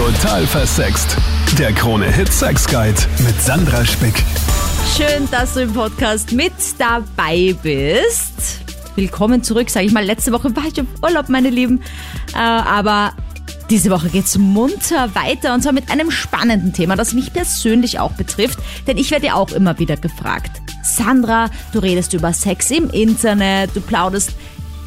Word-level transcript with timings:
Total 0.00 0.46
versext. 0.46 1.14
Der 1.58 1.74
Krone-Hit 1.74 2.32
Sex 2.32 2.66
Guide 2.66 2.98
mit 3.18 3.38
Sandra 3.42 3.84
Spick. 3.84 4.14
Schön, 4.96 5.28
dass 5.30 5.52
du 5.52 5.60
im 5.60 5.74
Podcast 5.74 6.32
mit 6.32 6.54
dabei 6.78 7.54
bist. 7.62 8.62
Willkommen 8.96 9.42
zurück, 9.42 9.68
sage 9.68 9.84
ich 9.84 9.92
mal. 9.92 10.02
Letzte 10.02 10.32
Woche 10.32 10.56
war 10.56 10.64
ich 10.64 10.78
im 10.78 10.88
Urlaub, 11.02 11.28
meine 11.28 11.50
Lieben. 11.50 11.82
Äh, 12.32 12.38
aber 12.38 13.12
diese 13.68 13.90
Woche 13.90 14.08
geht's 14.08 14.38
munter 14.38 15.14
weiter 15.14 15.52
und 15.52 15.60
zwar 15.60 15.74
mit 15.74 15.90
einem 15.90 16.10
spannenden 16.10 16.72
Thema, 16.72 16.96
das 16.96 17.12
mich 17.12 17.34
persönlich 17.34 17.98
auch 17.98 18.12
betrifft, 18.12 18.58
denn 18.86 18.96
ich 18.96 19.10
werde 19.10 19.26
ja 19.26 19.34
auch 19.34 19.52
immer 19.52 19.78
wieder 19.78 19.98
gefragt. 19.98 20.62
Sandra, 20.82 21.50
du 21.74 21.78
redest 21.78 22.14
über 22.14 22.32
Sex 22.32 22.70
im 22.70 22.88
Internet, 22.88 23.76
du 23.76 23.82
plauderst 23.82 24.32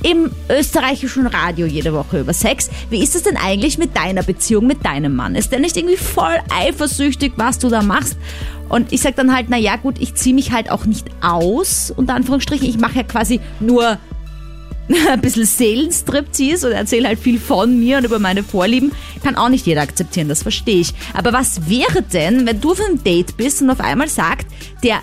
im 0.04 0.32
österreichischen 0.50 1.26
Radio 1.28 1.66
jede 1.66 1.94
Woche 1.94 2.20
über 2.20 2.34
Sex. 2.34 2.70
Wie 2.90 3.02
ist 3.02 3.16
es 3.16 3.24
denn 3.24 3.38
eigentlich 3.38 3.78
mit 3.78 3.96
deiner 3.96 4.22
Beziehung 4.22 4.68
mit 4.68 4.86
deinem 4.86 5.16
Mann? 5.16 5.36
Ist 5.36 5.52
der 5.52 5.60
nicht 5.60 5.78
irgendwie 5.78 5.98
voll 5.98 6.38
eifersüchtig, 6.54 7.34
was 7.38 7.58
du 7.58 7.70
da 7.70 7.82
machst? 7.82 8.18
Und 8.70 8.92
ich 8.92 9.02
sag 9.02 9.16
dann 9.16 9.34
halt, 9.34 9.48
na 9.50 9.58
ja, 9.58 9.76
gut, 9.78 9.96
ich 10.00 10.16
ziehe 10.16 10.36
mich 10.36 10.52
halt 10.52 10.70
auch 10.70 10.86
nicht 10.86 11.08
aus, 11.22 11.92
unter 11.96 12.16
Anführungsstrichen. 12.16 12.68
Ich 12.68 12.78
mache 12.78 12.98
ja 12.98 13.04
quasi 13.04 13.40
nur 13.60 13.98
ein 15.10 15.22
bisschen 15.22 15.46
Seelenstriptease 15.46 16.68
und 16.68 16.74
erzähle 16.74 17.08
halt 17.08 17.20
viel 17.20 17.40
von 17.40 17.80
mir 17.80 17.98
und 17.98 18.04
über 18.04 18.20
meine 18.20 18.44
Vorlieben. 18.44 18.92
Kann 19.24 19.36
auch 19.36 19.50
nicht 19.50 19.66
jeder 19.66 19.82
akzeptieren, 19.82 20.28
das 20.28 20.44
verstehe 20.44 20.82
ich. 20.82 20.94
Aber 21.14 21.34
was 21.34 21.70
wäre 21.70 22.02
denn, 22.02 22.46
wenn 22.46 22.60
du 22.60 22.72
auf 22.72 22.82
einem 22.82 23.04
Date 23.04 23.38
bist 23.38 23.62
und 23.62 23.70
auf 23.70 23.80
einmal 23.80 24.10
sagt, 24.10 24.48
der 24.84 25.00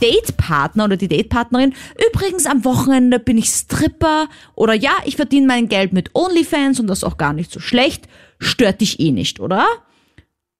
Datepartner 0.00 0.84
oder 0.84 0.96
die 0.96 1.08
Datepartnerin, 1.08 1.74
übrigens 2.10 2.46
am 2.46 2.64
Wochenende 2.64 3.18
bin 3.18 3.38
ich 3.38 3.46
Stripper 3.46 4.28
oder 4.54 4.74
ja, 4.74 4.92
ich 5.04 5.16
verdiene 5.16 5.46
mein 5.46 5.68
Geld 5.68 5.92
mit 5.92 6.10
OnlyFans 6.14 6.80
und 6.80 6.86
das 6.86 6.98
ist 6.98 7.04
auch 7.04 7.16
gar 7.16 7.32
nicht 7.32 7.50
so 7.50 7.60
schlecht, 7.60 8.08
stört 8.38 8.80
dich 8.80 9.00
eh 9.00 9.12
nicht, 9.12 9.40
oder? 9.40 9.66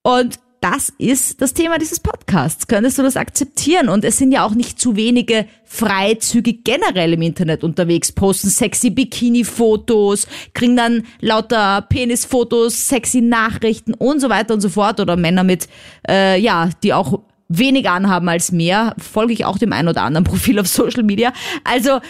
Und 0.02 0.38
das 0.60 0.92
ist 0.98 1.42
das 1.42 1.54
Thema 1.54 1.78
dieses 1.78 2.00
Podcasts. 2.00 2.66
Könntest 2.66 2.98
du 2.98 3.02
das 3.02 3.16
akzeptieren? 3.16 3.88
Und 3.88 4.04
es 4.04 4.16
sind 4.16 4.32
ja 4.32 4.44
auch 4.44 4.54
nicht 4.54 4.80
zu 4.80 4.96
wenige 4.96 5.46
freizügig 5.64 6.64
generell 6.64 7.12
im 7.12 7.22
Internet 7.22 7.62
unterwegs, 7.62 8.10
posten 8.10 8.48
sexy 8.48 8.90
Bikini-Fotos, 8.90 10.26
kriegen 10.54 10.76
dann 10.76 11.04
lauter 11.20 11.82
Penisfotos, 11.82 12.88
sexy 12.88 13.20
Nachrichten 13.20 13.94
und 13.94 14.20
so 14.20 14.28
weiter 14.28 14.54
und 14.54 14.60
so 14.60 14.68
fort. 14.68 14.98
Oder 14.98 15.16
Männer 15.16 15.44
mit, 15.44 15.68
äh, 16.08 16.40
ja, 16.40 16.70
die 16.82 16.94
auch 16.94 17.20
weniger 17.48 17.92
anhaben 17.92 18.28
als 18.28 18.52
mehr. 18.52 18.94
Folge 18.98 19.32
ich 19.32 19.44
auch 19.44 19.58
dem 19.58 19.72
einen 19.72 19.88
oder 19.88 20.02
anderen 20.02 20.24
Profil 20.28 20.58
auf 20.58 20.66
Social 20.66 21.02
Media. 21.02 21.32
Also, 21.64 22.00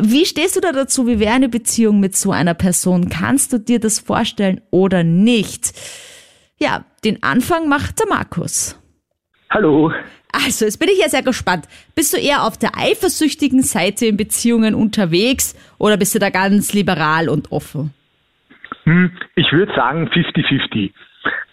wie 0.00 0.26
stehst 0.26 0.56
du 0.56 0.60
da 0.60 0.72
dazu? 0.72 1.06
Wie 1.06 1.20
wäre 1.20 1.34
eine 1.34 1.48
Beziehung 1.48 2.00
mit 2.00 2.16
so 2.16 2.32
einer 2.32 2.54
Person? 2.54 3.08
Kannst 3.08 3.52
du 3.52 3.58
dir 3.58 3.80
das 3.80 3.98
vorstellen 3.98 4.60
oder 4.70 5.04
nicht? 5.04 5.72
Ja, 6.58 6.84
den 7.04 7.22
Anfang 7.22 7.68
macht 7.68 7.98
der 8.00 8.06
Markus. 8.08 8.80
Hallo. 9.50 9.92
Also, 10.32 10.64
jetzt 10.64 10.78
bin 10.78 10.88
ich 10.90 10.98
ja 10.98 11.08
sehr 11.08 11.22
gespannt. 11.22 11.66
Bist 11.94 12.12
du 12.12 12.18
eher 12.18 12.42
auf 12.42 12.58
der 12.58 12.76
eifersüchtigen 12.76 13.62
Seite 13.62 14.06
in 14.06 14.16
Beziehungen 14.16 14.74
unterwegs 14.74 15.54
oder 15.78 15.96
bist 15.96 16.14
du 16.14 16.18
da 16.18 16.30
ganz 16.30 16.74
liberal 16.74 17.28
und 17.28 17.52
offen? 17.52 17.94
Hm, 18.84 19.12
ich 19.34 19.50
würde 19.52 19.74
sagen 19.74 20.08
50-50. 20.08 20.92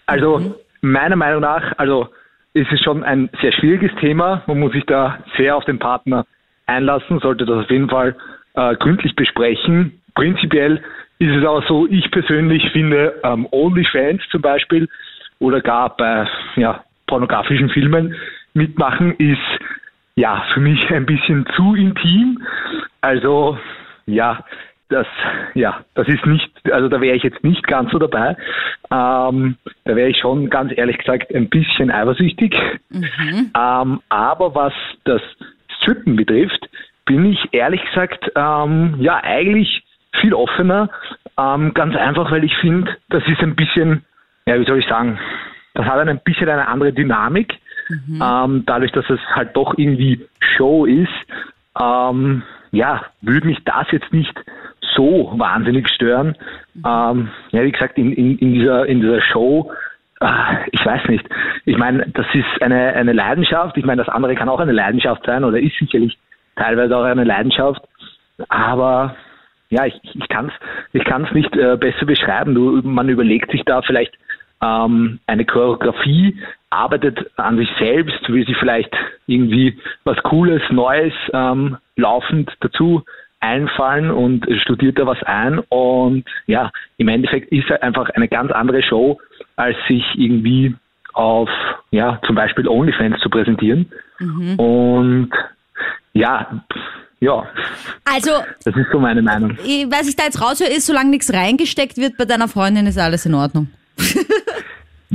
Also, 0.06 0.38
mhm. 0.38 0.54
meiner 0.82 1.16
Meinung 1.16 1.40
nach, 1.40 1.78
also, 1.78 2.08
ist 2.54 2.72
es 2.72 2.80
schon 2.80 3.02
ein 3.02 3.28
sehr 3.42 3.52
schwieriges 3.52 3.94
Thema. 3.96 4.42
Man 4.46 4.60
muss 4.60 4.72
sich 4.72 4.86
da 4.86 5.18
sehr 5.36 5.56
auf 5.56 5.64
den 5.64 5.78
Partner 5.78 6.24
einlassen, 6.66 7.18
sollte 7.18 7.44
das 7.44 7.64
auf 7.64 7.70
jeden 7.70 7.90
Fall 7.90 8.16
äh, 8.54 8.76
gründlich 8.76 9.14
besprechen. 9.16 10.00
Prinzipiell 10.14 10.80
ist 11.18 11.34
es 11.36 11.44
aber 11.44 11.62
so, 11.62 11.86
ich 11.88 12.10
persönlich 12.10 12.70
finde 12.70 13.20
ähm, 13.24 13.46
OnlyFans 13.50 14.22
zum 14.30 14.40
Beispiel 14.40 14.88
oder 15.40 15.60
gar 15.60 15.96
bei 15.96 16.26
ja, 16.56 16.84
pornografischen 17.06 17.68
Filmen 17.70 18.14
mitmachen 18.54 19.16
ist 19.16 19.38
ja 20.14 20.44
für 20.54 20.60
mich 20.60 20.88
ein 20.90 21.06
bisschen 21.06 21.44
zu 21.56 21.74
intim. 21.74 22.40
Also 23.00 23.58
ja, 24.06 24.44
das 24.94 25.06
ja, 25.54 25.80
das 25.94 26.08
ist 26.08 26.24
nicht, 26.26 26.50
also 26.70 26.88
da 26.88 27.00
wäre 27.00 27.16
ich 27.16 27.22
jetzt 27.22 27.42
nicht 27.42 27.66
ganz 27.66 27.90
so 27.90 27.98
dabei. 27.98 28.36
Ähm, 28.90 29.56
da 29.84 29.96
wäre 29.96 30.08
ich 30.08 30.18
schon 30.18 30.50
ganz 30.50 30.72
ehrlich 30.76 30.98
gesagt 30.98 31.34
ein 31.34 31.48
bisschen 31.48 31.90
eifersüchtig. 31.90 32.56
Mhm. 32.90 33.50
Ähm, 33.56 34.00
aber 34.08 34.54
was 34.54 34.72
das 35.04 35.20
Strippen 35.78 36.16
betrifft, 36.16 36.68
bin 37.06 37.26
ich 37.26 37.38
ehrlich 37.52 37.84
gesagt 37.84 38.30
ähm, 38.34 38.96
ja 39.00 39.20
eigentlich 39.22 39.82
viel 40.20 40.34
offener. 40.34 40.90
Ähm, 41.38 41.74
ganz 41.74 41.96
einfach, 41.96 42.30
weil 42.30 42.44
ich 42.44 42.56
finde, 42.58 42.96
das 43.10 43.22
ist 43.26 43.40
ein 43.40 43.56
bisschen, 43.56 44.04
ja, 44.46 44.58
wie 44.58 44.64
soll 44.64 44.78
ich 44.78 44.88
sagen, 44.88 45.18
das 45.74 45.86
hat 45.86 46.06
ein 46.06 46.20
bisschen 46.24 46.48
eine 46.48 46.68
andere 46.68 46.92
Dynamik. 46.92 47.54
Mhm. 47.88 48.22
Ähm, 48.22 48.62
dadurch, 48.66 48.92
dass 48.92 49.08
es 49.10 49.20
halt 49.34 49.56
doch 49.56 49.74
irgendwie 49.76 50.24
Show 50.56 50.86
ist, 50.86 51.10
ähm, 51.80 52.42
ja, 52.70 53.02
würde 53.20 53.46
mich 53.46 53.58
das 53.64 53.86
jetzt 53.92 54.12
nicht 54.12 54.34
so 54.94 55.32
wahnsinnig 55.36 55.88
stören. 55.88 56.36
Mhm. 56.74 56.82
Ähm, 56.86 57.28
ja, 57.50 57.62
wie 57.62 57.72
gesagt, 57.72 57.98
in, 57.98 58.12
in, 58.12 58.38
in, 58.38 58.54
dieser, 58.54 58.86
in 58.86 59.00
dieser 59.00 59.20
Show, 59.20 59.72
äh, 60.20 60.26
ich 60.72 60.84
weiß 60.84 61.08
nicht. 61.08 61.26
Ich 61.64 61.76
meine, 61.76 62.06
das 62.12 62.26
ist 62.32 62.62
eine, 62.62 62.94
eine 62.94 63.12
Leidenschaft. 63.12 63.76
Ich 63.76 63.84
meine, 63.84 64.04
das 64.04 64.14
andere 64.14 64.34
kann 64.34 64.48
auch 64.48 64.60
eine 64.60 64.72
Leidenschaft 64.72 65.24
sein 65.26 65.44
oder 65.44 65.58
ist 65.58 65.76
sicherlich 65.78 66.16
teilweise 66.56 66.96
auch 66.96 67.04
eine 67.04 67.24
Leidenschaft. 67.24 67.82
Aber 68.48 69.16
ja, 69.70 69.86
ich, 69.86 69.94
ich 70.02 70.28
kann 70.28 70.46
es 70.46 70.52
ich 70.92 71.04
kann's 71.04 71.32
nicht 71.32 71.54
äh, 71.56 71.76
besser 71.76 72.06
beschreiben. 72.06 72.54
Du, 72.54 72.80
man 72.82 73.08
überlegt 73.08 73.50
sich 73.50 73.62
da 73.64 73.82
vielleicht 73.82 74.14
ähm, 74.62 75.20
eine 75.26 75.44
Choreografie, 75.44 76.38
arbeitet 76.70 77.30
an 77.36 77.56
sich 77.56 77.68
selbst, 77.78 78.28
will 78.28 78.46
sich 78.46 78.56
vielleicht 78.56 78.94
irgendwie 79.26 79.78
was 80.04 80.16
Cooles, 80.22 80.62
Neues 80.70 81.12
ähm, 81.32 81.76
laufend 81.96 82.52
dazu 82.60 83.02
einfallen 83.44 84.10
und 84.10 84.46
studiert 84.62 84.98
da 84.98 85.06
was 85.06 85.22
ein 85.24 85.58
und 85.68 86.24
ja, 86.46 86.70
im 86.96 87.08
Endeffekt 87.08 87.52
ist 87.52 87.70
es 87.70 87.80
einfach 87.82 88.08
eine 88.10 88.28
ganz 88.28 88.50
andere 88.50 88.82
Show, 88.82 89.20
als 89.56 89.76
sich 89.86 90.02
irgendwie 90.14 90.74
auf, 91.12 91.50
ja, 91.90 92.20
zum 92.26 92.34
Beispiel 92.34 92.66
OnlyFans 92.66 93.20
zu 93.20 93.28
präsentieren. 93.28 93.90
Mhm. 94.18 94.58
Und 94.58 95.30
ja, 96.14 96.64
ja. 97.20 97.46
Also, 98.04 98.30
das 98.64 98.76
ist 98.76 98.90
so 98.90 98.98
meine 98.98 99.22
Meinung. 99.22 99.56
Was 99.88 100.08
ich 100.08 100.16
da 100.16 100.24
jetzt 100.24 100.40
raushöre, 100.40 100.70
ist, 100.70 100.86
solange 100.86 101.10
nichts 101.10 101.32
reingesteckt 101.32 101.98
wird 101.98 102.16
bei 102.16 102.24
deiner 102.24 102.48
Freundin, 102.48 102.86
ist 102.86 102.98
alles 102.98 103.26
in 103.26 103.34
Ordnung. 103.34 103.68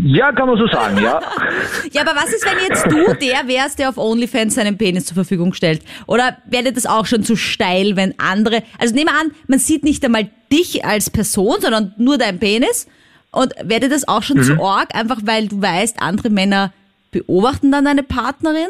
Ja, 0.04 0.32
kann 0.32 0.48
man 0.48 0.58
so 0.58 0.68
sagen, 0.68 0.98
ja. 0.98 1.20
ja, 1.92 2.02
aber 2.02 2.16
was 2.16 2.34
ist, 2.34 2.46
wenn 2.46 2.60
jetzt 2.68 2.86
du 2.86 3.14
der 3.14 3.48
wärst, 3.48 3.80
der 3.80 3.90
auf 3.90 3.98
OnlyFans 3.98 4.56
seinen 4.56 4.78
Penis 4.78 5.06
zur 5.06 5.16
Verfügung 5.16 5.54
stellt? 5.54 5.82
Oder 6.08 6.38
wäre 6.46 6.72
das 6.72 6.86
auch 6.86 7.06
schon 7.06 7.24
zu 7.24 7.36
steil, 7.36 7.96
wenn 7.96 8.14
andere, 8.20 8.64
also 8.80 8.96
nehme 8.96 9.12
an, 9.12 9.32
man 9.48 9.60
sieht 9.60 9.84
nicht 9.84 10.04
einmal 10.06 10.30
dich 10.52 10.86
als 10.86 11.10
Person, 11.10 11.58
sondern 11.60 11.94
nur 11.98 12.18
deinen 12.18 12.40
Penis. 12.40 12.88
Und 13.32 13.54
wäre 13.64 13.90
das 13.90 14.08
auch 14.08 14.24
schon 14.24 14.38
mhm. 14.38 14.44
zu 14.44 14.64
arg, 14.64 14.96
einfach 14.96 15.20
weil 15.24 15.48
du 15.48 15.62
weißt, 15.62 16.02
andere 16.02 16.30
Männer 16.30 16.74
beobachten 17.12 17.72
dann 17.72 17.86
deine 17.86 18.04
Partnerin 18.04 18.70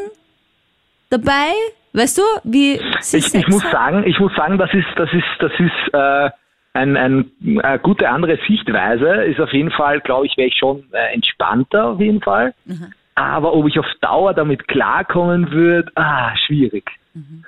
dabei? 1.10 1.52
Weißt 1.94 2.18
du, 2.18 2.22
wie 2.44 2.80
sie 3.02 3.18
ich, 3.18 3.34
ich 3.34 3.48
muss 3.48 3.64
sagen, 3.72 4.04
ich 4.06 4.20
muss 4.20 4.32
sagen, 4.36 4.58
das 4.58 4.70
ist, 4.74 4.86
das 4.96 5.10
ist, 5.12 5.24
das 5.40 5.52
ist 5.58 5.94
äh, 5.94 6.30
ein, 6.80 6.98
ein, 6.98 7.32
eine 7.62 7.80
gute 7.80 8.10
andere 8.10 8.38
Sichtweise. 8.48 9.24
Ist 9.26 9.40
auf 9.40 9.52
jeden 9.54 9.72
Fall, 9.72 10.00
glaube 10.02 10.26
ich, 10.26 10.38
wäre 10.38 10.48
ich 10.48 10.58
schon 10.58 10.84
äh, 10.92 11.14
entspannter 11.14 11.90
auf 11.90 12.00
jeden 12.00 12.22
Fall. 12.22 12.54
Mhm. 12.66 12.94
Aber 13.16 13.54
ob 13.54 13.68
ich 13.68 13.78
auf 13.78 13.86
Dauer 14.02 14.34
damit 14.34 14.68
klarkommen 14.68 15.52
würde, 15.52 15.92
ah, 15.96 16.36
schwierig. 16.46 16.90
Mhm. 17.14 17.44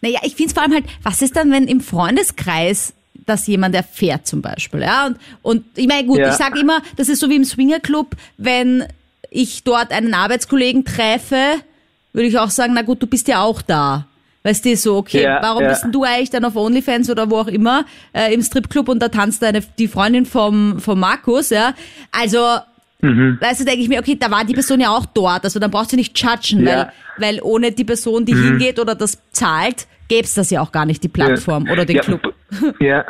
Naja, 0.00 0.20
ich 0.22 0.36
finde 0.36 0.48
es 0.48 0.52
vor 0.52 0.62
allem 0.62 0.74
halt, 0.74 0.84
was 1.02 1.22
ist 1.22 1.36
dann, 1.36 1.50
wenn 1.50 1.64
im 1.64 1.80
Freundeskreis 1.80 2.94
das 3.26 3.46
jemand 3.46 3.74
erfährt 3.74 4.26
zum 4.26 4.42
Beispiel, 4.42 4.80
ja? 4.80 5.06
Und, 5.06 5.18
und 5.42 5.64
ich 5.76 5.88
meine, 5.88 6.06
gut, 6.06 6.18
ja. 6.18 6.28
ich 6.28 6.34
sage 6.34 6.60
immer, 6.60 6.80
das 6.96 7.08
ist 7.08 7.20
so 7.20 7.28
wie 7.28 7.36
im 7.36 7.44
Swingerclub, 7.44 8.14
wenn 8.36 8.84
ich 9.30 9.64
dort 9.64 9.92
einen 9.92 10.14
Arbeitskollegen 10.14 10.84
treffe, 10.84 11.56
würde 12.12 12.28
ich 12.28 12.38
auch 12.38 12.50
sagen, 12.50 12.72
na 12.74 12.82
gut, 12.82 13.02
du 13.02 13.06
bist 13.06 13.28
ja 13.28 13.42
auch 13.42 13.60
da. 13.60 14.06
Weißt 14.48 14.64
du, 14.64 14.74
so, 14.76 14.96
okay, 14.96 15.24
ja, 15.24 15.40
warum 15.42 15.62
ja. 15.62 15.68
bist 15.68 15.84
denn 15.84 15.92
du 15.92 16.04
eigentlich 16.04 16.30
dann 16.30 16.42
auf 16.42 16.56
OnlyFans 16.56 17.10
oder 17.10 17.30
wo 17.30 17.36
auch 17.36 17.48
immer 17.48 17.84
äh, 18.14 18.32
im 18.32 18.40
Stripclub 18.40 18.88
und 18.88 19.02
da 19.02 19.08
tanzt 19.08 19.42
deine, 19.42 19.60
die 19.78 19.88
Freundin 19.88 20.24
vom, 20.24 20.78
vom 20.80 20.98
Markus, 20.98 21.50
ja? 21.50 21.74
Also, 22.12 22.38
mhm. 23.02 23.36
weißt 23.42 23.60
du, 23.60 23.64
denke 23.66 23.82
ich 23.82 23.90
mir, 23.90 24.00
okay, 24.00 24.16
da 24.18 24.30
war 24.30 24.46
die 24.46 24.54
Person 24.54 24.80
ja 24.80 24.88
auch 24.88 25.04
dort, 25.04 25.44
also 25.44 25.60
dann 25.60 25.70
brauchst 25.70 25.92
du 25.92 25.96
nicht 25.96 26.18
judgen, 26.18 26.66
ja. 26.66 26.90
weil, 27.18 27.32
weil 27.34 27.40
ohne 27.42 27.72
die 27.72 27.84
Person, 27.84 28.24
die 28.24 28.32
mhm. 28.32 28.44
hingeht 28.44 28.78
oder 28.80 28.94
das 28.94 29.22
zahlt, 29.32 29.86
gäbe 30.08 30.24
es 30.24 30.32
das 30.32 30.48
ja 30.48 30.62
auch 30.62 30.72
gar 30.72 30.86
nicht, 30.86 31.04
die 31.04 31.08
Plattform 31.08 31.68
oder 31.70 31.84
den 31.84 31.98
Club. 31.98 32.32
Ja, 32.80 33.04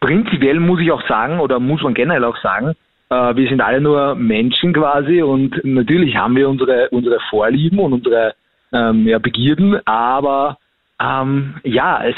prinzipiell 0.00 0.60
muss 0.60 0.80
ich 0.80 0.90
auch 0.90 1.06
sagen, 1.06 1.40
oder 1.40 1.60
muss 1.60 1.82
man 1.82 1.92
generell 1.92 2.24
auch 2.24 2.40
sagen, 2.42 2.72
äh, 3.10 3.36
wir 3.36 3.50
sind 3.50 3.60
alle 3.60 3.82
nur 3.82 4.14
Menschen 4.14 4.72
quasi 4.72 5.20
und 5.20 5.62
natürlich 5.62 6.16
haben 6.16 6.36
wir 6.36 6.48
unsere, 6.48 6.88
unsere 6.88 7.18
Vorlieben 7.28 7.80
und 7.80 7.92
unsere 7.92 8.32
ähm, 8.72 9.06
ja, 9.06 9.18
Begierden, 9.18 9.78
aber 9.86 10.56
ähm, 11.00 11.54
ja, 11.64 12.04
es, 12.04 12.14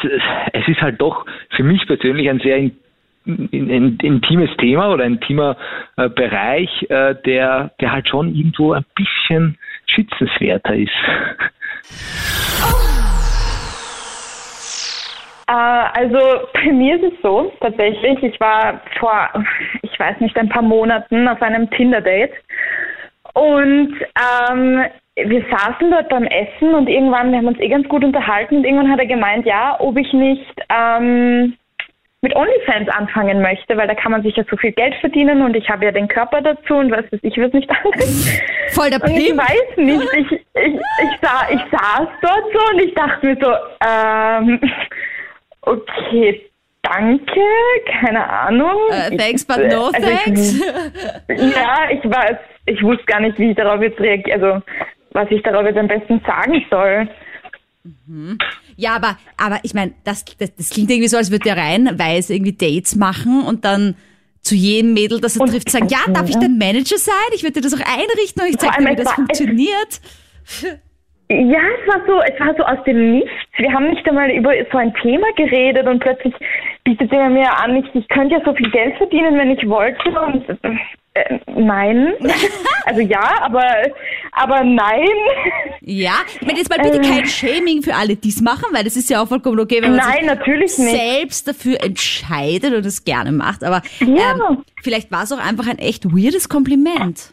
es, 0.53 0.69
ist 0.69 0.81
halt 0.81 1.01
doch 1.01 1.25
für 1.51 1.63
mich 1.63 1.87
persönlich 1.87 2.29
ein 2.29 2.41
sehr 2.41 2.71
intimes 3.25 4.51
Thema 4.57 4.93
oder 4.93 5.05
ein 5.05 5.15
intimer 5.15 5.57
äh, 5.97 6.09
Bereich, 6.09 6.69
äh, 6.91 7.15
der, 7.25 7.71
der 7.81 7.93
halt 7.93 8.09
schon 8.09 8.35
irgendwo 8.35 8.73
ein 8.73 8.85
bisschen 8.97 9.57
schützenswerter 9.87 10.75
ist. 10.75 10.91
Äh, 15.47 15.53
also 15.53 16.19
bei 16.53 16.73
mir 16.73 16.97
ist 16.97 17.15
es 17.15 17.23
so, 17.23 17.53
tatsächlich, 17.61 18.23
ich 18.23 18.41
war 18.41 18.81
vor, 18.99 19.29
ich 19.83 19.99
weiß 19.99 20.19
nicht, 20.21 20.37
ein 20.37 20.49
paar 20.49 20.63
Monaten 20.63 21.29
auf 21.29 21.41
einem 21.43 21.71
Tinder-Date 21.71 22.33
und 23.35 23.95
ähm, 24.51 24.85
wir 25.17 25.45
saßen 25.51 25.91
dort 25.91 26.09
beim 26.09 26.25
Essen 26.25 26.75
und 26.75 26.89
irgendwann, 26.89 27.31
wir 27.33 27.39
haben 27.39 27.47
uns 27.49 27.61
eh 27.61 27.69
ganz 27.69 27.87
gut 27.89 28.03
unterhalten 28.03 28.57
und 28.59 28.65
irgendwann 28.65 28.91
hat 28.91 28.99
er 28.99 29.07
gemeint, 29.07 29.45
ja, 29.47 29.77
ob 29.79 29.97
ich 29.99 30.11
nicht 30.13 30.47
ähm, 30.71 31.55
mit 32.23 32.35
OnlyFans 32.35 32.89
anfangen 32.89 33.43
möchte, 33.43 33.77
weil 33.77 33.89
da 33.89 33.95
kann 33.95 34.13
man 34.13 34.23
sich 34.23 34.37
ja 34.37 34.45
so 34.49 34.57
viel 34.57 34.73
Geld 34.73 34.95
verdienen 35.01 35.43
und 35.43 35.55
ich 35.57 35.69
habe 35.69 35.85
ja 35.85 35.91
den 35.93 36.09
Körper 36.09 36.41
dazu 36.41 36.77
und 36.77 36.91
was 36.91 37.05
weiß 37.13 37.21
ich, 37.23 37.37
was 37.37 37.53
nicht 37.53 37.69
alles. 37.85 38.41
Voll 38.71 38.89
der 38.91 39.03
Und 39.03 39.11
ich 39.11 39.27
Pimp. 39.27 39.41
weiß 39.41 39.77
nicht, 39.77 40.09
ich, 40.15 40.33
ich, 40.33 40.75
ich, 40.75 41.21
sah, 41.21 41.47
ich 41.51 41.61
saß 41.71 42.09
dort 42.23 42.45
so 42.53 42.73
und 42.73 42.83
ich 42.83 42.95
dachte 42.95 43.27
mir 43.27 43.37
so, 43.41 43.53
ähm, 43.87 44.61
okay, 45.63 46.51
danke, 46.83 47.41
keine 48.01 48.29
Ahnung. 48.31 48.79
Äh, 48.91 49.17
thanks, 49.17 49.45
but 49.45 49.59
Ich- 49.59 49.73
no 49.73 49.87
also 49.93 50.09
ich- 50.09 50.25
thanks. 50.25 50.61
ja, 51.29 51.91
ich 51.91 52.05
weiß, 52.05 52.37
ich 52.67 52.83
wusste 52.83 53.05
gar 53.05 53.21
nicht, 53.21 53.39
wie 53.39 53.51
ich 53.51 53.57
darauf 53.57 53.83
jetzt 53.83 54.01
reagiere, 54.01 54.35
also 54.41 54.63
was 55.13 55.31
ich 55.31 55.43
darauf 55.43 55.65
jetzt 55.65 55.79
am 55.79 55.89
besten 55.89 56.21
sagen 56.27 56.65
soll. 56.71 57.09
Ja, 58.77 58.95
aber, 58.97 59.19
aber 59.37 59.61
ich 59.63 59.75
meine, 59.75 59.93
das, 60.05 60.25
das, 60.39 60.55
das 60.55 60.71
klingt 60.71 60.91
irgendwie 60.91 61.09
so, 61.09 61.17
als 61.17 61.31
würde 61.31 61.45
der 61.45 61.57
reihenweise 61.57 62.35
irgendwie 62.35 62.53
Dates 62.53 62.95
machen 62.97 63.43
und 63.43 63.65
dann 63.65 63.97
zu 64.41 64.55
jedem 64.55 64.93
Mädel, 64.95 65.21
das 65.21 65.37
er 65.37 65.43
Und- 65.43 65.51
trifft, 65.51 65.71
sagen, 65.71 65.89
ja, 65.89 65.99
darf 66.13 66.29
ich 66.29 66.37
dein 66.37 66.59
Manager 66.59 66.99
sein? 66.99 67.15
Ich 67.35 67.43
würde 67.43 67.55
dir 67.55 67.63
das 67.63 67.75
auch 67.75 67.85
einrichten 67.85 68.43
und 68.43 68.49
ich 68.51 68.59
zeige 68.59 68.85
dir, 68.85 68.91
wie 68.91 68.97
das 68.97 69.13
funktioniert. 69.13 70.01
Ja, 71.31 71.59
es 71.81 71.89
war 71.89 72.01
so, 72.07 72.21
es 72.21 72.39
war 72.41 72.55
so 72.57 72.63
aus 72.65 72.85
dem 72.85 73.13
Nichts. 73.13 73.31
Wir 73.57 73.73
haben 73.73 73.89
nicht 73.91 74.07
einmal 74.09 74.31
über 74.31 74.51
so 74.71 74.79
ein 74.79 74.93
Thema 75.03 75.27
geredet 75.37 75.87
und 75.87 76.01
plötzlich 76.01 76.35
bietet 76.85 77.11
er 77.13 77.31
mir 77.31 77.49
an, 77.59 77.77
ich, 77.77 77.95
ich 77.95 78.09
könnte 78.09 78.35
ja 78.35 78.41
so 78.45 78.53
viel 78.55 78.71
Geld 78.71 78.97
verdienen, 78.97 79.39
wenn 79.39 79.51
ich 79.51 79.67
wollte 79.67 80.11
und 80.11 80.45
äh, 81.15 81.39
nein. 81.47 82.13
also 82.87 83.01
ja, 83.01 83.23
aber 83.41 83.65
aber 84.33 84.65
nein. 84.65 85.07
Ja, 85.81 86.13
ich 86.35 86.47
meine, 86.47 86.59
jetzt 86.59 86.71
mal 86.71 86.79
bitte 86.83 86.99
Äh. 86.99 87.03
kein 87.03 87.27
Shaming 87.27 87.83
für 87.83 87.95
alle, 87.95 88.17
die 88.17 88.29
es 88.31 88.41
machen, 88.43 88.65
weil 88.73 88.85
das 88.85 88.97
ist 88.97 89.09
ja 89.09 89.23
auch 89.23 89.29
vollkommen 89.29 89.61
okay, 89.61 89.79
wenn 89.81 89.95
man 89.95 90.01
Nein, 90.01 90.39
sich 90.65 90.73
selbst 90.77 91.49
dafür 91.49 91.83
entscheidet 91.83 92.75
und 92.75 92.85
es 92.85 93.05
gerne 93.05 93.33
macht. 93.33 93.65
Aber 93.65 93.81
Ja. 94.01 94.33
ähm, 94.51 94.65
vielleicht 94.83 95.11
war 95.13 95.23
es 95.23 95.33
auch 95.33 95.39
einfach 95.39 95.69
ein 95.69 95.79
echt 95.79 96.05
weirdes 96.07 96.49
Kompliment. 96.49 97.33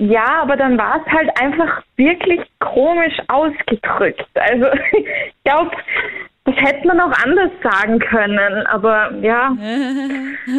Ja, 0.00 0.42
aber 0.42 0.56
dann 0.56 0.76
war 0.78 1.00
es 1.04 1.12
halt 1.12 1.30
einfach 1.40 1.82
wirklich 1.96 2.40
komisch 2.60 3.14
ausgedrückt. 3.28 4.24
Also 4.34 4.66
ich 4.92 5.06
glaube, 5.44 5.70
das 6.44 6.54
hätte 6.56 6.86
man 6.86 7.00
auch 7.00 7.12
anders 7.24 7.50
sagen 7.62 7.98
können, 7.98 8.66
aber 8.66 9.12
ja, 9.22 9.50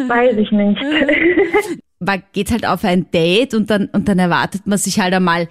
weiß 0.08 0.36
ich 0.36 0.50
nicht. 0.50 0.80
man 2.00 2.22
geht 2.32 2.50
halt 2.50 2.66
auf 2.66 2.84
ein 2.84 3.10
Date 3.10 3.54
und 3.54 3.70
dann, 3.70 3.86
und 3.92 4.08
dann 4.08 4.18
erwartet 4.18 4.66
man 4.66 4.78
sich 4.78 5.00
halt 5.00 5.14
einmal 5.14 5.48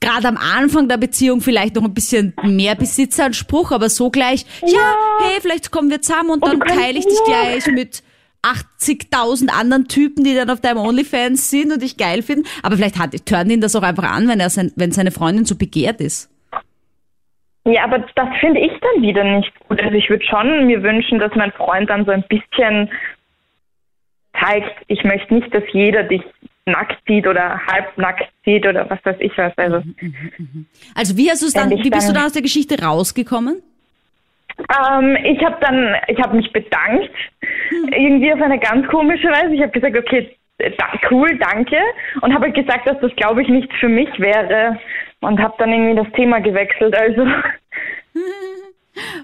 gerade 0.00 0.28
am 0.28 0.38
Anfang 0.38 0.88
der 0.88 0.96
Beziehung 0.96 1.42
vielleicht 1.42 1.74
noch 1.76 1.84
ein 1.84 1.92
bisschen 1.92 2.32
mehr 2.42 2.74
Besitzanspruch, 2.74 3.70
aber 3.70 3.90
so 3.90 4.10
gleich, 4.10 4.46
ja, 4.62 4.68
Ja. 4.72 4.94
hey, 5.28 5.38
vielleicht 5.40 5.70
kommen 5.70 5.90
wir 5.90 6.00
zusammen 6.00 6.30
und 6.30 6.42
Und 6.42 6.60
dann 6.60 6.60
teile 6.68 6.98
ich 6.98 7.04
dich 7.06 7.18
gleich 7.26 7.66
mit 7.66 8.02
80.000 8.42 9.48
anderen 9.48 9.86
Typen, 9.88 10.24
die 10.24 10.34
dann 10.34 10.50
auf 10.50 10.60
deinem 10.60 10.78
OnlyFans 10.78 11.50
sind 11.50 11.72
und 11.72 11.82
dich 11.82 11.96
geil 11.96 12.22
finden. 12.22 12.46
Aber 12.62 12.76
vielleicht 12.76 12.98
hat, 12.98 13.14
turnt 13.26 13.50
ihn 13.52 13.60
das 13.60 13.76
auch 13.76 13.82
einfach 13.82 14.04
an, 14.10 14.28
wenn 14.28 14.40
er 14.40 14.50
sein, 14.50 14.72
wenn 14.76 14.92
seine 14.92 15.10
Freundin 15.10 15.44
so 15.44 15.56
begehrt 15.56 16.00
ist. 16.00 16.30
Ja, 17.66 17.84
aber 17.84 17.98
das 17.98 18.28
finde 18.40 18.60
ich 18.60 18.72
dann 18.80 19.02
wieder 19.02 19.22
nicht 19.22 19.52
gut. 19.68 19.82
Also 19.82 19.94
ich 19.94 20.08
würde 20.08 20.24
schon 20.24 20.66
mir 20.66 20.82
wünschen, 20.82 21.18
dass 21.18 21.32
mein 21.34 21.52
Freund 21.52 21.90
dann 21.90 22.06
so 22.06 22.10
ein 22.10 22.24
bisschen 22.28 22.88
zeigt, 24.40 24.82
ich 24.88 25.04
möchte 25.04 25.34
nicht, 25.34 25.52
dass 25.54 25.62
jeder 25.72 26.04
dich 26.04 26.22
nackt 26.64 26.96
sieht 27.06 27.26
oder 27.26 27.60
halbnackt 27.66 28.30
sieht 28.44 28.66
oder 28.66 28.88
was 28.88 28.98
weiß 29.04 29.16
ich 29.20 29.32
was. 29.36 29.52
Also 29.58 29.82
Also 30.94 31.16
wie 31.16 31.30
hast 31.30 31.42
du 31.42 31.50
dann, 31.52 31.70
wie 31.70 31.90
bist 31.90 32.08
du 32.08 32.12
dann- 32.12 32.14
dann 32.14 32.24
aus 32.26 32.32
der 32.32 32.42
Geschichte 32.42 32.80
rausgekommen? 32.82 33.62
Ähm, 34.68 35.16
ich 35.24 35.42
habe 35.44 35.56
dann, 35.60 35.94
ich 36.08 36.20
habe 36.20 36.36
mich 36.36 36.52
bedankt, 36.52 37.10
irgendwie 37.70 38.32
auf 38.32 38.40
eine 38.40 38.58
ganz 38.58 38.86
komische 38.88 39.28
Weise. 39.28 39.54
Ich 39.54 39.62
habe 39.62 39.72
gesagt, 39.72 39.96
okay, 39.96 40.36
da, 40.58 40.86
cool, 41.10 41.28
danke. 41.38 41.76
Und 42.20 42.34
habe 42.34 42.46
halt 42.46 42.54
gesagt, 42.54 42.86
dass 42.86 42.98
das, 43.00 43.14
glaube 43.16 43.42
ich, 43.42 43.48
nichts 43.48 43.74
für 43.80 43.88
mich 43.88 44.08
wäre. 44.18 44.78
Und 45.20 45.40
habe 45.40 45.54
dann 45.58 45.72
irgendwie 45.72 46.02
das 46.02 46.12
Thema 46.14 46.40
gewechselt. 46.40 46.94
Also 46.96 47.22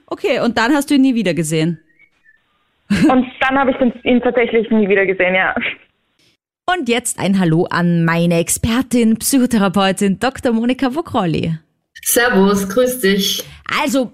Okay, 0.07 0.41
und 0.41 0.59
dann 0.59 0.73
hast 0.73 0.91
du 0.91 0.95
ihn 0.95 1.03
nie 1.03 1.15
wieder 1.15 1.35
gesehen. 1.35 1.81
und 2.89 3.27
dann 3.41 3.59
habe 3.59 3.73
ich 3.73 4.05
ihn 4.05 4.21
tatsächlich 4.21 4.71
nie 4.71 4.89
wieder 4.89 5.07
gesehen, 5.07 5.35
ja. 5.35 5.55
Und 6.73 6.89
jetzt 6.89 7.19
ein 7.19 7.39
Hallo 7.39 7.67
an 7.71 8.05
meine 8.05 8.39
Expertin, 8.39 9.19
Psychotherapeutin 9.19 10.19
Dr. 10.19 10.53
Monika 10.53 10.95
Vokrolli. 10.95 11.59
Servus, 12.03 12.69
grüß 12.69 13.01
dich. 13.01 13.45
Also 13.83 14.13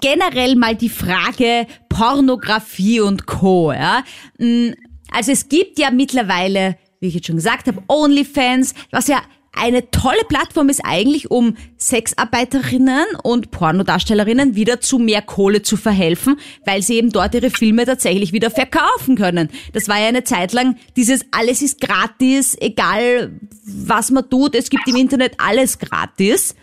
generell 0.00 0.56
mal 0.56 0.76
die 0.76 0.88
Frage 0.88 1.66
Pornografie 1.88 3.00
und 3.00 3.26
Co. 3.26 3.72
Ja? 3.72 4.04
Mm, 4.38 4.70
Also 5.12 5.32
es 5.32 5.48
gibt 5.48 5.78
ja 5.78 5.90
mittlerweile, 5.90 6.76
wie 7.00 7.08
ich 7.08 7.14
jetzt 7.14 7.26
schon 7.26 7.36
gesagt 7.36 7.66
habe, 7.66 7.82
OnlyFans, 7.88 8.74
was 8.90 9.08
ja 9.08 9.20
eine 9.52 9.90
tolle 9.90 10.22
Plattform 10.28 10.68
ist 10.68 10.80
eigentlich, 10.84 11.30
um 11.30 11.56
Sexarbeiterinnen 11.76 13.04
und 13.22 13.50
Pornodarstellerinnen 13.50 14.54
wieder 14.54 14.80
zu 14.80 14.98
mehr 14.98 15.22
Kohle 15.22 15.62
zu 15.62 15.76
verhelfen, 15.76 16.36
weil 16.64 16.82
sie 16.82 16.94
eben 16.96 17.10
dort 17.10 17.34
ihre 17.34 17.50
Filme 17.50 17.84
tatsächlich 17.84 18.32
wieder 18.32 18.50
verkaufen 18.50 19.16
können. 19.16 19.48
Das 19.72 19.88
war 19.88 19.98
ja 19.98 20.06
eine 20.06 20.22
Zeit 20.22 20.52
lang 20.52 20.76
dieses 20.96 21.26
alles 21.32 21.62
ist 21.62 21.80
gratis, 21.80 22.56
egal 22.60 23.32
was 23.64 24.10
man 24.12 24.30
tut, 24.30 24.54
es 24.54 24.70
gibt 24.70 24.86
im 24.86 24.96
Internet 24.96 25.34
alles 25.38 25.78
gratis. 25.78 26.54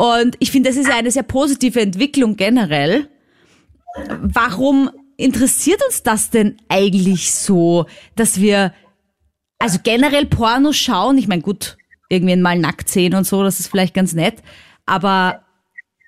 Und 0.00 0.36
ich 0.38 0.50
finde, 0.50 0.70
das 0.70 0.78
ist 0.78 0.90
eine 0.90 1.10
sehr 1.10 1.24
positive 1.24 1.78
Entwicklung 1.78 2.36
generell. 2.36 3.06
Warum 4.08 4.88
interessiert 5.18 5.84
uns 5.84 6.02
das 6.02 6.30
denn 6.30 6.56
eigentlich 6.70 7.34
so, 7.34 7.84
dass 8.16 8.40
wir 8.40 8.72
also 9.58 9.78
generell 9.82 10.24
Porno 10.24 10.72
schauen? 10.72 11.18
Ich 11.18 11.28
meine, 11.28 11.42
gut, 11.42 11.76
irgendwann 12.08 12.40
mal 12.40 12.58
nackt 12.58 12.88
sehen 12.88 13.14
und 13.14 13.26
so, 13.26 13.42
das 13.42 13.60
ist 13.60 13.68
vielleicht 13.68 13.92
ganz 13.92 14.14
nett. 14.14 14.36
Aber 14.86 15.44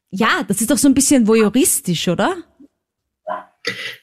ja, 0.09 0.43
das 0.49 0.63
ist 0.63 0.71
doch 0.71 0.79
so 0.79 0.89
ein 0.89 0.95
bisschen 0.95 1.27
voyeuristisch, 1.27 2.09
oder? 2.09 2.37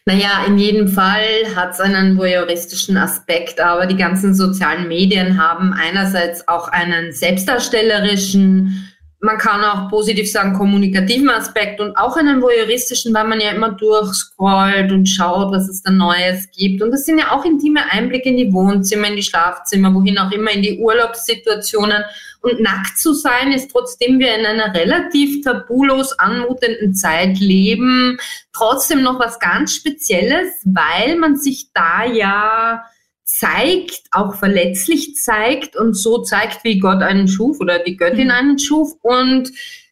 Naja, 0.06 0.46
in 0.46 0.60
jedem 0.60 0.88
Fall 0.88 1.56
hat 1.56 1.72
es 1.72 1.80
einen 1.80 2.16
voyeuristischen 2.16 2.96
Aspekt, 2.96 3.60
aber 3.60 3.88
die 3.88 3.98
ganzen 3.98 4.36
sozialen 4.36 4.88
Medien 4.88 5.44
haben 5.44 5.74
einerseits 5.74 6.48
auch 6.48 6.68
einen 6.68 7.12
selbstdarstellerischen, 7.12 8.89
man 9.22 9.38
kann 9.38 9.62
auch 9.64 9.90
positiv 9.90 10.32
sagen, 10.32 10.54
kommunikativen 10.54 11.30
Aspekt 11.30 11.82
und 11.82 11.96
auch 11.98 12.16
einen 12.16 12.42
voyeuristischen, 12.42 13.14
weil 13.14 13.28
man 13.28 13.42
ja 13.42 13.52
immer 13.52 13.72
durchscrollt 13.72 14.92
und 14.94 15.08
schaut, 15.08 15.52
was 15.52 15.68
es 15.68 15.84
da 15.84 15.92
Neues 15.92 16.50
gibt. 16.56 16.82
Und 16.82 16.92
das 16.92 17.06
sind 17.06 17.20
ja 17.20 17.32
auch 17.32 17.44
intime 17.44 17.92
Einblicke 17.92 18.30
in 18.30 18.38
die 18.38 18.54
Wohnzimmer, 18.54 19.08
in 19.08 19.18
die 19.18 19.24
Schlafzimmer, 19.24 19.94
wohin 19.94 20.18
auch 20.18 20.32
immer, 20.32 20.52
in 20.52 20.62
die 20.62 20.80
Urlaubssituationen. 20.80 22.04
Und 22.42 22.62
nackt 22.62 22.98
zu 22.98 23.14
sein 23.14 23.52
ist 23.52 23.72
trotzdem 23.72 24.20
wir 24.20 24.34
in 24.38 24.46
einer 24.46 24.74
relativ 24.74 25.44
tabulos 25.44 26.18
anmutenden 26.18 26.96
Zeit 26.96 27.38
leben, 27.40 28.18
trotzdem 28.54 29.02
noch 29.02 29.20
was 29.20 29.40
ganz 29.40 29.76
Spezielles, 29.76 30.62
weil 30.64 31.18
man 31.18 31.36
sich 31.36 31.72
da 31.74 32.06
ja 32.06 32.86
zeigt, 33.30 34.02
auch 34.12 34.36
verletzlich 34.36 35.16
zeigt 35.16 35.76
und 35.76 35.94
so 35.94 36.24
zeigt, 36.24 36.64
wie 36.64 36.80
Gott 36.80 37.04
einen 37.04 37.28
schuf 37.28 37.60
oder 37.60 37.80
die 37.80 37.96
Göttin 37.96 38.32
einen 38.32 38.58
schuf. 38.58 38.94
Und 39.02 39.52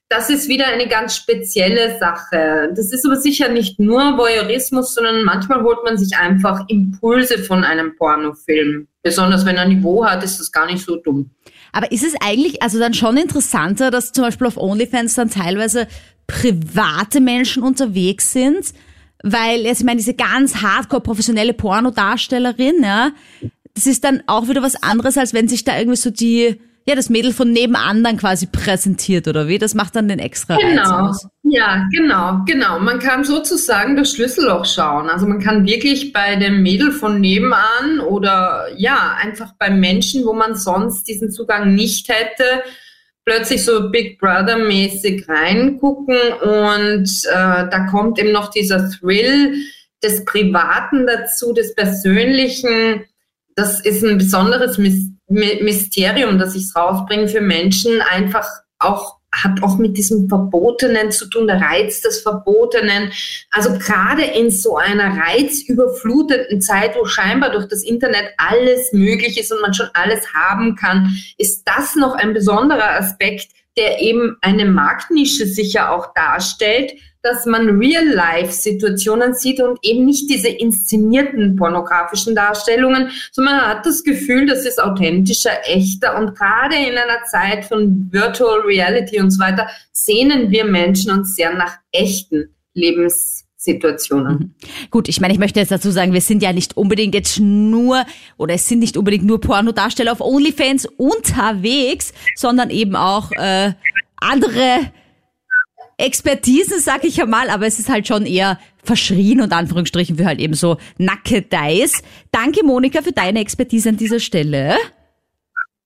das 0.09 0.29
ist 0.29 0.47
wieder 0.47 0.67
eine 0.67 0.87
ganz 0.87 1.15
spezielle 1.15 1.99
Sache. 1.99 2.71
Das 2.75 2.91
ist 2.91 3.05
aber 3.05 3.17
sicher 3.17 3.49
nicht 3.49 3.79
nur 3.79 4.17
Voyeurismus, 4.17 4.95
sondern 4.95 5.23
manchmal 5.23 5.61
holt 5.63 5.83
man 5.83 5.97
sich 5.97 6.17
einfach 6.17 6.61
Impulse 6.67 7.37
von 7.37 7.63
einem 7.63 7.95
Pornofilm. 7.95 8.87
Besonders 9.03 9.45
wenn 9.45 9.57
er 9.57 9.67
Niveau 9.67 10.03
hat, 10.03 10.23
ist 10.23 10.39
das 10.39 10.51
gar 10.51 10.65
nicht 10.65 10.83
so 10.83 10.95
dumm. 10.95 11.29
Aber 11.73 11.91
ist 11.91 12.05
es 12.05 12.15
eigentlich 12.19 12.63
also 12.63 12.79
dann 12.79 12.95
schon 12.95 13.17
interessanter, 13.17 13.91
dass 13.91 14.13
zum 14.13 14.23
Beispiel 14.23 14.47
auf 14.47 14.57
OnlyFans 14.57 15.13
dann 15.15 15.29
teilweise 15.29 15.87
private 16.25 17.19
Menschen 17.19 17.61
unterwegs 17.61 18.33
sind? 18.33 18.73
Weil, 19.23 19.61
jetzt, 19.61 19.79
ich 19.79 19.85
meine, 19.85 19.97
diese 19.97 20.13
ganz 20.13 20.57
hardcore 20.61 21.01
professionelle 21.01 21.53
Pornodarstellerin, 21.53 22.83
ja, 22.83 23.11
das 23.73 23.87
ist 23.87 24.03
dann 24.03 24.23
auch 24.27 24.47
wieder 24.47 24.63
was 24.63 24.81
anderes, 24.81 25.17
als 25.17 25.33
wenn 25.33 25.47
sich 25.47 25.63
da 25.63 25.77
irgendwie 25.77 25.97
so 25.97 26.09
die, 26.09 26.59
ja, 26.87 26.95
das 26.95 27.09
Mädel 27.09 27.33
von 27.33 27.51
nebenan 27.51 28.03
dann 28.03 28.17
quasi 28.17 28.47
präsentiert, 28.47 29.27
oder 29.27 29.47
wie? 29.47 29.57
Das 29.57 29.75
macht 29.75 29.95
dann 29.95 30.07
den 30.07 30.19
extra 30.19 30.55
Genau. 30.55 30.81
Reiz 30.81 30.89
aus. 30.89 31.27
Ja, 31.43 31.85
genau, 31.91 32.41
genau. 32.45 32.79
Man 32.79 32.99
kann 32.99 33.23
sozusagen 33.23 33.95
das 33.95 34.11
Schlüsselloch 34.11 34.65
schauen. 34.65 35.09
Also 35.09 35.27
man 35.27 35.39
kann 35.39 35.65
wirklich 35.65 36.13
bei 36.13 36.35
dem 36.37 36.61
Mädel 36.61 36.91
von 36.91 37.19
nebenan 37.19 37.99
oder 38.07 38.67
ja, 38.77 39.15
einfach 39.21 39.53
bei 39.59 39.69
Menschen, 39.69 40.25
wo 40.25 40.33
man 40.33 40.55
sonst 40.55 41.07
diesen 41.07 41.29
Zugang 41.29 41.75
nicht 41.75 42.09
hätte, 42.09 42.63
plötzlich 43.27 43.65
so 43.65 43.89
Big 43.89 44.19
Brother 44.19 44.57
mäßig 44.57 45.27
reingucken 45.27 46.15
und 46.41 47.09
äh, 47.25 47.69
da 47.69 47.87
kommt 47.91 48.17
eben 48.19 48.31
noch 48.31 48.49
dieser 48.51 48.89
Thrill 48.89 49.53
des 50.01 50.23
Privaten 50.23 51.05
dazu, 51.05 51.51
des 51.53 51.75
Persönlichen. 51.75 53.03
Das 53.55 53.81
ist 53.81 54.01
ein 54.05 54.17
besonderes 54.17 54.77
Mys 54.77 55.09
My- 55.27 55.61
Mysterium, 55.61 56.39
das 56.39 56.55
ich 56.55 56.73
rausbringe 56.73 57.27
für 57.27 57.41
Menschen, 57.41 58.01
einfach 58.01 58.47
auch 58.79 59.16
hat 59.43 59.63
auch 59.63 59.77
mit 59.77 59.97
diesem 59.97 60.27
Verbotenen 60.27 61.11
zu 61.11 61.29
tun, 61.29 61.47
der 61.47 61.61
Reiz 61.61 62.01
des 62.01 62.21
Verbotenen. 62.21 63.11
Also 63.51 63.77
gerade 63.77 64.23
in 64.23 64.49
so 64.51 64.77
einer 64.77 65.17
reizüberfluteten 65.17 66.61
Zeit, 66.61 66.95
wo 66.97 67.05
scheinbar 67.05 67.51
durch 67.51 67.67
das 67.67 67.83
Internet 67.83 68.33
alles 68.37 68.91
möglich 68.93 69.39
ist 69.39 69.51
und 69.51 69.61
man 69.61 69.73
schon 69.73 69.89
alles 69.93 70.33
haben 70.33 70.75
kann, 70.75 71.17
ist 71.37 71.63
das 71.65 71.95
noch 71.95 72.15
ein 72.15 72.33
besonderer 72.33 72.99
Aspekt, 72.99 73.51
der 73.77 74.01
eben 74.01 74.37
eine 74.41 74.65
Marktnische 74.65 75.45
sicher 75.45 75.91
auch 75.91 76.13
darstellt, 76.13 76.93
dass 77.27 77.45
man 77.45 77.77
Real-Life-Situationen 77.79 79.33
sieht 79.33 79.59
und 79.61 79.79
eben 79.81 80.05
nicht 80.05 80.29
diese 80.29 80.47
inszenierten 80.47 81.55
pornografischen 81.55 82.35
Darstellungen, 82.35 83.09
sondern 83.31 83.55
man 83.55 83.67
hat 83.67 83.85
das 83.85 84.03
Gefühl, 84.03 84.45
das 84.45 84.65
ist 84.65 84.81
authentischer, 84.81 85.51
echter 85.65 86.17
und 86.17 86.35
gerade 86.35 86.75
in 86.75 86.97
einer 86.97 87.23
Zeit 87.29 87.65
von 87.65 88.07
Virtual 88.11 88.61
Reality 88.61 89.19
und 89.19 89.31
so 89.31 89.39
weiter 89.39 89.67
sehnen 89.91 90.51
wir 90.51 90.65
Menschen 90.65 91.11
uns 91.11 91.35
sehr 91.35 91.53
nach 91.53 91.77
echten 91.91 92.49
Lebenssituationen. 92.73 94.55
Gut, 94.91 95.09
ich 95.09 95.19
meine, 95.19 95.33
ich 95.33 95.39
möchte 95.39 95.59
jetzt 95.59 95.71
dazu 95.71 95.91
sagen, 95.91 96.13
wir 96.13 96.21
sind 96.21 96.41
ja 96.41 96.53
nicht 96.53 96.77
unbedingt 96.77 97.13
jetzt 97.13 97.39
nur, 97.39 98.05
oder 98.37 98.53
es 98.53 98.67
sind 98.67 98.79
nicht 98.79 98.95
unbedingt 98.95 99.25
nur 99.25 99.41
Pornodarsteller 99.41 100.11
auf 100.11 100.21
OnlyFans 100.21 100.87
unterwegs, 100.97 102.13
sondern 102.35 102.69
eben 102.69 102.95
auch 102.95 103.31
äh, 103.33 103.73
andere 104.17 104.91
Expertisen, 105.97 106.79
sag 106.79 107.03
ich 107.03 107.17
ja 107.17 107.25
mal, 107.25 107.49
aber 107.49 107.65
es 107.65 107.79
ist 107.79 107.89
halt 107.89 108.07
schon 108.07 108.25
eher 108.25 108.59
verschrien 108.83 109.41
und 109.41 109.51
Anführungsstrichen 109.51 110.17
für 110.17 110.25
halt 110.25 110.39
eben 110.39 110.53
so 110.53 110.77
Nackedeis. 110.97 112.03
Danke, 112.31 112.63
Monika, 112.63 113.01
für 113.01 113.11
deine 113.11 113.39
Expertise 113.39 113.89
an 113.89 113.97
dieser 113.97 114.19
Stelle. 114.19 114.75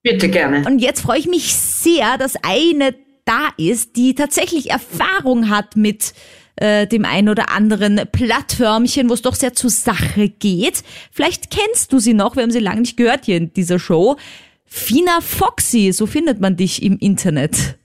Bitte 0.03 0.29
gerne. 0.29 0.65
Und 0.67 0.79
jetzt 0.79 1.01
freue 1.01 1.19
ich 1.19 1.27
mich 1.27 1.53
sehr, 1.53 2.17
dass 2.17 2.35
eine 2.43 2.95
da 3.25 3.49
ist, 3.57 3.95
die 3.95 4.15
tatsächlich 4.15 4.71
Erfahrung 4.71 5.49
hat 5.49 5.75
mit 5.75 6.13
äh, 6.55 6.87
dem 6.87 7.05
ein 7.05 7.29
oder 7.29 7.49
anderen 7.49 8.01
Plattförmchen, 8.11 9.09
wo 9.09 9.13
es 9.13 9.21
doch 9.21 9.35
sehr 9.35 9.53
zur 9.53 9.69
Sache 9.69 10.29
geht. 10.29 10.83
Vielleicht 11.11 11.51
kennst 11.51 11.93
du 11.93 11.99
sie 11.99 12.13
noch, 12.13 12.35
wir 12.35 12.43
haben 12.43 12.51
sie 12.51 12.59
lange 12.59 12.81
nicht 12.81 12.97
gehört 12.97 13.25
hier 13.25 13.37
in 13.37 13.53
dieser 13.53 13.79
Show. 13.79 14.17
Fina 14.65 15.21
Foxy, 15.21 15.91
so 15.91 16.05
findet 16.05 16.39
man 16.39 16.57
dich 16.57 16.81
im 16.81 16.97
Internet. 16.97 17.77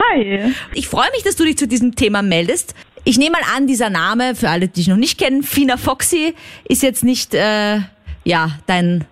Hi. 0.00 0.54
Ich 0.74 0.88
freue 0.88 1.10
mich, 1.12 1.22
dass 1.24 1.36
du 1.36 1.44
dich 1.44 1.58
zu 1.58 1.66
diesem 1.66 1.94
Thema 1.94 2.22
meldest. 2.22 2.74
Ich 3.04 3.18
nehme 3.18 3.32
mal 3.32 3.56
an, 3.56 3.66
dieser 3.66 3.90
Name, 3.90 4.34
für 4.34 4.48
alle, 4.48 4.68
die 4.68 4.74
dich 4.74 4.88
noch 4.88 4.96
nicht 4.96 5.18
kennen, 5.18 5.42
Fina 5.42 5.76
Foxy, 5.76 6.34
ist 6.68 6.82
jetzt 6.82 7.04
nicht, 7.04 7.34
äh, 7.34 7.80
ja, 8.24 8.50
dein, 8.66 9.04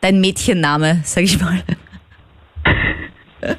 dein 0.00 0.20
Mädchenname, 0.20 1.00
sag 1.04 1.24
ich 1.24 1.40
mal. 1.40 1.62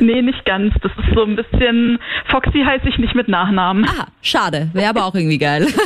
Nee, 0.00 0.20
nicht 0.20 0.44
ganz. 0.44 0.74
Das 0.82 0.92
ist 0.92 1.14
so 1.14 1.24
ein 1.24 1.36
bisschen. 1.36 1.98
Foxy 2.26 2.62
heiße 2.64 2.88
ich 2.88 2.98
nicht 2.98 3.14
mit 3.14 3.28
Nachnamen. 3.28 3.86
Ah, 3.88 4.08
schade. 4.20 4.68
Wäre 4.74 4.90
aber 4.90 5.04
auch 5.06 5.14
irgendwie 5.14 5.38
geil. 5.38 5.66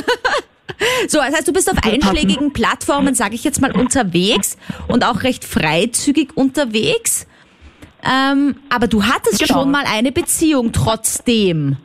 So, 1.07 1.19
das 1.19 1.33
heißt, 1.33 1.47
du 1.47 1.53
bist 1.53 1.71
auf 1.71 1.77
einschlägigen 1.85 2.51
Plattformen, 2.51 3.15
sage 3.15 3.35
ich 3.35 3.43
jetzt 3.43 3.61
mal, 3.61 3.71
unterwegs 3.71 4.57
und 4.87 5.05
auch 5.05 5.23
recht 5.23 5.45
freizügig 5.45 6.35
unterwegs. 6.35 7.27
Ähm, 8.05 8.55
aber 8.69 8.87
du 8.87 9.03
hattest 9.03 9.39
Genau. 9.45 9.61
schon 9.61 9.71
mal 9.71 9.83
eine 9.91 10.11
Beziehung 10.11 10.71
trotzdem. 10.71 11.77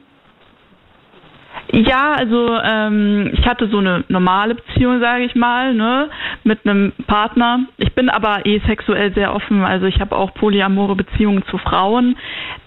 Ja, 1.73 2.15
also 2.15 2.59
ähm, 2.63 3.31
ich 3.33 3.47
hatte 3.47 3.69
so 3.69 3.79
eine 3.79 4.05
normale 4.09 4.57
Beziehung, 4.57 4.99
sage 5.01 5.25
ich 5.25 5.37
mal, 5.37 5.73
ne, 5.73 6.11
mit 6.43 6.67
einem 6.67 6.93
Partner. 7.07 7.61
Ich 7.77 7.93
bin 7.95 8.09
aber 8.09 8.45
eh 8.45 8.61
sexuell 8.67 9.15
sehr 9.15 9.33
offen, 9.35 9.63
also 9.63 9.87
ich 9.87 10.01
habe 10.01 10.17
auch 10.17 10.35
polyamore 10.35 10.97
Beziehungen 10.97 11.45
zu 11.49 11.59
Frauen. 11.59 12.17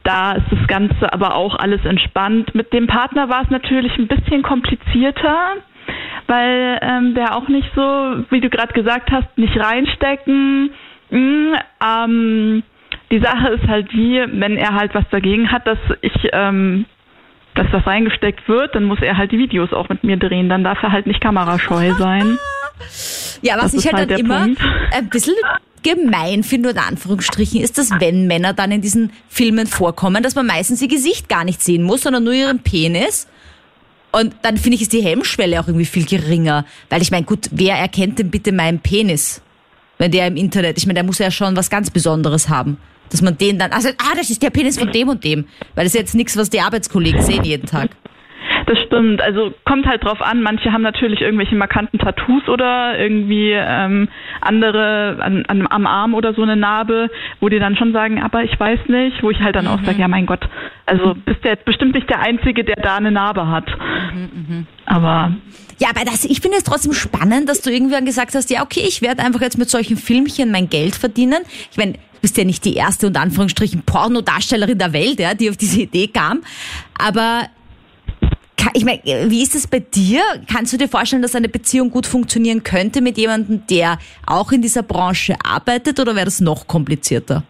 Da 0.04 0.34
ist 0.34 0.46
das 0.52 0.68
Ganze 0.68 1.12
aber 1.12 1.36
auch 1.36 1.56
alles 1.56 1.84
entspannt. 1.84 2.56
Mit 2.56 2.72
dem 2.72 2.88
Partner 2.88 3.28
war 3.30 3.44
es 3.44 3.50
natürlich 3.50 3.98
ein 3.98 4.08
bisschen 4.08 4.42
komplizierter, 4.42 5.56
weil 6.28 6.80
ähm, 6.82 7.14
der 7.14 7.36
auch 7.36 7.50
nicht 7.50 7.70
so, 7.76 7.82
wie 8.30 8.40
du 8.40 8.50
gerade 8.50 8.74
gesagt 8.74 9.12
hast, 9.12 9.38
nicht 9.38 9.58
reinstecken. 9.60 10.70
Mm, 11.10 11.54
ähm, 11.86 12.64
die 13.14 13.20
Sache 13.20 13.50
ist 13.50 13.68
halt 13.68 13.92
die, 13.92 14.26
wenn 14.32 14.58
er 14.58 14.74
halt 14.74 14.96
was 14.96 15.06
dagegen 15.12 15.52
hat, 15.52 15.68
dass 15.68 15.78
ich 16.02 16.14
ähm, 16.34 16.86
dass 17.54 17.68
das 17.72 17.86
reingesteckt 17.86 18.48
wird, 18.48 18.74
dann 18.74 18.86
muss 18.86 18.98
er 19.02 19.18
halt 19.18 19.32
die 19.32 19.38
Videos 19.38 19.72
auch 19.74 19.88
mit 19.88 20.04
mir 20.04 20.18
drehen. 20.18 20.50
Dann 20.50 20.64
darf 20.64 20.82
er 20.82 20.92
halt 20.92 21.06
nicht 21.06 21.22
kamerascheu 21.22 21.94
sein. 22.00 22.40
Ja, 23.44 23.58
was 23.58 23.74
Das 23.74 23.86
ich 23.86 23.86
halt, 23.86 23.98
halt 23.98 24.12
dann 24.12 24.20
immer 24.20 24.40
Punkt. 24.46 24.62
ein 24.92 25.10
bisschen 25.10 25.36
gemein 25.84 26.42
finde, 26.42 26.70
oder 26.70 26.82
in 26.82 26.88
Anführungsstrichen, 26.88 27.62
ist, 27.62 27.78
dass 27.78 27.92
wenn 28.00 28.26
Männer 28.26 28.54
dann 28.54 28.72
in 28.72 28.82
diesen 28.82 29.12
Filmen 29.28 29.68
vorkommen, 29.68 30.24
dass 30.24 30.34
man 30.34 30.48
meistens 30.48 30.82
ihr 30.82 30.88
Gesicht 30.88 31.30
gar 31.30 31.44
nicht 31.44 31.62
sehen 31.62 31.84
muss, 31.84 32.02
sondern 32.02 32.24
nur 32.24 32.34
ihren 32.34 32.64
Penis. 32.64 33.28
Und 34.12 34.34
dann 34.42 34.58
finde 34.58 34.76
ich, 34.76 34.82
ist 34.82 34.94
die 34.94 35.04
Hemmschwelle 35.04 35.60
auch 35.60 35.68
irgendwie 35.68 35.86
viel 35.86 36.06
geringer. 36.06 36.66
Weil 36.90 37.04
ich 37.04 37.12
meine, 37.12 37.26
gut, 37.26 37.50
wer 37.52 37.76
erkennt 37.76 38.18
denn 38.18 38.32
bitte 38.32 38.52
meinen 38.52 38.80
Penis? 38.80 39.44
Wenn 40.00 40.10
der 40.10 40.26
im 40.26 40.38
Internet, 40.38 40.80
ich 40.80 40.88
meine, 40.88 40.96
der 40.96 41.04
muss 41.04 41.20
ja 41.20 41.30
schon 41.30 41.56
was 41.56 41.70
ganz 41.70 41.92
Besonderes 41.92 42.50
haben. 42.50 42.78
Dass 43.14 43.22
man 43.22 43.38
den 43.38 43.60
dann, 43.60 43.72
also, 43.72 43.90
ah, 43.90 44.16
das 44.18 44.30
ist 44.30 44.42
der 44.44 44.50
Penis 44.50 44.78
von 44.78 44.92
dem 44.92 45.08
und 45.08 45.24
dem. 45.24 45.46
Weil 45.76 45.86
das 45.86 45.94
ist 45.94 46.00
jetzt 46.00 46.16
nichts, 46.16 46.36
was 46.36 46.50
die 46.50 46.60
Arbeitskollegen 46.60 47.22
sehen 47.22 47.44
jeden 47.44 47.68
Tag. 47.68 47.92
Das 48.66 48.80
stimmt. 48.80 49.22
Also 49.22 49.54
kommt 49.66 49.86
halt 49.86 50.04
drauf 50.04 50.22
an. 50.22 50.42
Manche 50.42 50.72
haben 50.72 50.82
natürlich 50.82 51.22
irgendwelche 51.22 51.56
markanten 51.56 52.00
Tattoos 52.00 52.48
oder 52.48 52.98
irgendwie 52.98 53.52
ähm, 53.52 54.08
andere 54.42 55.18
an, 55.20 55.46
an, 55.48 55.68
am 55.70 55.86
Arm 55.86 56.14
oder 56.14 56.34
so 56.34 56.42
eine 56.44 56.56
Narbe, 56.56 57.10
wo 57.40 57.50
die 57.50 57.60
dann 57.60 57.76
schon 57.76 57.94
sagen, 57.94 58.22
aber 58.22 58.44
ich 58.44 58.60
weiß 58.60 58.80
nicht, 58.88 59.22
wo 59.22 59.32
ich 59.32 59.40
halt 59.42 59.56
dann 59.56 59.68
auch 59.68 59.82
sage, 59.84 60.00
ja 60.00 60.08
mein 60.08 60.26
Gott, 60.26 60.48
also 60.86 61.14
bist 61.26 61.44
du 61.44 61.50
jetzt 61.50 61.66
bestimmt 61.66 61.94
nicht 61.94 62.10
der 62.10 62.20
Einzige, 62.20 62.64
der 62.64 62.76
da 62.76 62.98
eine 62.98 63.12
Narbe 63.12 63.48
hat. 63.48 63.66
Aber 64.86 65.34
Ja, 65.80 65.90
aber 65.90 66.06
das, 66.06 66.26
ich 66.26 66.40
finde 66.40 66.58
es 66.58 66.64
trotzdem 66.64 66.94
spannend, 66.94 67.50
dass 67.50 67.62
du 67.62 67.70
irgendwann 67.70 68.06
gesagt 68.06 68.36
hast, 68.36 68.50
ja, 68.50 68.64
okay, 68.64 68.84
ich 68.88 69.02
werde 69.02 69.24
einfach 69.24 69.42
jetzt 69.42 69.58
mit 69.58 69.70
solchen 69.70 69.98
Filmchen 69.98 70.52
mein 70.52 70.70
Geld 70.70 70.96
verdienen. 70.96 71.40
Ich 71.72 71.78
meine, 71.78 71.94
bist 72.24 72.38
ja 72.38 72.46
nicht 72.46 72.64
die 72.64 72.76
erste 72.76 73.08
und 73.08 73.18
Anführungsstrichen 73.18 73.84
Pornodarstellerin 73.84 74.78
der 74.78 74.94
Welt, 74.94 75.20
ja, 75.20 75.34
die 75.34 75.50
auf 75.50 75.58
diese 75.58 75.82
Idee 75.82 76.08
kam. 76.08 76.42
Aber 76.98 77.50
ich 78.74 78.86
meine, 78.86 79.02
wie 79.04 79.44
ist 79.44 79.56
es 79.56 79.68
bei 79.68 79.80
dir? 79.80 80.22
Kannst 80.50 80.72
du 80.72 80.78
dir 80.78 80.88
vorstellen, 80.88 81.22
dass 81.22 81.36
eine 81.36 81.50
Beziehung 81.50 81.92
gut 81.92 82.08
funktionieren 82.08 82.64
könnte 82.64 83.02
mit 83.02 83.18
jemandem, 83.18 83.68
der 83.68 84.00
auch 84.26 84.54
in 84.54 84.62
dieser 84.62 84.84
Branche 84.84 85.36
arbeitet, 85.44 86.00
oder 86.00 86.16
wäre 86.16 86.26
das 86.26 86.40
noch 86.40 86.66
komplizierter? 86.66 87.44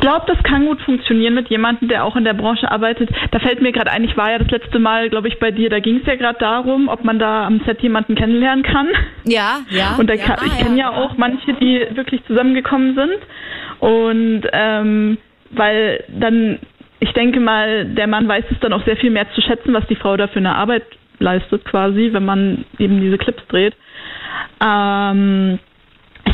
Ich 0.00 0.08
glaube, 0.08 0.24
das 0.26 0.42
kann 0.44 0.64
gut 0.64 0.80
funktionieren 0.80 1.34
mit 1.34 1.50
jemandem, 1.50 1.88
der 1.88 2.06
auch 2.06 2.16
in 2.16 2.24
der 2.24 2.32
Branche 2.32 2.70
arbeitet. 2.70 3.10
Da 3.32 3.38
fällt 3.38 3.60
mir 3.60 3.70
gerade 3.70 3.90
ein, 3.90 4.02
ich 4.02 4.16
war 4.16 4.30
ja 4.30 4.38
das 4.38 4.50
letzte 4.50 4.78
Mal, 4.78 5.10
glaube 5.10 5.28
ich, 5.28 5.38
bei 5.38 5.50
dir, 5.50 5.68
da 5.68 5.78
ging 5.78 5.98
es 5.98 6.06
ja 6.06 6.14
gerade 6.14 6.38
darum, 6.38 6.88
ob 6.88 7.04
man 7.04 7.18
da 7.18 7.44
am 7.44 7.60
Set 7.66 7.82
jemanden 7.82 8.14
kennenlernen 8.14 8.64
kann. 8.64 8.88
Ja, 9.24 9.58
ja. 9.68 9.96
Und 9.98 10.08
da 10.08 10.14
ja, 10.14 10.24
kann, 10.24 10.36
ah, 10.40 10.46
ich 10.46 10.56
kenne 10.56 10.78
ja 10.78 10.88
auch 10.88 11.18
manche, 11.18 11.52
die 11.52 11.86
wirklich 11.90 12.24
zusammengekommen 12.24 12.94
sind. 12.94 13.18
Und 13.80 14.44
ähm, 14.54 15.18
weil 15.50 16.02
dann, 16.08 16.60
ich 17.00 17.12
denke 17.12 17.38
mal, 17.38 17.84
der 17.84 18.06
Mann 18.06 18.26
weiß 18.26 18.46
es 18.50 18.60
dann 18.60 18.72
auch 18.72 18.84
sehr 18.86 18.96
viel 18.96 19.10
mehr 19.10 19.30
zu 19.34 19.42
schätzen, 19.42 19.74
was 19.74 19.86
die 19.88 19.96
Frau 19.96 20.16
da 20.16 20.28
für 20.28 20.38
eine 20.38 20.54
Arbeit 20.54 20.84
leistet 21.18 21.66
quasi, 21.66 22.08
wenn 22.14 22.24
man 22.24 22.64
eben 22.78 23.02
diese 23.02 23.18
Clips 23.18 23.46
dreht. 23.48 23.74
Ähm, 24.64 25.58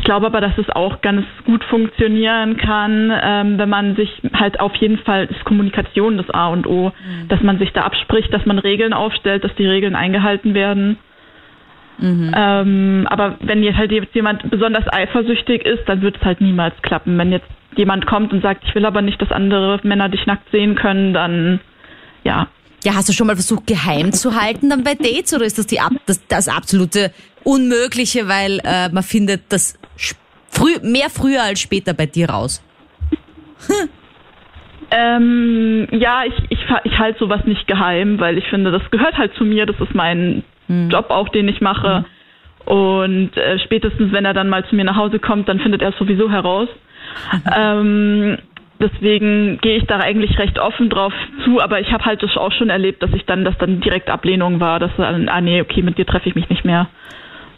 glaube 0.06 0.26
aber, 0.26 0.40
dass 0.40 0.56
es 0.56 0.70
auch 0.70 1.02
ganz 1.02 1.26
gut 1.44 1.62
funktionieren 1.64 2.56
kann, 2.56 3.12
ähm, 3.22 3.58
wenn 3.58 3.68
man 3.68 3.96
sich 3.96 4.08
halt 4.32 4.60
auf 4.60 4.74
jeden 4.76 4.98
Fall 4.98 5.26
ist 5.26 5.44
Kommunikation 5.44 6.16
das 6.16 6.30
A 6.30 6.48
und 6.48 6.66
O, 6.66 6.92
dass 7.28 7.42
man 7.42 7.58
sich 7.58 7.72
da 7.72 7.82
abspricht, 7.82 8.32
dass 8.32 8.46
man 8.46 8.58
Regeln 8.58 8.94
aufstellt, 8.94 9.44
dass 9.44 9.54
die 9.56 9.66
Regeln 9.66 9.94
eingehalten 9.94 10.54
werden. 10.54 10.98
Ähm, 12.34 13.06
aber 13.10 13.36
wenn 13.40 13.62
jetzt 13.62 13.78
halt 13.78 13.90
jetzt 13.90 14.14
jemand 14.14 14.48
besonders 14.50 14.84
eifersüchtig 14.92 15.64
ist, 15.64 15.88
dann 15.88 16.02
wird 16.02 16.16
es 16.16 16.22
halt 16.22 16.40
niemals 16.40 16.74
klappen. 16.82 17.18
Wenn 17.18 17.32
jetzt 17.32 17.48
jemand 17.76 18.06
kommt 18.06 18.32
und 18.32 18.42
sagt, 18.42 18.64
ich 18.66 18.74
will 18.74 18.84
aber 18.84 19.02
nicht, 19.02 19.20
dass 19.20 19.32
andere 19.32 19.80
Männer 19.82 20.08
dich 20.08 20.24
nackt 20.26 20.50
sehen 20.50 20.76
können, 20.76 21.14
dann 21.14 21.60
ja. 22.24 22.48
Ja, 22.84 22.94
hast 22.94 23.08
du 23.08 23.12
schon 23.12 23.26
mal 23.26 23.34
versucht, 23.34 23.66
geheim 23.66 24.12
zu 24.12 24.40
halten 24.40 24.70
dann 24.70 24.84
bei 24.84 24.94
Dates 24.94 25.34
oder 25.34 25.44
ist 25.44 25.58
das 25.58 25.66
die 25.66 25.80
das, 26.06 26.24
das 26.28 26.48
absolute 26.48 27.10
Unmögliche, 27.44 28.28
weil 28.28 28.60
äh, 28.64 28.88
man 28.90 29.02
findet, 29.02 29.50
früher 29.50 29.78
früh, 30.56 30.78
mehr 30.82 31.10
früher 31.10 31.42
als 31.42 31.60
später 31.60 31.94
bei 31.94 32.06
dir 32.06 32.30
raus? 32.30 32.62
Ähm, 34.90 35.88
ja, 35.90 36.24
ich, 36.24 36.34
ich, 36.48 36.58
ich 36.84 36.98
halte 36.98 37.18
sowas 37.18 37.44
nicht 37.44 37.66
geheim, 37.66 38.20
weil 38.20 38.38
ich 38.38 38.46
finde, 38.46 38.70
das 38.70 38.88
gehört 38.90 39.18
halt 39.18 39.34
zu 39.34 39.44
mir. 39.44 39.66
Das 39.66 39.78
ist 39.80 39.94
mein 39.94 40.44
hm. 40.68 40.90
Job 40.90 41.10
auch, 41.10 41.28
den 41.28 41.48
ich 41.48 41.60
mache. 41.60 42.04
Hm. 42.64 42.72
Und 42.72 43.36
äh, 43.36 43.58
spätestens, 43.60 44.12
wenn 44.12 44.24
er 44.24 44.34
dann 44.34 44.48
mal 44.48 44.64
zu 44.66 44.76
mir 44.76 44.84
nach 44.84 44.96
Hause 44.96 45.18
kommt, 45.18 45.48
dann 45.48 45.60
findet 45.60 45.82
er 45.82 45.90
es 45.90 45.98
sowieso 45.98 46.30
heraus. 46.30 46.68
ähm, 47.56 48.38
deswegen 48.80 49.58
gehe 49.60 49.76
ich 49.78 49.84
da 49.86 49.98
eigentlich 49.98 50.38
recht 50.38 50.58
offen 50.58 50.90
drauf 50.90 51.12
zu, 51.44 51.60
aber 51.60 51.80
ich 51.80 51.92
habe 51.92 52.04
halt 52.04 52.22
das 52.22 52.36
auch 52.36 52.52
schon 52.52 52.70
erlebt, 52.70 53.02
dass 53.02 53.12
ich 53.12 53.24
dann, 53.24 53.44
dass 53.44 53.56
dann 53.58 53.80
direkt 53.80 54.10
Ablehnung 54.10 54.60
war, 54.60 54.78
dass 54.80 54.90
dann, 54.96 55.28
ah 55.28 55.40
nee, 55.40 55.60
okay, 55.60 55.82
mit 55.82 55.96
dir 55.98 56.06
treffe 56.06 56.28
ich 56.28 56.34
mich 56.34 56.48
nicht 56.48 56.64
mehr. 56.64 56.88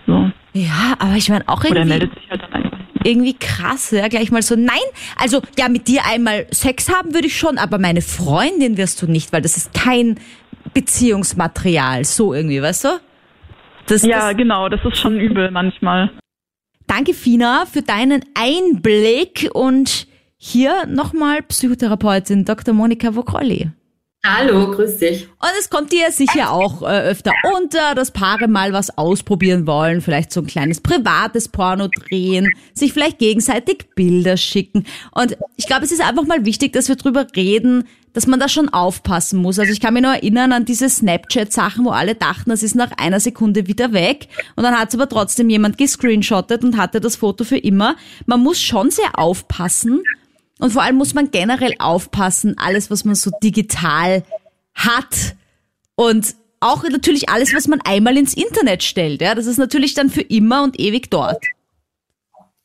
So. 0.07 0.31
Ja, 0.53 0.95
aber 0.99 1.15
ich 1.17 1.29
meine 1.29 1.45
auch 1.47 1.63
irgendwie. 1.65 1.81
Oder 1.81 1.89
meldet 1.89 2.15
sich 2.15 2.31
halt 2.31 2.43
dann 2.43 2.53
einfach 2.53 2.79
irgendwie 3.05 3.35
krass, 3.35 3.91
ja, 3.91 4.09
gleich 4.09 4.31
mal 4.31 4.43
so, 4.43 4.57
nein, 4.57 4.77
also 5.17 5.43
ja, 5.59 5.69
mit 5.69 5.89
dir 5.89 6.03
einmal 6.07 6.47
Sex 6.51 6.93
haben 6.93 7.15
würde 7.15 7.27
ich 7.27 7.39
schon, 7.39 7.59
aber 7.59 7.79
meine 7.79 8.03
Freundin 8.03 8.77
wirst 8.77 9.03
du 9.03 9.07
nicht, 9.07 9.33
weil 9.33 9.43
das 9.43 9.57
ist 9.57 9.75
kein 9.75 10.19
Beziehungsmaterial, 10.75 12.05
so 12.05 12.35
irgendwie, 12.35 12.63
weißt 12.63 12.85
du? 12.85 12.89
Das, 13.87 14.03
ja, 14.03 14.29
das, 14.29 14.37
genau, 14.37 14.69
das 14.69 14.81
ist 14.85 14.99
schon 14.99 15.19
übel 15.19 15.51
manchmal. 15.51 16.11
Danke, 16.87 17.15
Fina, 17.15 17.65
für 17.67 17.83
deinen 17.83 18.25
Einblick 18.35 19.51
und 19.53 20.07
hier 20.37 20.87
nochmal 20.87 21.43
Psychotherapeutin 21.43 22.45
Dr. 22.45 22.75
Monika 22.75 23.15
Vokrolli. 23.15 23.71
Hallo, 24.31 24.71
grüß 24.73 24.99
dich. 24.99 25.27
Und 25.39 25.51
es 25.59 25.71
kommt 25.71 25.91
dir 25.91 26.13
sicher 26.13 26.53
auch 26.53 26.83
äh, 26.83 27.01
öfter 27.01 27.33
unter, 27.57 27.95
dass 27.95 28.11
Paare 28.11 28.47
mal 28.47 28.75
was 28.75 28.99
ausprobieren 28.99 29.67
wollen, 29.67 30.03
vielleicht 30.03 30.33
so 30.33 30.41
ein 30.41 30.47
kleines 30.47 30.83
privates 30.83 31.49
Porno 31.49 31.89
drehen, 31.89 32.53
sich 32.75 32.93
vielleicht 32.93 33.19
gegenseitig 33.19 33.87
Bilder 33.95 34.37
schicken. 34.37 34.85
Und 35.13 35.39
ich 35.57 35.67
glaube, 35.67 35.87
es 35.87 35.93
ist 35.93 36.03
einfach 36.03 36.27
mal 36.27 36.45
wichtig, 36.45 36.75
dass 36.75 36.89
wir 36.91 36.97
drüber 36.97 37.27
reden, 37.35 37.85
dass 38.13 38.27
man 38.27 38.39
da 38.39 38.51
schon 38.51 38.69
aufpassen 38.69 39.41
muss. 39.41 39.59
Also 39.59 39.73
ich 39.73 39.81
kann 39.81 39.95
mich 39.95 40.03
nur 40.03 40.13
erinnern 40.13 40.53
an 40.53 40.67
diese 40.67 40.91
Snapchat-Sachen, 40.91 41.87
wo 41.87 41.91
alle 41.91 42.15
dachten, 42.15 42.51
das 42.51 42.63
ist 42.63 42.75
nach 42.75 42.93
einer 42.99 43.21
Sekunde 43.21 43.67
wieder 43.67 43.95
weg. 43.95 44.29
Und 44.57 44.65
dann 44.65 44.79
hat 44.79 44.89
es 44.89 44.95
aber 44.95 45.09
trotzdem 45.09 45.49
jemand 45.49 45.79
gescreenshottet 45.79 46.65
und 46.65 46.77
hatte 46.77 47.01
das 47.01 47.17
Foto 47.17 47.45
für 47.45 47.57
immer. 47.57 47.97
Man 48.27 48.41
muss 48.41 48.61
schon 48.61 48.91
sehr 48.91 49.19
aufpassen, 49.19 50.03
und 50.59 50.73
vor 50.73 50.83
allem 50.83 50.97
muss 50.97 51.15
man 51.15 51.31
generell 51.31 51.75
aufpassen, 51.79 52.57
alles, 52.59 52.91
was 52.91 53.05
man 53.05 53.15
so 53.15 53.31
digital 53.43 54.25
hat 54.75 55.35
und 55.95 56.35
auch 56.61 56.83
natürlich 56.83 57.29
alles, 57.29 57.55
was 57.55 57.69
man 57.69 57.81
einmal 57.83 58.17
ins 58.17 58.35
Internet 58.35 58.83
stellt. 58.83 59.21
Ja, 59.21 59.35
das 59.35 59.47
ist 59.47 59.59
natürlich 59.59 59.95
dann 59.95 60.11
für 60.11 60.23
immer 60.23 60.65
und 60.65 60.79
ewig 60.79 61.11
dort. 61.11 61.45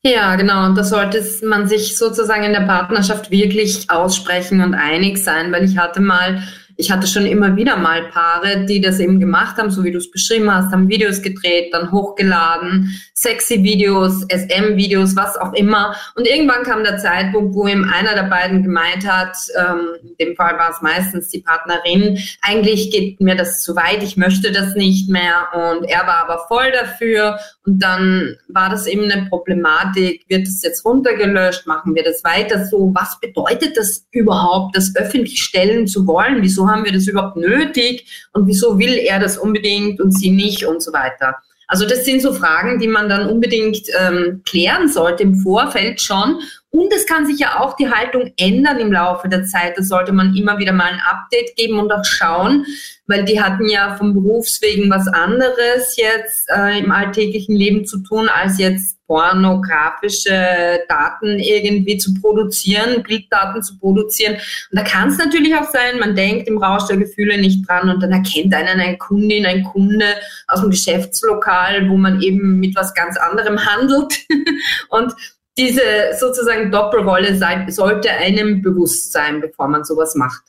Ja, 0.06 0.36
genau. 0.36 0.66
Und 0.66 0.76
da 0.76 0.84
sollte 0.84 1.24
man 1.46 1.68
sich 1.68 1.98
sozusagen 1.98 2.44
in 2.44 2.52
der 2.52 2.62
Partnerschaft 2.62 3.32
wirklich 3.32 3.90
aussprechen 3.90 4.62
und 4.62 4.74
einig 4.74 5.18
sein, 5.18 5.52
weil 5.52 5.64
ich 5.64 5.78
hatte 5.78 6.02
mal 6.02 6.44
ich 6.76 6.92
hatte 6.92 7.08
schon 7.08 7.26
immer 7.26 7.56
wieder 7.56 7.78
mal 7.78 8.10
Paare, 8.10 8.66
die 8.66 8.82
das 8.82 9.00
eben 9.00 9.20
gemacht 9.20 9.58
haben, 9.58 9.72
so 9.72 9.84
wie 9.84 9.92
du 9.92 9.98
es 9.98 10.10
beschrieben 10.10 10.54
hast, 10.54 10.72
haben 10.72 10.90
Videos 10.90 11.22
gedreht, 11.22 11.74
dann 11.74 11.92
hochgeladen, 11.92 12.94
sexy 13.14 13.64
Videos, 13.64 14.26
SM-Videos, 14.30 15.16
was 15.16 15.38
auch 15.38 15.54
immer. 15.54 15.96
Und 16.16 16.28
irgendwann 16.28 16.64
kam 16.64 16.84
der 16.84 16.98
Zeitpunkt, 16.98 17.56
wo 17.56 17.68
ihm 17.68 17.84
einer 17.84 18.16
der 18.16 18.30
beiden 18.30 18.64
gemeint 18.64 19.08
hat, 19.08 19.36
ähm, 19.58 19.88
in 20.02 20.16
dem 20.20 20.36
Fall 20.36 20.58
war 20.58 20.72
es 20.72 20.82
meistens 20.82 21.30
die 21.30 21.40
Partnerin, 21.40 22.20
eigentlich 22.42 22.92
geht 22.92 23.22
mir 23.22 23.36
das 23.36 23.64
zu 23.64 23.76
weit, 23.76 24.04
ich 24.04 24.18
möchte 24.18 24.52
das 24.52 24.76
nicht 24.76 25.10
mehr. 25.10 25.48
Und 25.54 25.86
er 25.86 26.06
war 26.08 26.28
aber 26.28 26.46
voll 26.48 26.72
dafür. 26.72 27.40
Und 27.66 27.82
dann 27.82 28.36
war 28.50 28.70
das 28.70 28.88
eben 28.88 29.10
eine 29.10 29.28
Problematik, 29.30 30.26
wird 30.28 30.48
es 30.48 30.62
jetzt 30.64 30.86
runtergelöscht, 30.86 31.68
machen 31.68 31.96
wir 31.96 32.04
das 32.04 32.24
weiter 32.24 32.66
so? 32.66 32.92
Was 32.94 33.20
bedeutet 33.20 33.78
das 33.78 34.06
überhaupt, 34.12 34.76
das 34.76 34.96
öffentlich 34.96 35.42
stellen 35.42 35.88
zu 35.88 36.06
wollen? 36.08 36.42
Haben 36.70 36.86
wir 36.86 36.92
das 36.92 37.08
überhaupt 37.08 37.38
nötig 37.38 38.28
und 38.34 38.48
wieso 38.48 38.80
will 38.80 38.94
er 38.94 39.20
das 39.20 39.38
unbedingt 39.38 40.00
und 40.00 40.12
sie 40.12 40.32
nicht 40.32 40.66
und 40.66 40.82
so 40.82 40.94
weiter. 40.94 41.36
Also 41.68 41.88
das 41.88 42.06
sind 42.06 42.22
so 42.22 42.34
Fragen, 42.34 42.78
die 42.80 42.88
man 42.88 43.10
dann 43.10 43.28
unbedingt 43.28 43.88
ähm, 44.00 44.42
klären 44.46 44.90
sollte 44.90 45.24
im 45.24 45.36
Vorfeld 45.36 46.02
schon. 46.02 46.42
Und 46.70 46.94
es 46.94 47.06
kann 47.06 47.26
sich 47.26 47.40
ja 47.40 47.60
auch 47.60 47.76
die 47.76 47.90
Haltung 47.90 48.34
ändern 48.38 48.80
im 48.80 48.92
Laufe 48.92 49.30
der 49.30 49.44
Zeit. 49.46 49.78
Da 49.78 49.84
sollte 49.84 50.12
man 50.12 50.36
immer 50.36 50.58
wieder 50.58 50.74
mal 50.74 50.92
ein 50.92 51.02
Update 51.10 51.56
geben 51.56 51.80
und 51.80 51.92
auch 51.92 52.04
schauen, 52.04 52.66
weil 53.08 53.26
die 53.26 53.42
hatten 53.42 53.68
ja 53.70 53.96
vom 53.96 54.14
Berufswegen 54.14 54.90
was 54.90 55.08
anderes 55.08 55.96
jetzt 55.98 56.50
äh, 56.50 56.80
im 56.80 56.92
alltäglichen 56.92 57.56
Leben 57.56 57.86
zu 57.86 58.00
tun, 58.00 58.30
als 58.30 58.58
jetzt 58.58 58.98
pornografische 59.14 60.80
Daten 60.90 61.38
irgendwie 61.38 62.00
zu 62.00 62.16
produzieren, 62.16 63.04
Bilddaten 63.04 63.62
zu 63.62 63.78
produzieren. 63.78 64.34
Und 64.34 64.80
da 64.80 64.82
kann 64.82 65.10
es 65.10 65.20
natürlich 65.20 65.54
auch 65.56 65.70
sein, 65.70 66.00
man 66.00 66.16
denkt 66.16 66.48
im 66.48 66.58
Rausch 66.58 66.88
der 66.88 66.98
Gefühle 66.98 67.38
nicht 67.38 67.70
dran 67.70 67.92
und 67.92 68.02
dann 68.02 68.12
erkennt 68.12 68.56
einen 68.56 68.80
eine 68.80 68.98
Kundin, 68.98 69.46
ein 69.46 69.64
Kunde 69.66 70.16
aus 70.48 70.62
dem 70.62 70.72
Geschäftslokal, 70.72 71.88
wo 71.90 71.96
man 71.96 72.24
eben 72.24 72.60
mit 72.60 72.76
was 72.76 72.96
ganz 72.96 73.16
anderem 73.18 73.64
handelt. 73.64 74.18
und 74.90 75.14
diese 75.60 75.84
sozusagen 76.20 76.72
Doppelrolle 76.72 77.38
sollte 77.68 78.10
einem 78.10 78.64
bewusst 78.64 79.12
sein, 79.12 79.42
bevor 79.42 79.68
man 79.68 79.84
sowas 79.84 80.16
macht. 80.16 80.42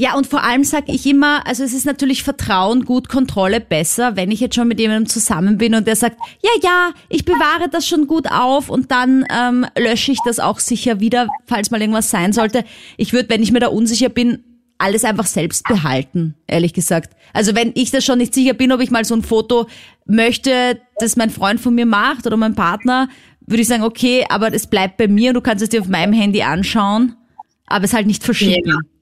Ja, 0.00 0.16
und 0.16 0.28
vor 0.28 0.44
allem 0.44 0.62
sage 0.62 0.92
ich 0.92 1.04
immer, 1.06 1.44
also 1.44 1.64
es 1.64 1.74
ist 1.74 1.84
natürlich 1.84 2.22
Vertrauen 2.22 2.84
gut, 2.84 3.08
Kontrolle 3.08 3.60
besser, 3.60 4.14
wenn 4.14 4.30
ich 4.30 4.38
jetzt 4.38 4.54
schon 4.54 4.68
mit 4.68 4.78
jemandem 4.78 5.08
zusammen 5.08 5.58
bin 5.58 5.74
und 5.74 5.88
der 5.88 5.96
sagt, 5.96 6.18
ja, 6.40 6.50
ja, 6.62 6.90
ich 7.08 7.24
bewahre 7.24 7.68
das 7.68 7.88
schon 7.88 8.06
gut 8.06 8.30
auf 8.30 8.70
und 8.70 8.92
dann 8.92 9.26
ähm, 9.28 9.66
lösche 9.76 10.12
ich 10.12 10.20
das 10.24 10.38
auch 10.38 10.60
sicher 10.60 11.00
wieder, 11.00 11.26
falls 11.46 11.72
mal 11.72 11.80
irgendwas 11.80 12.10
sein 12.10 12.32
sollte. 12.32 12.64
Ich 12.96 13.12
würde, 13.12 13.28
wenn 13.28 13.42
ich 13.42 13.50
mir 13.50 13.58
da 13.58 13.66
unsicher 13.68 14.08
bin, 14.08 14.44
alles 14.78 15.02
einfach 15.02 15.26
selbst 15.26 15.64
behalten, 15.64 16.36
ehrlich 16.46 16.74
gesagt. 16.74 17.16
Also 17.32 17.56
wenn 17.56 17.72
ich 17.74 17.90
da 17.90 18.00
schon 18.00 18.18
nicht 18.18 18.32
sicher 18.32 18.54
bin, 18.54 18.70
ob 18.70 18.80
ich 18.80 18.92
mal 18.92 19.04
so 19.04 19.16
ein 19.16 19.22
Foto 19.22 19.66
möchte, 20.06 20.80
das 21.00 21.16
mein 21.16 21.30
Freund 21.30 21.60
von 21.60 21.74
mir 21.74 21.86
macht 21.86 22.24
oder 22.24 22.36
mein 22.36 22.54
Partner, 22.54 23.08
würde 23.40 23.62
ich 23.62 23.68
sagen, 23.68 23.82
okay, 23.82 24.24
aber 24.28 24.54
es 24.54 24.68
bleibt 24.68 24.96
bei 24.96 25.08
mir 25.08 25.30
und 25.30 25.34
du 25.34 25.40
kannst 25.40 25.64
es 25.64 25.70
dir 25.70 25.80
auf 25.80 25.88
meinem 25.88 26.12
Handy 26.12 26.42
anschauen, 26.42 27.16
aber 27.66 27.84
es 27.84 27.92
halt 27.92 28.06
nicht 28.06 28.22
verschicken. 28.22 28.70
Ja. 28.70 28.97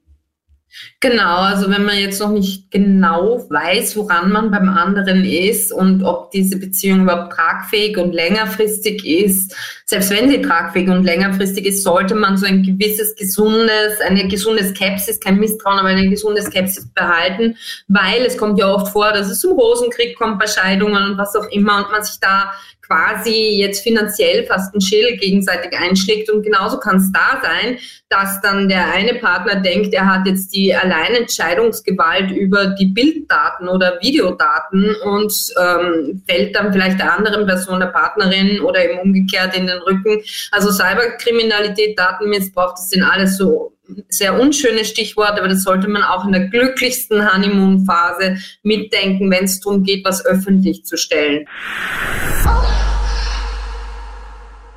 Genau, 1.01 1.39
also 1.39 1.71
wenn 1.71 1.85
man 1.85 1.99
jetzt 1.99 2.21
noch 2.21 2.31
nicht 2.31 2.71
genau 2.71 3.47
weiß, 3.49 3.97
woran 3.97 4.31
man 4.31 4.51
beim 4.51 4.69
anderen 4.69 5.25
ist 5.25 5.73
und 5.73 6.03
ob 6.03 6.31
diese 6.33 6.59
Beziehung 6.59 7.03
überhaupt 7.03 7.33
tragfähig 7.33 7.97
und 7.97 8.13
längerfristig 8.13 9.07
ist, 9.07 9.55
selbst 9.89 10.11
wenn 10.11 10.29
sie 10.29 10.43
tragfähig 10.43 10.89
und 10.89 11.05
längerfristig 11.05 11.65
ist, 11.65 11.85
sollte 11.85 12.17
man 12.17 12.37
so 12.37 12.45
ein 12.45 12.65
gewisses 12.65 13.15
gesundes, 13.15 14.01
eine 14.05 14.27
gesunde 14.27 14.65
Skepsis, 14.65 15.21
kein 15.21 15.39
Misstrauen, 15.39 15.79
aber 15.79 15.89
eine 15.89 16.09
gesunde 16.09 16.43
Skepsis 16.43 16.89
behalten, 16.93 17.57
weil 17.87 18.23
es 18.27 18.37
kommt 18.37 18.59
ja 18.59 18.69
oft 18.69 18.93
vor, 18.93 19.13
dass 19.13 19.31
es 19.31 19.41
zum 19.41 19.53
Rosenkrieg 19.53 20.17
kommt 20.19 20.41
bei 20.41 20.49
Scheidungen 20.49 21.11
und 21.11 21.19
was 21.19 21.37
auch 21.37 21.49
immer 21.51 21.77
und 21.77 21.93
man 21.93 22.03
sich 22.03 22.19
da 22.21 22.53
quasi 22.87 23.59
jetzt 23.61 23.83
finanziell 23.83 24.45
fast 24.47 24.75
ein 24.75 24.81
Schild 24.81 25.21
gegenseitig 25.21 25.77
einschlägt. 25.77 26.31
Und 26.31 26.43
genauso 26.43 26.79
kann 26.79 26.97
es 26.97 27.11
da 27.13 27.41
sein, 27.43 27.79
dass 28.09 28.41
dann 28.41 28.69
der 28.69 28.93
eine 28.93 29.15
Partner 29.15 29.57
denkt, 29.57 29.93
er 29.93 30.07
hat 30.07 30.27
jetzt 30.27 30.55
die 30.55 30.75
Alleinentscheidungsgewalt 30.75 32.31
über 32.31 32.67
die 32.67 32.87
Bilddaten 32.87 33.69
oder 33.69 33.99
Videodaten 34.01 34.95
und 35.05 35.33
ähm, 35.61 36.23
fällt 36.29 36.55
dann 36.55 36.73
vielleicht 36.73 37.01
der 37.01 37.17
anderen 37.17 37.47
Person, 37.47 37.81
der 37.81 37.87
Partnerin 37.87 38.61
oder 38.61 38.85
eben 38.85 39.01
umgekehrt 39.01 39.57
in 39.57 39.67
den 39.67 39.76
Rücken. 39.79 40.23
Also 40.51 40.71
Cyberkriminalität, 40.71 41.99
Datenmissbrauch, 41.99 42.73
das 42.73 42.89
sind 42.91 43.03
alles 43.03 43.37
so 43.37 43.77
sehr 44.09 44.39
unschöne 44.39 44.85
Stichworte, 44.85 45.39
aber 45.39 45.49
das 45.49 45.63
sollte 45.63 45.89
man 45.89 46.03
auch 46.03 46.25
in 46.25 46.33
der 46.33 46.49
glücklichsten 46.49 47.33
Honeymoon-Phase 47.33 48.39
mitdenken, 48.63 49.31
wenn 49.31 49.45
es 49.45 49.61
darum 49.61 49.83
geht, 49.85 50.05
was 50.05 50.25
öffentlich 50.25 50.85
zu 50.85 50.97
stellen. 50.97 51.47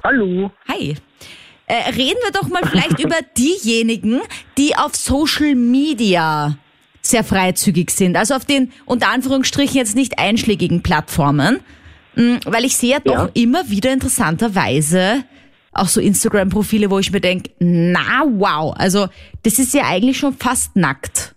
Hallo. 0.03 0.51
Hi. 0.67 0.95
Äh, 1.65 1.89
reden 1.91 2.17
wir 2.23 2.31
doch 2.31 2.47
mal 2.49 2.63
vielleicht 2.65 2.99
über 3.03 3.17
diejenigen, 3.37 4.21
die 4.57 4.75
auf 4.75 4.95
Social 4.95 5.55
Media 5.55 6.57
sehr 7.01 7.23
freizügig 7.23 7.91
sind. 7.91 8.15
Also 8.15 8.35
auf 8.35 8.45
den 8.45 8.71
unter 8.85 9.09
Anführungsstrichen 9.09 9.77
jetzt 9.77 9.95
nicht 9.95 10.19
einschlägigen 10.19 10.83
Plattformen. 10.83 11.59
Hm, 12.15 12.39
weil 12.45 12.65
ich 12.65 12.75
sehe 12.75 12.91
ja 12.91 12.99
doch 12.99 13.27
ja. 13.27 13.29
immer 13.33 13.69
wieder 13.69 13.91
interessanterweise 13.93 15.23
auch 15.71 15.87
so 15.87 16.01
Instagram-Profile, 16.01 16.89
wo 16.89 16.99
ich 16.99 17.11
mir 17.11 17.21
denke, 17.21 17.51
na 17.59 18.23
wow, 18.25 18.73
also 18.77 19.07
das 19.43 19.59
ist 19.59 19.73
ja 19.73 19.83
eigentlich 19.85 20.17
schon 20.17 20.33
fast 20.33 20.75
nackt. 20.75 21.35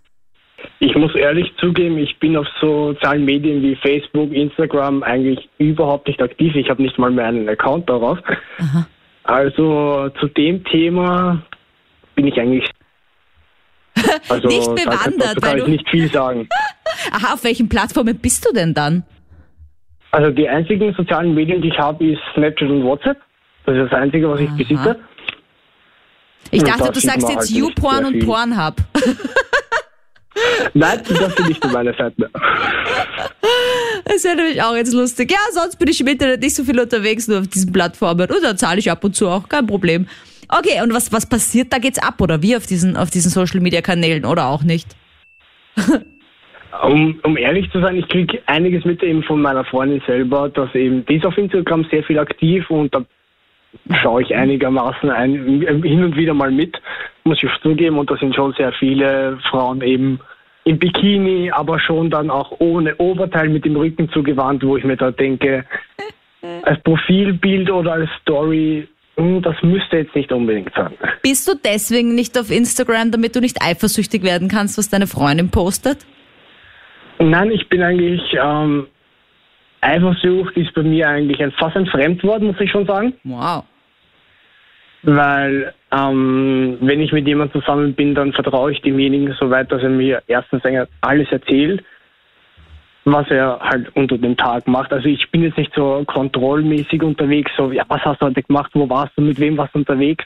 Ich 0.79 0.95
muss 0.95 1.13
ehrlich 1.15 1.51
zugeben, 1.59 1.97
ich 1.97 2.17
bin 2.19 2.35
auf 2.35 2.47
sozialen 2.59 3.25
Medien 3.25 3.61
wie 3.61 3.75
Facebook, 3.75 4.31
Instagram 4.31 5.03
eigentlich 5.03 5.49
überhaupt 5.57 6.07
nicht 6.07 6.21
aktiv. 6.21 6.55
Ich 6.55 6.69
habe 6.69 6.81
nicht 6.81 6.97
mal 6.97 7.11
mehr 7.11 7.25
einen 7.25 7.47
Account 7.47 7.89
darauf. 7.89 8.17
Aha. 8.59 8.87
Also 9.23 10.09
zu 10.19 10.27
dem 10.27 10.63
Thema 10.65 11.41
bin 12.15 12.27
ich 12.27 12.37
eigentlich 12.37 12.69
also, 14.29 14.47
nicht 14.47 14.75
bewandert. 14.75 15.37
Da 15.41 15.47
kann 15.47 15.59
ich 15.59 15.67
nicht 15.67 15.89
viel 15.89 16.09
sagen. 16.09 16.49
Aha, 17.11 17.33
auf 17.33 17.43
welchen 17.43 17.69
Plattformen 17.69 18.17
bist 18.17 18.45
du 18.45 18.53
denn 18.53 18.73
dann? 18.73 19.03
Also 20.13 20.29
die 20.29 20.47
einzigen 20.47 20.93
sozialen 20.93 21.33
Medien, 21.33 21.59
die 21.63 21.69
ich 21.69 21.77
habe, 21.79 22.05
ist 22.05 22.21
Snapchat 22.35 22.69
und 22.69 22.83
WhatsApp. 22.83 23.17
Das 23.65 23.75
ist 23.75 23.91
das 23.91 23.99
Einzige, 23.99 24.29
was 24.29 24.39
ich 24.39 24.47
Aha. 24.47 24.55
besitze. 24.57 24.95
Ich 26.51 26.61
Und 26.61 26.69
dachte, 26.69 26.83
da 26.83 26.91
du 26.91 26.99
sagst 26.99 27.29
jetzt 27.29 27.37
halt 27.37 27.49
YouPorn 27.49 28.05
und. 28.05 28.19
Pornhub. 28.19 28.75
Nein, 30.75 31.01
das 31.07 31.35
sind 31.35 31.47
nicht 31.47 31.71
meine 31.71 31.93
Seiten. 31.95 32.25
Das 34.05 34.23
wäre 34.25 34.35
nämlich 34.35 34.61
auch 34.61 34.75
jetzt 34.75 34.93
lustig. 34.93 35.31
Ja, 35.31 35.39
sonst 35.53 35.79
bin 35.79 35.87
ich 35.87 35.99
im 36.01 36.07
Internet 36.07 36.41
nicht 36.41 36.53
so 36.53 36.63
viel 36.63 36.79
unterwegs, 36.79 37.27
nur 37.27 37.39
auf 37.39 37.47
diesen 37.47 37.71
Plattformen. 37.71 38.29
Und 38.29 38.43
da 38.43 38.55
zahle 38.55 38.79
ich 38.79 38.91
ab 38.91 39.03
und 39.03 39.15
zu 39.15 39.27
auch, 39.27 39.47
kein 39.47 39.65
Problem. 39.65 40.07
Okay, 40.49 40.81
und 40.83 40.93
was, 40.93 41.11
was 41.11 41.25
passiert? 41.25 41.71
Da 41.71 41.79
geht's 41.79 41.99
ab, 41.99 42.19
oder 42.19 42.41
wie 42.41 42.55
auf 42.55 42.67
diesen, 42.67 42.97
auf 42.97 43.09
diesen 43.09 43.31
Social 43.31 43.61
Media 43.61 43.81
Kanälen 43.81 44.25
oder 44.25 44.47
auch 44.47 44.63
nicht? 44.63 44.95
Um, 46.81 47.19
um 47.23 47.37
ehrlich 47.37 47.69
zu 47.71 47.79
sein, 47.81 47.97
ich 47.97 48.07
kriege 48.07 48.41
einiges 48.47 48.83
mit 48.83 49.03
eben 49.03 49.21
von 49.23 49.41
meiner 49.41 49.63
Freundin 49.63 50.01
selber, 50.07 50.49
dass 50.49 50.73
eben 50.73 51.05
die 51.05 51.17
ist 51.17 51.25
auf 51.25 51.37
Instagram 51.37 51.85
sehr 51.91 52.03
viel 52.03 52.17
aktiv 52.17 52.67
und 52.69 52.95
da 52.95 53.05
schaue 54.01 54.23
ich 54.23 54.33
einigermaßen 54.35 55.09
ein, 55.09 55.33
hin 55.83 56.03
und 56.03 56.15
wieder 56.15 56.33
mal 56.33 56.51
mit, 56.51 56.75
muss 57.23 57.41
ich 57.41 57.49
zugeben. 57.61 57.97
Und 57.97 58.09
da 58.09 58.17
sind 58.17 58.35
schon 58.35 58.53
sehr 58.53 58.71
viele 58.73 59.37
Frauen 59.49 59.81
eben 59.81 60.19
im 60.65 60.79
Bikini, 60.79 61.51
aber 61.51 61.79
schon 61.79 62.09
dann 62.09 62.29
auch 62.29 62.59
ohne 62.59 62.95
Oberteil 62.97 63.49
mit 63.49 63.65
dem 63.65 63.75
Rücken 63.75 64.09
zugewandt, 64.09 64.63
wo 64.63 64.77
ich 64.77 64.83
mir 64.83 64.97
da 64.97 65.11
denke, 65.11 65.65
als 66.63 66.81
Profilbild 66.83 67.69
oder 67.69 67.93
als 67.93 68.09
Story, 68.21 68.87
hm, 69.17 69.41
das 69.41 69.55
müsste 69.61 69.97
jetzt 69.97 70.15
nicht 70.15 70.31
unbedingt 70.31 70.73
sein. 70.75 70.93
Bist 71.21 71.47
du 71.47 71.53
deswegen 71.55 72.15
nicht 72.15 72.37
auf 72.37 72.49
Instagram, 72.49 73.11
damit 73.11 73.35
du 73.35 73.41
nicht 73.41 73.61
eifersüchtig 73.61 74.23
werden 74.23 74.47
kannst, 74.47 74.77
was 74.77 74.89
deine 74.89 75.07
Freundin 75.07 75.49
postet? 75.49 76.05
Nein, 77.19 77.51
ich 77.51 77.67
bin 77.69 77.81
eigentlich, 77.81 78.21
ähm, 78.41 78.87
Eifersucht 79.81 80.55
ist 80.57 80.73
bei 80.73 80.83
mir 80.83 81.09
eigentlich 81.09 81.41
ein, 81.41 81.51
fast 81.51 81.75
ein 81.75 81.85
Fremdwort, 81.87 82.41
muss 82.41 82.59
ich 82.59 82.71
schon 82.71 82.85
sagen. 82.85 83.13
Wow. 83.23 83.65
Weil, 85.03 85.73
ähm, 85.91 86.77
wenn 86.79 87.01
ich 87.01 87.11
mit 87.11 87.27
jemandem 87.27 87.61
zusammen 87.61 87.93
bin, 87.93 88.15
dann 88.15 88.31
vertraue 88.31 88.71
ich 88.71 88.81
demjenigen 88.81 89.35
so 89.37 89.49
weit, 89.49 89.71
dass 89.71 89.83
er 89.83 89.89
mir 89.89 90.23
erstens 90.27 90.63
alles 91.01 91.29
erzählt, 91.29 91.83
was 93.03 93.29
er 93.29 93.59
halt 93.59 93.93
unter 93.95 94.17
dem 94.17 94.37
Tag 94.37 94.65
macht. 94.67 94.93
Also 94.93 95.09
ich 95.09 95.29
bin 95.29 95.43
jetzt 95.43 95.57
nicht 95.57 95.73
so 95.75 96.03
kontrollmäßig 96.07 97.03
unterwegs, 97.03 97.51
so, 97.57 97.71
ja, 97.71 97.83
was 97.89 98.01
hast 98.05 98.21
du 98.21 98.27
heute 98.27 98.43
gemacht, 98.43 98.71
wo 98.73 98.89
warst 98.89 99.11
du, 99.17 99.21
mit 99.21 99.39
wem 99.39 99.57
warst 99.57 99.75
du 99.75 99.79
unterwegs? 99.79 100.23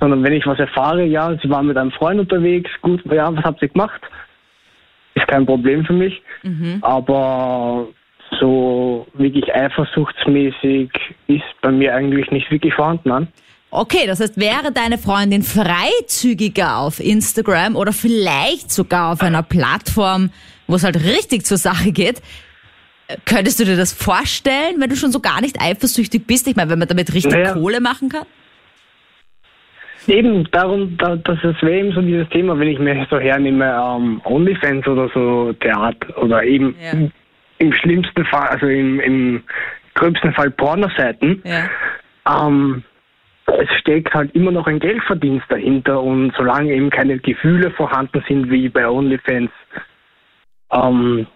Sondern 0.00 0.22
wenn 0.22 0.32
ich 0.32 0.46
was 0.46 0.58
erfahre, 0.58 1.04
ja, 1.04 1.36
sie 1.42 1.50
waren 1.50 1.66
mit 1.66 1.76
einem 1.76 1.90
Freund 1.90 2.20
unterwegs, 2.20 2.70
gut, 2.80 3.04
ja, 3.12 3.34
was 3.36 3.44
habt 3.44 3.60
ihr 3.60 3.68
gemacht? 3.68 4.00
Kein 5.28 5.46
Problem 5.46 5.84
für 5.84 5.92
mich. 5.92 6.20
Aber 6.80 7.86
so 8.40 9.06
wirklich 9.14 9.54
eifersuchtsmäßig 9.54 10.90
ist 11.28 11.44
bei 11.62 11.70
mir 11.70 11.94
eigentlich 11.94 12.30
nicht 12.30 12.50
wirklich 12.50 12.74
vorhanden. 12.74 13.08
Nein. 13.08 13.28
Okay, 13.70 14.06
das 14.06 14.20
heißt, 14.20 14.38
wäre 14.38 14.72
deine 14.72 14.96
Freundin 14.96 15.42
freizügiger 15.42 16.78
auf 16.78 17.00
Instagram 17.00 17.76
oder 17.76 17.92
vielleicht 17.92 18.70
sogar 18.70 19.12
auf 19.12 19.20
einer 19.20 19.42
Plattform, 19.42 20.30
wo 20.66 20.76
es 20.76 20.84
halt 20.84 20.96
richtig 21.04 21.44
zur 21.44 21.58
Sache 21.58 21.92
geht, 21.92 22.22
könntest 23.26 23.60
du 23.60 23.64
dir 23.64 23.76
das 23.76 23.92
vorstellen, 23.92 24.76
wenn 24.78 24.88
du 24.88 24.96
schon 24.96 25.12
so 25.12 25.20
gar 25.20 25.40
nicht 25.40 25.60
eifersüchtig 25.60 26.26
bist? 26.26 26.46
Ich 26.48 26.56
meine, 26.56 26.70
wenn 26.70 26.78
man 26.78 26.88
damit 26.88 27.12
richtig 27.12 27.32
Naja. 27.32 27.52
Kohle 27.52 27.80
machen 27.80 28.08
kann? 28.08 28.26
Eben, 30.08 30.50
darum, 30.52 30.96
da, 30.96 31.16
das 31.16 31.36
ist 31.44 31.62
wäre 31.62 31.80
eben 31.80 31.92
so 31.92 32.00
dieses 32.00 32.28
Thema, 32.30 32.58
wenn 32.58 32.68
ich 32.68 32.78
mir 32.78 33.06
so 33.10 33.18
hernehme, 33.18 33.66
ähm, 33.66 34.22
Onlyfans 34.24 34.86
oder 34.86 35.08
so 35.12 35.52
Art 35.76 35.96
oder 36.16 36.42
eben 36.44 36.74
Ja. 36.82 36.92
im, 36.92 37.12
im 37.58 37.72
schlimmsten 37.74 38.24
Fall, 38.24 38.48
also 38.48 38.66
im, 38.66 39.00
im 39.00 39.42
gröbsten 39.94 40.32
Fall 40.32 40.50
Pornoseiten, 40.50 41.42
Ja. 41.44 41.68
ähm, 42.26 42.82
es 43.46 43.68
steckt 43.80 44.14
halt 44.14 44.34
immer 44.34 44.50
noch 44.50 44.66
ein 44.66 44.78
Geldverdienst 44.78 45.46
dahinter 45.50 46.02
und 46.02 46.32
solange 46.36 46.72
eben 46.72 46.88
keine 46.88 47.18
Gefühle 47.18 47.70
vorhanden 47.72 48.22
sind 48.26 48.50
wie 48.50 48.68
bei 48.70 48.88
OnlyFans, 48.88 49.50
ähm, 50.72 51.26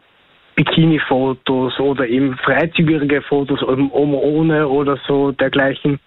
Bikini-Fotos 0.57 1.79
oder 1.79 2.07
eben 2.07 2.37
freizügigere 2.39 3.23
Fotos 3.23 3.61
eben 3.63 3.91
ohne 3.91 4.69
oder 4.69 4.99
so 5.07 5.33
dergleichen, 5.33 5.99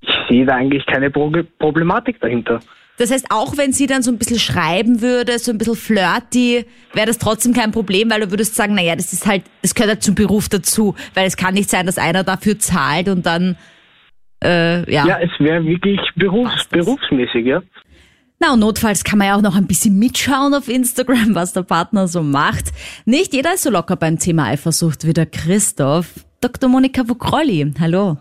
ich 0.00 0.14
sehe 0.28 0.46
da 0.46 0.56
eigentlich 0.56 0.84
keine 0.86 1.10
Pro 1.10 1.32
Problematik 1.58 2.20
dahinter. 2.20 2.60
Das 2.98 3.10
heißt, 3.10 3.26
auch 3.30 3.58
wenn 3.58 3.72
sie 3.72 3.86
dann 3.86 4.02
so 4.02 4.10
ein 4.10 4.18
bisschen 4.18 4.38
schreiben 4.38 5.02
würde, 5.02 5.38
so 5.38 5.52
ein 5.52 5.58
bisschen 5.58 5.76
flirty, 5.76 6.64
wäre 6.94 7.06
das 7.06 7.18
trotzdem 7.18 7.52
kein 7.52 7.70
Problem, 7.70 8.10
weil 8.10 8.20
du 8.20 8.30
würdest 8.30 8.54
sagen, 8.54 8.74
naja, 8.74 8.96
das 8.96 9.12
ist 9.12 9.26
halt, 9.26 9.42
das 9.62 9.74
gehört 9.74 9.90
halt 9.90 10.02
zum 10.02 10.14
Beruf 10.14 10.48
dazu, 10.48 10.94
weil 11.14 11.26
es 11.26 11.36
kann 11.36 11.54
nicht 11.54 11.68
sein, 11.68 11.84
dass 11.84 11.98
einer 11.98 12.24
dafür 12.24 12.58
zahlt 12.58 13.08
und 13.08 13.26
dann, 13.26 13.56
äh, 14.42 14.90
ja. 14.90 15.06
Ja, 15.06 15.18
es 15.20 15.30
wäre 15.38 15.64
wirklich 15.64 16.00
berufs 16.14 16.66
berufsmäßig, 16.68 17.44
ja. 17.44 17.62
Na 18.38 18.52
und 18.52 18.60
notfalls 18.60 19.02
kann 19.02 19.18
man 19.18 19.28
ja 19.28 19.36
auch 19.36 19.42
noch 19.42 19.56
ein 19.56 19.66
bisschen 19.66 19.98
mitschauen 19.98 20.54
auf 20.54 20.68
Instagram, 20.68 21.34
was 21.34 21.52
der 21.54 21.62
Partner 21.62 22.06
so 22.06 22.22
macht. 22.22 22.66
Nicht 23.06 23.32
jeder 23.34 23.54
ist 23.54 23.62
so 23.62 23.70
locker 23.70 23.96
beim 23.96 24.18
Thema 24.18 24.46
Eifersucht 24.46 25.06
wie 25.06 25.14
der 25.14 25.26
Christoph. 25.26 26.12
Dr. 26.42 26.68
Monika 26.68 27.08
Vukrolli, 27.08 27.72
hallo. 27.80 28.18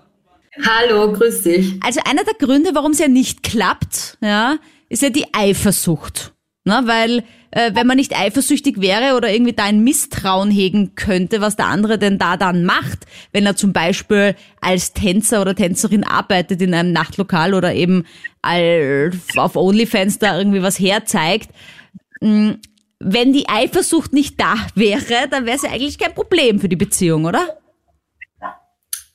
Hallo, 0.63 1.11
grüß 1.11 1.43
dich. 1.43 1.73
Also 1.81 1.99
einer 2.05 2.23
der 2.23 2.35
Gründe, 2.35 2.71
warum 2.73 2.91
es 2.91 2.99
ja 2.99 3.07
nicht 3.07 3.43
klappt, 3.43 4.17
ja, 4.21 4.57
ist 4.89 5.01
ja 5.01 5.09
die 5.09 5.33
Eifersucht. 5.33 6.33
Na, 6.67 6.87
weil 6.87 7.23
äh, 7.51 7.71
wenn 7.75 7.85
man 7.85 7.97
nicht 7.97 8.17
eifersüchtig 8.17 8.81
wäre 8.81 9.15
oder 9.15 9.31
irgendwie 9.31 9.53
da 9.53 9.65
ein 9.65 9.83
Misstrauen 9.83 10.49
hegen 10.49 10.95
könnte, 10.95 11.39
was 11.39 11.55
der 11.55 11.67
andere 11.67 11.99
denn 11.99 12.17
da 12.17 12.37
dann 12.37 12.65
macht, 12.65 13.05
wenn 13.33 13.45
er 13.45 13.55
zum 13.55 13.71
Beispiel 13.71 14.35
als 14.61 14.93
Tänzer 14.93 15.41
oder 15.41 15.53
Tänzerin 15.53 16.03
arbeitet 16.03 16.61
in 16.63 16.73
einem 16.73 16.91
Nachtlokal 16.91 17.53
oder 17.53 17.73
eben 17.75 18.05
auf 18.41 19.55
OnlyFans 19.55 20.17
da 20.17 20.37
irgendwie 20.37 20.63
was 20.63 20.79
herzeigt, 20.79 21.51
mh, 22.21 22.55
wenn 22.99 23.31
die 23.31 23.47
Eifersucht 23.47 24.13
nicht 24.13 24.39
da 24.39 24.55
wäre, 24.73 25.27
dann 25.29 25.45
wäre 25.45 25.57
es 25.57 25.63
ja 25.63 25.69
eigentlich 25.69 25.99
kein 25.99 26.15
Problem 26.15 26.59
für 26.59 26.69
die 26.69 26.75
Beziehung, 26.75 27.25
oder? 27.25 27.59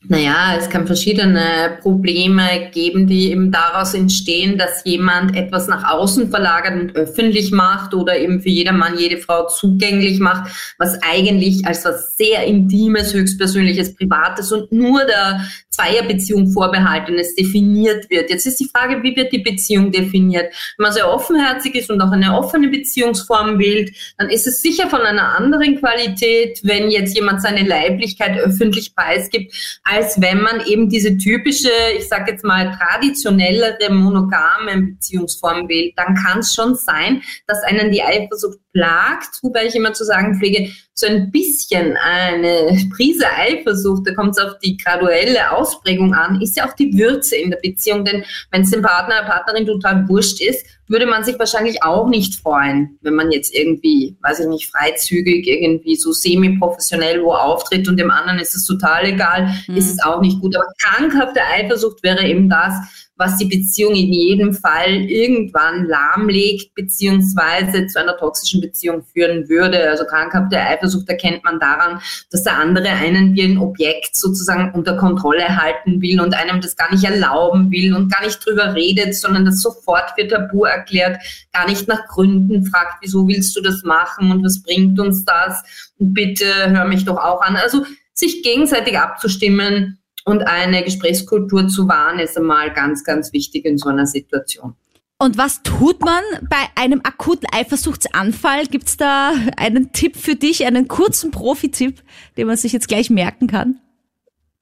Naja, 0.08 0.56
es 0.58 0.70
kann 0.70 0.86
verschiedene 0.86 1.78
Probleme 1.82 2.70
geben, 2.72 3.06
die 3.06 3.30
eben 3.30 3.52
daraus 3.52 3.92
entstehen, 3.92 4.56
dass 4.56 4.82
jemand 4.86 5.36
etwas 5.36 5.68
nach 5.68 5.92
außen 5.92 6.30
verlagert 6.30 6.80
und 6.80 6.96
öffentlich 6.96 7.50
macht 7.50 7.92
oder 7.92 8.18
eben 8.18 8.40
für 8.40 8.48
jedermann, 8.48 8.98
jede 8.98 9.18
Frau 9.18 9.46
zugänglich 9.48 10.18
macht, 10.18 10.50
was 10.78 10.98
eigentlich 11.02 11.66
als 11.66 11.84
was 11.84 12.16
sehr 12.16 12.44
Intimes, 12.44 13.12
höchstpersönliches, 13.12 13.94
Privates 13.94 14.50
und 14.52 14.72
nur 14.72 15.04
der 15.04 15.44
Zweierbeziehung 15.68 16.50
vorbehaltenes 16.50 17.34
definiert 17.34 18.08
wird. 18.08 18.30
Jetzt 18.30 18.46
ist 18.46 18.58
die 18.58 18.68
Frage, 18.74 19.02
wie 19.02 19.14
wird 19.14 19.32
die 19.32 19.38
Beziehung 19.38 19.92
definiert? 19.92 20.52
Wenn 20.76 20.84
man 20.84 20.92
sehr 20.92 21.12
offenherzig 21.12 21.74
ist 21.74 21.90
und 21.90 22.00
auch 22.00 22.10
eine 22.10 22.36
offene 22.36 22.68
Beziehungsform 22.68 23.58
wählt, 23.58 23.94
dann 24.16 24.30
ist 24.30 24.46
es 24.46 24.62
sicher 24.62 24.88
von 24.88 25.02
einer 25.02 25.36
anderen 25.36 25.78
Qualität, 25.78 26.60
wenn 26.62 26.90
jetzt 26.90 27.14
jemand 27.14 27.42
seine 27.42 27.66
Leiblichkeit 27.66 28.38
öffentlich 28.38 28.94
preisgibt, 28.94 29.54
als 29.90 30.20
wenn 30.20 30.40
man 30.40 30.64
eben 30.66 30.88
diese 30.88 31.18
typische, 31.18 31.70
ich 31.96 32.08
sage 32.08 32.32
jetzt 32.32 32.44
mal 32.44 32.70
traditionellere 32.78 33.92
monogame 33.92 34.92
Beziehungsform 34.92 35.68
wählt, 35.68 35.94
dann 35.96 36.14
kann 36.14 36.40
es 36.40 36.54
schon 36.54 36.76
sein, 36.76 37.22
dass 37.46 37.62
einen 37.64 37.90
die 37.90 38.02
Eifersucht 38.02 38.58
plagt, 38.72 39.40
wobei 39.42 39.66
ich 39.66 39.74
immer 39.74 39.92
zu 39.92 40.04
sagen 40.04 40.38
pflege, 40.38 40.70
so 41.00 41.06
ein 41.06 41.30
bisschen 41.30 41.96
eine 41.96 42.78
Prise 42.94 43.24
Eifersucht, 43.30 44.06
da 44.06 44.14
kommt 44.14 44.36
es 44.36 44.44
auf 44.44 44.58
die 44.58 44.76
graduelle 44.76 45.50
Ausprägung 45.50 46.14
an, 46.14 46.40
ist 46.40 46.56
ja 46.56 46.68
auch 46.68 46.74
die 46.74 46.96
Würze 46.96 47.36
in 47.36 47.50
der 47.50 47.58
Beziehung, 47.58 48.04
denn 48.04 48.24
wenn 48.50 48.62
es 48.62 48.70
dem 48.70 48.82
Partner, 48.82 49.22
der 49.22 49.28
Partnerin 49.28 49.66
total 49.66 50.08
wurscht 50.08 50.40
ist, 50.40 50.64
würde 50.90 51.06
man 51.06 51.22
sich 51.22 51.38
wahrscheinlich 51.38 51.82
auch 51.84 52.08
nicht 52.08 52.34
freuen, 52.34 52.98
wenn 53.00 53.14
man 53.14 53.30
jetzt 53.30 53.54
irgendwie, 53.54 54.16
weiß 54.22 54.40
ich 54.40 54.46
nicht, 54.48 54.70
freizügig 54.70 55.46
irgendwie 55.46 55.94
so 55.94 56.12
semi-professionell 56.12 57.22
wo 57.22 57.32
auftritt 57.32 57.88
und 57.88 57.96
dem 57.96 58.10
anderen 58.10 58.40
ist 58.40 58.56
es 58.56 58.64
total 58.64 59.06
egal, 59.06 59.54
ist 59.68 59.90
es 59.90 60.02
auch 60.02 60.20
nicht 60.20 60.40
gut. 60.40 60.56
Aber 60.56 60.66
krankhafte 60.78 61.40
Eifersucht 61.44 62.02
wäre 62.02 62.26
eben 62.26 62.50
das, 62.50 62.74
was 63.20 63.36
die 63.36 63.44
Beziehung 63.44 63.94
in 63.94 64.12
jedem 64.12 64.54
Fall 64.54 64.92
irgendwann 64.92 65.86
lahmlegt, 65.86 66.74
beziehungsweise 66.74 67.86
zu 67.86 68.00
einer 68.00 68.16
toxischen 68.16 68.62
Beziehung 68.62 69.04
führen 69.04 69.46
würde. 69.48 69.90
Also 69.90 70.04
krankhafte 70.04 70.58
Eifersucht 70.58 71.06
erkennt 71.08 71.44
man 71.44 71.60
daran, 71.60 72.00
dass 72.30 72.44
der 72.44 72.56
andere 72.56 72.88
einen 72.88 73.34
wie 73.34 73.42
ein 73.42 73.58
Objekt 73.58 74.16
sozusagen 74.16 74.72
unter 74.72 74.96
Kontrolle 74.96 75.54
halten 75.54 76.00
will 76.00 76.18
und 76.20 76.34
einem 76.34 76.62
das 76.62 76.76
gar 76.76 76.90
nicht 76.90 77.04
erlauben 77.04 77.70
will 77.70 77.94
und 77.94 78.10
gar 78.10 78.24
nicht 78.24 78.44
drüber 78.44 78.74
redet, 78.74 79.14
sondern 79.14 79.44
das 79.44 79.60
sofort 79.60 80.12
für 80.16 80.26
tabu 80.26 80.64
erklärt, 80.64 81.18
gar 81.52 81.68
nicht 81.68 81.86
nach 81.88 82.06
Gründen 82.08 82.64
fragt, 82.64 83.02
wieso 83.02 83.28
willst 83.28 83.54
du 83.54 83.60
das 83.60 83.82
machen 83.82 84.32
und 84.32 84.42
was 84.42 84.62
bringt 84.62 84.98
uns 84.98 85.26
das 85.26 85.62
und 85.98 86.14
bitte 86.14 86.46
hör 86.70 86.86
mich 86.86 87.04
doch 87.04 87.18
auch 87.18 87.42
an. 87.42 87.56
Also 87.56 87.84
sich 88.14 88.42
gegenseitig 88.42 88.98
abzustimmen, 88.98 89.99
und 90.24 90.42
eine 90.42 90.82
Gesprächskultur 90.84 91.68
zu 91.68 91.88
wahren, 91.88 92.18
ist 92.18 92.36
einmal 92.36 92.72
ganz, 92.72 93.04
ganz 93.04 93.32
wichtig 93.32 93.64
in 93.64 93.78
so 93.78 93.88
einer 93.88 94.06
Situation. 94.06 94.74
Und 95.18 95.36
was 95.36 95.62
tut 95.62 96.00
man 96.00 96.22
bei 96.48 96.68
einem 96.76 97.02
akuten 97.04 97.46
Eifersuchtsanfall? 97.52 98.66
Gibt's 98.66 98.96
da 98.96 99.34
einen 99.56 99.92
Tipp 99.92 100.16
für 100.16 100.34
dich, 100.34 100.64
einen 100.64 100.88
kurzen 100.88 101.30
Profi-Tipp, 101.30 102.02
den 102.38 102.46
man 102.46 102.56
sich 102.56 102.72
jetzt 102.72 102.88
gleich 102.88 103.10
merken 103.10 103.46
kann? 103.46 103.80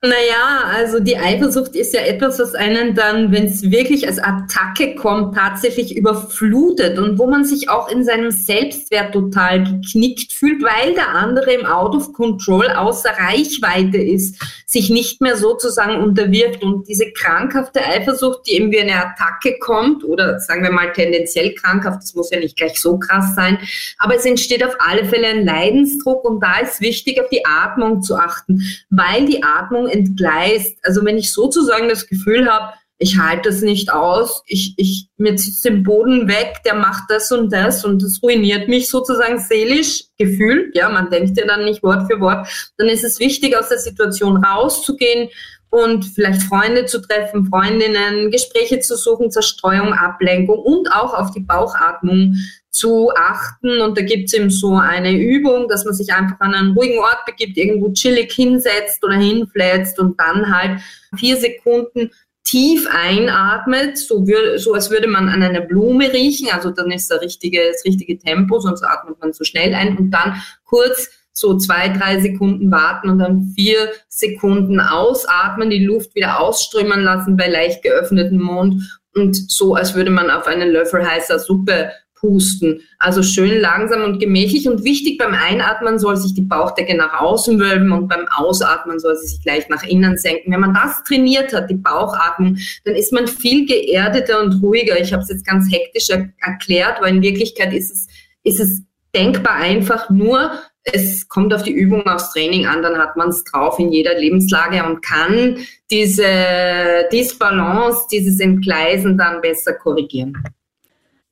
Naja, 0.00 0.70
also 0.76 1.00
die 1.00 1.16
Eifersucht 1.16 1.74
ist 1.74 1.92
ja 1.92 2.02
etwas, 2.02 2.38
was 2.38 2.54
einen 2.54 2.94
dann, 2.94 3.32
wenn 3.32 3.46
es 3.46 3.68
wirklich 3.68 4.06
als 4.06 4.20
Attacke 4.20 4.94
kommt, 4.94 5.34
tatsächlich 5.34 5.96
überflutet 5.96 7.00
und 7.00 7.18
wo 7.18 7.26
man 7.26 7.44
sich 7.44 7.68
auch 7.68 7.90
in 7.90 8.04
seinem 8.04 8.30
Selbstwert 8.30 9.12
total 9.12 9.64
geknickt 9.64 10.32
fühlt, 10.32 10.62
weil 10.62 10.94
der 10.94 11.08
andere 11.08 11.52
im 11.52 11.66
Out 11.66 11.96
of 11.96 12.12
Control 12.12 12.70
außer 12.70 13.11
Reichweite 13.11 13.98
ist, 13.98 14.40
sich 14.66 14.88
nicht 14.88 15.20
mehr 15.20 15.37
sozusagen 15.37 16.00
unterwirft 16.00 16.62
und 16.62 16.87
diese 16.87 17.11
krankhafte 17.11 17.84
Eifersucht, 17.84 18.46
die 18.46 18.52
eben 18.52 18.70
wie 18.70 18.80
eine 18.80 19.04
Attacke 19.04 19.58
kommt 19.58 20.04
oder 20.04 20.38
sagen 20.38 20.62
wir 20.62 20.70
mal 20.70 20.92
tendenziell 20.92 21.54
krankhaft, 21.54 22.02
das 22.04 22.14
muss 22.14 22.30
ja 22.30 22.38
nicht 22.38 22.56
gleich 22.56 22.80
so 22.80 23.00
krass 23.00 23.34
sein, 23.34 23.58
aber 23.98 24.14
es 24.14 24.24
entsteht 24.24 24.64
auf 24.64 24.76
alle 24.78 25.06
Fälle 25.06 25.26
ein 25.26 25.44
Leidensdruck 25.44 26.24
und 26.24 26.40
da 26.40 26.61
ist 26.61 26.80
wichtig, 26.80 27.20
auf 27.20 27.28
die 27.30 27.44
Atmung 27.44 28.02
zu 28.02 28.14
achten, 28.14 28.62
weil 28.90 29.26
die 29.26 29.42
Atmung 29.42 29.88
entgleist. 29.88 30.79
Also 30.83 31.05
wenn 31.05 31.18
ich 31.18 31.33
sozusagen 31.33 31.88
das 31.88 32.07
Gefühl 32.07 32.48
habe, 32.48 32.74
ich 32.98 33.18
halte 33.18 33.51
das 33.51 33.62
nicht 33.62 33.92
aus, 33.92 34.42
ich, 34.46 34.74
ich, 34.77 35.07
mir 35.16 35.37
zieht 35.37 35.64
den 35.64 35.85
Boden 35.85 36.27
weg, 36.27 36.57
der 36.64 36.74
macht 36.74 37.05
das 37.09 37.31
und 37.31 37.53
das 37.53 37.85
und 37.85 38.03
das 38.03 38.20
ruiniert 38.22 38.68
mich 38.68 38.88
sozusagen 38.88 39.38
seelisch 39.38 40.05
gefühlt, 40.18 40.74
ja, 40.77 40.88
man 40.88 41.09
denkt 41.09 41.38
ja 41.38 41.46
dann 41.46 41.64
nicht 41.64 41.85
Wort 41.85 42.11
für 42.11 42.20
Wort, 42.20 42.48
dann 42.77 42.88
ist 42.88 43.05
es 43.05 43.20
wichtig, 43.20 43.57
aus 43.57 43.68
der 43.68 43.79
Situation 43.79 44.44
rauszugehen 44.44 45.29
und 45.70 46.04
vielleicht 46.04 46.42
Freunde 46.42 46.87
zu 46.87 47.00
treffen, 47.00 47.46
Freundinnen, 47.46 48.31
Gespräche 48.31 48.81
zu 48.81 48.96
suchen, 48.96 49.31
Zerstreuung, 49.31 49.92
Ablenkung 49.92 50.59
und 50.59 50.92
auch 50.92 51.14
auf 51.14 51.31
die 51.33 51.40
Bauchatmung 51.40 52.37
zu 52.70 53.11
achten. 53.14 53.81
Und 53.81 53.98
da 53.98 54.02
gibt 54.02 54.26
es 54.26 54.35
eben 54.35 54.50
so 54.50 54.76
eine 54.76 55.12
Übung, 55.12 55.68
dass 55.68 55.85
man 55.85 55.94
sich 55.94 56.12
einfach 56.12 56.40
an 56.40 56.54
einen 56.54 56.72
ruhigen 56.72 56.98
Ort 56.98 57.24
begibt, 57.26 57.57
irgendwo 57.57 57.92
chillig 57.92 58.33
hinsetzt 58.33 59.04
oder 59.04 59.16
hinflätzt 59.16 59.98
und 59.98 60.18
dann 60.18 60.54
halt 60.54 60.81
vier 61.16 61.37
Sekunden 61.37 62.11
tief 62.44 62.88
einatmet, 62.90 63.98
so, 63.98 64.26
würde, 64.26 64.59
so 64.59 64.72
als 64.72 64.90
würde 64.90 65.07
man 65.07 65.28
an 65.28 65.42
einer 65.42 65.61
Blume 65.61 66.11
riechen, 66.11 66.48
also 66.50 66.70
dann 66.70 66.90
ist 66.90 67.11
der 67.11 67.20
richtige, 67.20 67.61
das 67.70 67.85
richtige 67.85 68.18
Tempo, 68.18 68.59
sonst 68.59 68.83
atmet 68.83 69.20
man 69.20 69.35
zu 69.35 69.44
schnell 69.44 69.74
ein. 69.74 69.98
Und 69.98 70.11
dann 70.11 70.40
kurz 70.64 71.11
so 71.38 71.57
zwei, 71.57 71.88
drei 71.88 72.20
Sekunden 72.20 72.70
warten 72.70 73.09
und 73.09 73.18
dann 73.18 73.53
vier 73.55 73.92
Sekunden 74.09 74.81
ausatmen, 74.81 75.70
die 75.70 75.85
Luft 75.85 76.14
wieder 76.14 76.40
ausströmen 76.40 77.01
lassen 77.01 77.37
bei 77.37 77.48
leicht 77.48 77.83
geöffnetem 77.83 78.40
Mund 78.40 79.01
und 79.14 79.51
so, 79.51 79.74
als 79.74 79.94
würde 79.94 80.11
man 80.11 80.31
auf 80.31 80.46
einen 80.46 80.70
Löffel 80.70 81.07
heißer 81.09 81.38
Suppe 81.38 81.90
pusten. 82.14 82.81
Also 82.98 83.22
schön 83.22 83.61
langsam 83.61 84.03
und 84.03 84.18
gemächlich 84.18 84.68
und 84.68 84.83
wichtig 84.83 85.18
beim 85.18 85.35
Einatmen 85.35 86.01
soll 86.01 86.16
sich 86.16 86.35
die 86.35 86.42
Bauchdecke 86.42 86.96
nach 86.96 87.20
außen 87.20 87.61
wölben 87.61 87.92
und 87.92 88.09
beim 88.09 88.27
Ausatmen 88.35 88.98
soll 88.98 89.16
sie 89.16 89.29
sich 89.29 89.42
gleich 89.42 89.68
nach 89.68 89.85
innen 89.85 90.16
senken. 90.16 90.53
Wenn 90.53 90.61
man 90.61 90.74
das 90.74 91.05
trainiert 91.05 91.53
hat, 91.53 91.70
die 91.70 91.77
Bauchatmung, 91.77 92.59
dann 92.85 92.94
ist 92.96 93.12
man 93.12 93.29
viel 93.29 93.66
geerdeter 93.66 94.42
und 94.42 94.61
ruhiger. 94.62 95.01
Ich 95.01 95.12
habe 95.12 95.22
es 95.22 95.29
jetzt 95.29 95.46
ganz 95.46 95.70
hektisch 95.72 96.11
er 96.11 96.29
erklärt, 96.40 97.01
weil 97.01 97.16
in 97.16 97.22
Wirklichkeit 97.22 97.72
ist 97.72 97.92
es, 97.92 98.07
ist 98.42 98.61
es 98.61 98.83
denkbar 99.14 99.55
einfach 99.55 100.11
nur, 100.11 100.51
es 100.92 101.29
kommt 101.29 101.53
auf 101.55 101.62
die 101.62 101.72
Übung, 101.72 102.07
aufs 102.07 102.33
Training 102.33 102.66
an, 102.66 102.83
dann 102.83 102.98
hat 102.98 103.16
man 103.16 103.29
es 103.29 103.44
drauf 103.44 103.79
in 103.79 103.92
jeder 103.92 104.18
Lebenslage 104.18 104.85
und 104.85 105.03
kann 105.03 105.59
diese 105.90 107.07
Disbalance, 107.12 108.07
dieses 108.11 108.40
Entgleisen 108.40 109.16
dann 109.16 109.40
besser 109.40 109.74
korrigieren. 109.74 110.37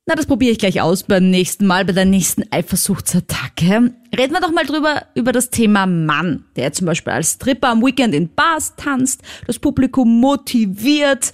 Na, 0.09 0.15
das 0.15 0.25
probiere 0.25 0.53
ich 0.53 0.57
gleich 0.57 0.81
aus 0.81 1.03
beim 1.03 1.29
nächsten 1.29 1.67
Mal, 1.67 1.83
bei 1.83 1.91
der 1.91 2.05
nächsten 2.05 2.43
Eifersuchtsattacke. 2.49 3.93
Reden 4.17 4.33
wir 4.33 4.39
doch 4.39 4.53
mal 4.53 4.65
drüber, 4.65 5.03
über 5.15 5.33
das 5.33 5.49
Thema 5.49 5.85
Mann, 5.85 6.45
der 6.55 6.71
zum 6.71 6.87
Beispiel 6.87 7.11
als 7.11 7.33
Stripper 7.33 7.67
am 7.67 7.81
Weekend 7.85 8.15
in 8.15 8.33
Bars 8.33 8.73
tanzt, 8.77 9.21
das 9.47 9.59
Publikum 9.59 10.21
motiviert. 10.21 11.33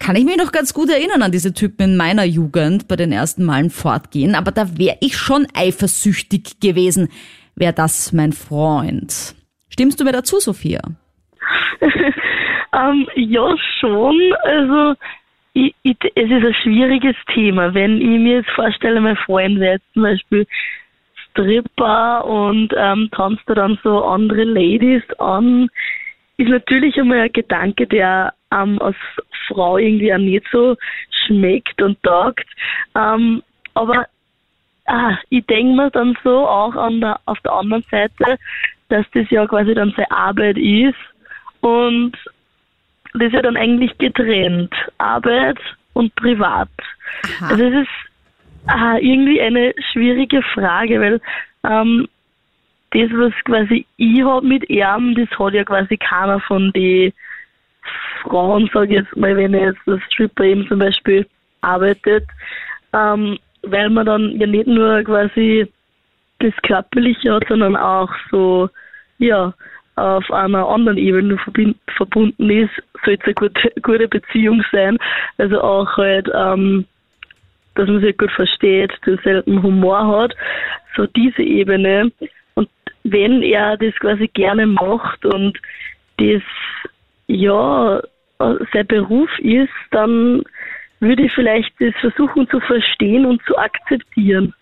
Kann 0.00 0.16
ich 0.16 0.24
mich 0.24 0.36
noch 0.36 0.52
ganz 0.52 0.74
gut 0.74 0.90
erinnern 0.90 1.22
an 1.22 1.32
diese 1.32 1.54
Typen 1.54 1.90
in 1.90 1.96
meiner 1.96 2.24
Jugend 2.24 2.88
bei 2.88 2.96
den 2.96 3.12
ersten 3.12 3.44
Malen 3.44 3.70
fortgehen, 3.70 4.34
aber 4.34 4.50
da 4.50 4.78
wäre 4.78 4.96
ich 5.00 5.16
schon 5.16 5.46
eifersüchtig 5.54 6.60
gewesen. 6.60 7.08
Wäre 7.54 7.72
das 7.72 8.12
mein 8.12 8.32
Freund? 8.32 9.34
Stimmst 9.68 10.00
du 10.00 10.04
mir 10.04 10.12
dazu, 10.12 10.40
Sophia? 10.40 10.80
ähm, 11.80 13.06
ja, 13.14 13.54
schon. 13.78 14.18
Also 14.42 14.94
ich, 15.52 15.74
ich, 15.82 15.96
es 16.14 16.30
ist 16.30 16.46
ein 16.46 16.54
schwieriges 16.62 17.16
Thema. 17.34 17.74
Wenn 17.74 17.98
ich 17.98 18.20
mir 18.20 18.36
jetzt 18.38 18.50
vorstelle, 18.50 19.00
mein 19.00 19.16
Freund 19.16 19.60
wäre 19.60 19.78
zum 19.92 20.02
Beispiel 20.02 20.46
Stripper 21.30 22.24
und 22.24 22.72
ähm, 22.76 23.08
tanzt 23.12 23.42
da 23.46 23.54
dann 23.54 23.78
so 23.82 24.04
andere 24.04 24.44
Ladies 24.44 25.02
an, 25.18 25.68
ist 26.36 26.48
natürlich 26.48 26.98
einmal 26.98 27.20
ein 27.20 27.32
Gedanke, 27.32 27.86
der 27.86 28.32
ähm, 28.52 28.80
als 28.80 28.96
Frau 29.52 29.78
irgendwie 29.78 30.12
auch 30.12 30.18
nicht 30.18 30.46
so 30.52 30.76
schmeckt 31.26 31.80
und 31.82 32.02
taugt. 32.02 32.46
Ähm, 32.94 33.42
aber 33.74 34.06
ah, 34.86 35.16
ich 35.28 35.44
denke 35.46 35.74
mir 35.74 35.90
dann 35.90 36.16
so 36.24 36.46
auch 36.46 36.74
der, 37.00 37.20
auf 37.26 37.38
der 37.40 37.52
anderen 37.52 37.84
Seite, 37.90 38.38
dass 38.88 39.06
das 39.12 39.30
ja 39.30 39.46
quasi 39.46 39.74
dann 39.74 39.92
seine 39.96 40.10
Arbeit 40.10 40.58
ist 40.58 40.98
und 41.60 42.12
das 43.14 43.22
ist 43.24 43.32
ja 43.32 43.42
dann 43.42 43.56
eigentlich 43.56 43.96
getrennt, 43.98 44.72
Arbeit 44.98 45.58
und 45.94 46.14
Privat. 46.14 46.68
Aha. 47.40 47.50
Also 47.50 47.64
es 47.64 47.82
ist 47.82 48.68
äh, 48.68 49.04
irgendwie 49.04 49.40
eine 49.40 49.74
schwierige 49.92 50.42
Frage, 50.54 51.00
weil 51.00 51.20
ähm, 51.64 52.08
das, 52.92 53.10
was 53.12 53.32
quasi 53.44 53.86
ich 53.96 54.22
habe 54.22 54.46
mit 54.46 54.68
ihm, 54.68 55.14
das 55.14 55.38
hat 55.38 55.54
ja 55.54 55.64
quasi 55.64 55.96
keiner 55.96 56.40
von 56.40 56.72
den 56.72 57.12
Frauen, 58.22 58.70
sage 58.72 58.94
ich 58.94 59.00
jetzt 59.00 59.16
mal, 59.16 59.36
wenn 59.36 59.54
er 59.54 59.68
jetzt 59.68 59.80
das 59.86 60.00
Stripper 60.10 60.44
eben 60.44 60.66
zum 60.68 60.78
Beispiel 60.78 61.26
arbeitet, 61.60 62.24
ähm, 62.92 63.38
weil 63.62 63.90
man 63.90 64.06
dann 64.06 64.38
ja 64.38 64.46
nicht 64.46 64.66
nur 64.66 65.02
quasi 65.02 65.66
das 66.38 66.54
Körperliche 66.62 67.34
hat, 67.34 67.44
sondern 67.48 67.76
auch 67.76 68.10
so, 68.30 68.68
ja, 69.18 69.52
auf 69.96 70.30
einer 70.30 70.66
anderen 70.66 70.96
Ebene 70.96 71.38
verbunden 71.96 72.50
ist, 72.50 72.70
soll 73.04 73.14
es 73.14 73.24
eine 73.24 73.34
gute, 73.34 73.70
gute 73.82 74.08
Beziehung 74.08 74.62
sein. 74.72 74.96
Also 75.36 75.60
auch 75.60 75.96
halt, 75.96 76.28
ähm, 76.34 76.86
dass 77.74 77.88
man 77.88 78.00
sich 78.00 78.16
gut 78.16 78.30
versteht, 78.32 78.92
denselben 79.06 79.62
Humor 79.62 80.22
hat. 80.22 80.34
So 80.96 81.06
diese 81.06 81.42
Ebene. 81.42 82.10
Und 82.54 82.68
wenn 83.04 83.42
er 83.42 83.76
das 83.76 83.94
quasi 83.96 84.28
gerne 84.28 84.66
macht 84.66 85.24
und 85.26 85.58
das 86.16 86.42
ja 87.36 88.02
sein 88.72 88.86
Beruf 88.86 89.30
ist, 89.38 89.68
dann 89.90 90.42
würde 91.00 91.24
ich 91.24 91.32
vielleicht 91.32 91.72
das 91.78 91.94
versuchen 92.00 92.48
zu 92.48 92.60
verstehen 92.60 93.26
und 93.26 93.40
zu 93.46 93.56
akzeptieren. 93.56 94.54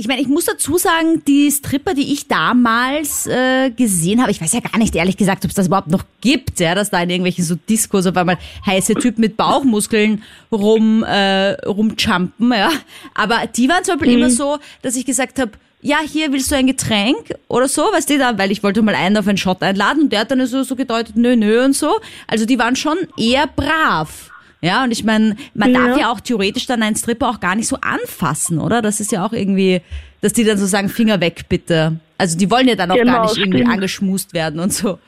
Ich 0.00 0.06
meine, 0.06 0.20
ich 0.20 0.28
muss 0.28 0.44
dazu 0.44 0.78
sagen, 0.78 1.24
die 1.26 1.50
Stripper, 1.50 1.92
die 1.92 2.12
ich 2.12 2.28
damals 2.28 3.26
äh, 3.26 3.70
gesehen 3.70 4.20
habe, 4.20 4.30
ich 4.30 4.40
weiß 4.40 4.52
ja 4.52 4.60
gar 4.60 4.78
nicht 4.78 4.94
ehrlich 4.94 5.16
gesagt, 5.16 5.44
ob 5.44 5.48
es 5.48 5.56
das 5.56 5.66
überhaupt 5.66 5.88
noch 5.88 6.04
gibt, 6.20 6.60
ja, 6.60 6.76
dass 6.76 6.90
da 6.90 7.02
in 7.02 7.10
irgendwelchen 7.10 7.42
so 7.42 7.56
Diskos 7.56 8.06
auf 8.06 8.16
einmal 8.16 8.38
heiße 8.64 8.94
Typen 8.94 9.22
mit 9.22 9.36
Bauchmuskeln 9.36 10.22
rum 10.52 11.02
äh, 11.02 11.54
rumjumpen, 11.66 12.52
ja. 12.52 12.70
Aber 13.12 13.48
die 13.48 13.68
waren 13.68 13.82
zum 13.82 13.98
Beispiel 13.98 14.16
mhm. 14.16 14.22
immer 14.22 14.30
so, 14.30 14.58
dass 14.82 14.94
ich 14.94 15.04
gesagt 15.04 15.40
habe, 15.40 15.50
ja, 15.80 15.98
hier 16.00 16.32
willst 16.32 16.50
du 16.50 16.56
ein 16.56 16.66
Getränk 16.66 17.34
oder 17.46 17.68
so, 17.68 17.82
weißt 17.82 18.10
du, 18.10 18.18
da, 18.18 18.36
weil 18.36 18.50
ich 18.50 18.62
wollte 18.62 18.82
mal 18.82 18.94
einen 18.94 19.16
auf 19.16 19.28
einen 19.28 19.38
Shot 19.38 19.62
einladen 19.62 20.04
und 20.04 20.12
der 20.12 20.20
hat 20.20 20.30
dann 20.30 20.44
so, 20.46 20.62
so 20.62 20.74
gedeutet, 20.74 21.16
nö, 21.16 21.36
nö 21.36 21.64
und 21.64 21.74
so. 21.74 22.00
Also 22.26 22.46
die 22.46 22.58
waren 22.58 22.76
schon 22.76 22.96
eher 23.16 23.46
brav. 23.46 24.30
Ja, 24.60 24.82
und 24.82 24.90
ich 24.90 25.04
meine, 25.04 25.36
man 25.54 25.72
ja. 25.72 25.86
darf 25.86 25.98
ja 25.98 26.10
auch 26.10 26.20
theoretisch 26.20 26.66
dann 26.66 26.82
einen 26.82 26.96
Stripper 26.96 27.28
auch 27.28 27.38
gar 27.38 27.54
nicht 27.54 27.68
so 27.68 27.76
anfassen, 27.80 28.58
oder? 28.58 28.82
Das 28.82 28.98
ist 28.98 29.12
ja 29.12 29.24
auch 29.24 29.32
irgendwie, 29.32 29.82
dass 30.20 30.32
die 30.32 30.42
dann 30.42 30.58
so 30.58 30.66
sagen, 30.66 30.88
Finger 30.88 31.20
weg 31.20 31.42
bitte. 31.48 32.00
Also 32.18 32.36
die 32.36 32.50
wollen 32.50 32.66
ja 32.66 32.74
dann 32.74 32.90
auch 32.90 32.96
genau, 32.96 33.12
gar 33.12 33.22
nicht 33.22 33.38
irgendwie 33.38 33.64
angeschmust 33.64 34.34
werden 34.34 34.58
und 34.58 34.72
so. 34.72 34.98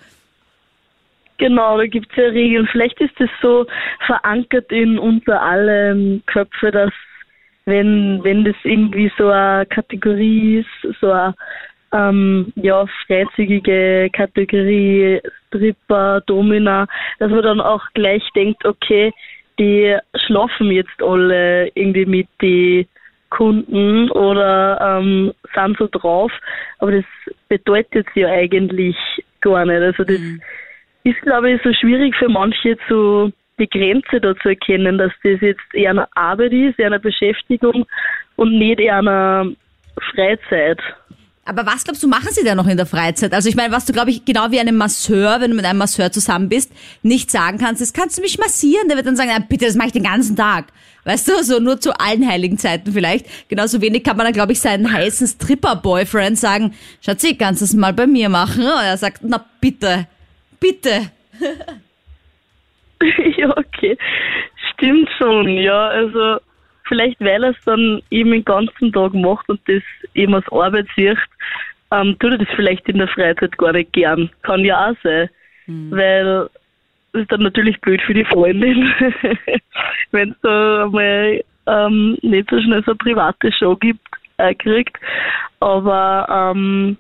Genau, 1.39 1.79
da 1.79 1.87
gibt 1.87 2.11
es 2.11 2.17
ja 2.17 2.25
Regeln. 2.25 2.69
Vielleicht 2.71 3.01
ist 3.01 3.19
es 3.19 3.31
so 3.43 3.67
verankert 4.07 4.71
in 4.71 4.99
unter 4.99 5.43
allen 5.43 6.23
Köpfe, 6.27 6.71
dass 6.71 6.93
wenn, 7.67 8.21
wenn 8.23 8.45
das 8.45 8.57
irgendwie 8.65 9.11
so 9.17 9.29
eine 9.29 9.67
Kategorie 9.67 10.59
ist, 10.59 10.99
so 11.01 11.11
eine 11.11 11.35
ähm, 11.93 12.53
ja, 12.57 12.87
freizügige 13.07 14.11
Kategorie, 14.13 15.21
Stripper, 15.49 16.21
Domina, 16.27 16.87
dass 17.19 17.31
man 17.31 17.43
dann 17.43 17.61
auch 17.61 17.85
gleich 17.95 18.23
denkt, 18.35 18.65
okay, 18.65 19.13
die 19.59 19.97
schlafen 20.15 20.71
jetzt 20.71 21.03
alle 21.03 21.69
irgendwie 21.75 22.07
mit 22.07 22.29
den 22.41 22.87
Kunden 23.31 24.11
oder 24.11 24.99
ähm, 24.99 25.33
sind 25.55 25.77
so 25.79 25.89
drauf, 25.91 26.33
aber 26.79 26.93
das 26.93 27.05
bedeutet 27.49 28.07
ja 28.15 28.29
eigentlich 28.29 28.97
gar 29.41 29.65
nicht. 29.65 29.83
Also 29.83 30.05
das 30.05 30.19
mhm. 30.19 30.41
ist, 31.05 31.21
glaube 31.23 31.53
ich, 31.53 31.63
so 31.63 31.73
schwierig 31.73 32.17
für 32.17 32.29
manche 32.29 32.77
zu 32.89 33.33
die 33.61 33.69
Grenze 33.69 34.21
da 34.21 34.35
zu 34.37 34.49
erkennen, 34.49 34.99
dass 34.99 35.13
das 35.23 35.41
jetzt 35.41 35.75
eher 35.75 35.91
eine 35.91 36.09
Arbeit 36.17 36.53
ist, 36.53 36.79
eher 36.79 36.87
eine 36.87 37.01
Beschäftigung 37.01 37.87
und 38.37 38.59
nicht 38.59 38.81
eher 38.81 38.99
eine 38.99 39.55
Freizeit. 40.13 40.81
Aber 41.45 41.67
was 41.67 41.85
glaubst 41.85 42.03
du, 42.03 42.09
machen 42.09 42.29
sie 42.31 42.45
da 42.45 42.55
noch 42.55 42.67
in 42.67 42.77
der 42.77 42.87
Freizeit? 42.87 43.33
Also 43.33 43.49
ich 43.49 43.57
meine, 43.57 43.73
was 43.73 43.85
du, 43.85 43.93
glaube 43.93 44.11
ich, 44.11 44.25
genau 44.25 44.51
wie 44.51 44.61
einem 44.61 44.77
Masseur, 44.77 45.41
wenn 45.41 45.51
du 45.51 45.57
mit 45.57 45.65
einem 45.65 45.79
Masseur 45.79 46.13
zusammen 46.13 46.49
bist, 46.49 46.73
nicht 47.03 47.31
sagen 47.31 47.59
kannst, 47.59 47.83
das 47.83 47.93
kannst 47.93 48.19
du 48.19 48.23
mich 48.23 48.39
massieren. 48.39 48.89
Der 48.89 48.97
wird 48.97 49.07
dann 49.07 49.17
sagen, 49.17 49.31
ja, 49.31 49.39
bitte, 49.39 49.67
das 49.67 49.75
mache 49.75 49.89
ich 49.89 49.93
den 49.93 50.05
ganzen 50.05 50.37
Tag. 50.37 50.67
Weißt 51.05 51.29
du, 51.29 51.43
so 51.43 51.59
nur 51.59 51.81
zu 51.81 51.99
allen 51.99 52.29
heiligen 52.29 52.59
Zeiten 52.59 52.93
vielleicht. 52.93 53.27
Genauso 53.49 53.81
wenig 53.81 54.05
kann 54.05 54.17
man 54.17 54.27
dann, 54.27 54.35
glaube 54.35 54.53
ich, 54.53 54.61
seinen 54.61 54.93
heißen 54.93 55.27
Stripper-Boyfriend 55.27 56.39
sagen, 56.39 56.75
Schatzi, 57.01 57.35
kannst 57.35 57.63
du 57.63 57.65
das 57.65 57.75
mal 57.75 57.95
bei 57.95 58.07
mir 58.07 58.29
machen? 58.29 58.63
Und 58.63 58.85
er 58.85 58.97
sagt, 58.97 59.23
na 59.23 59.45
bitte, 59.61 60.07
bitte. 60.61 61.11
ja, 63.37 63.57
okay. 63.57 63.97
Stimmt 64.73 65.09
schon, 65.19 65.49
ja. 65.49 65.89
Also 65.89 66.39
vielleicht 66.85 67.21
weil 67.21 67.45
er 67.45 67.51
es 67.51 67.65
dann 67.65 68.03
eben 68.11 68.33
den 68.33 68.45
ganzen 68.45 68.93
Tag 68.93 69.15
macht 69.15 69.49
und 69.49 69.61
das 69.67 69.83
eben 70.15 70.35
als 70.35 70.51
Arbeit 70.51 70.87
sieht, 70.97 71.19
ähm, 71.93 72.17
tut 72.19 72.33
er 72.33 72.39
das 72.39 72.49
vielleicht 72.55 72.89
in 72.89 72.99
der 72.99 73.09
Freizeit 73.09 73.57
gar 73.59 73.73
nicht 73.73 73.93
gern. 73.93 74.31
Kann 74.43 74.65
ja 74.65 74.91
auch 74.91 74.97
sein. 75.03 75.29
Mhm. 75.67 75.91
Weil 75.91 76.49
das 77.13 77.23
ist 77.23 77.33
dann 77.33 77.43
natürlich 77.43 77.81
blöd 77.81 78.01
für 78.03 78.15
die 78.15 78.25
Freundin, 78.25 78.93
wenn 80.13 80.31
es 80.31 80.37
da 80.43 80.89
mal 80.91 81.43
ähm, 81.67 82.19
nicht 82.23 82.51
so 82.51 82.61
schnell 82.61 82.83
so 82.85 82.93
eine 82.93 82.99
private 82.99 83.53
Show 83.53 83.77
gibt, 83.77 84.01
äh, 84.37 84.55
kriegt. 84.55 84.97
Aber 85.61 86.53
ähm, 86.55 86.97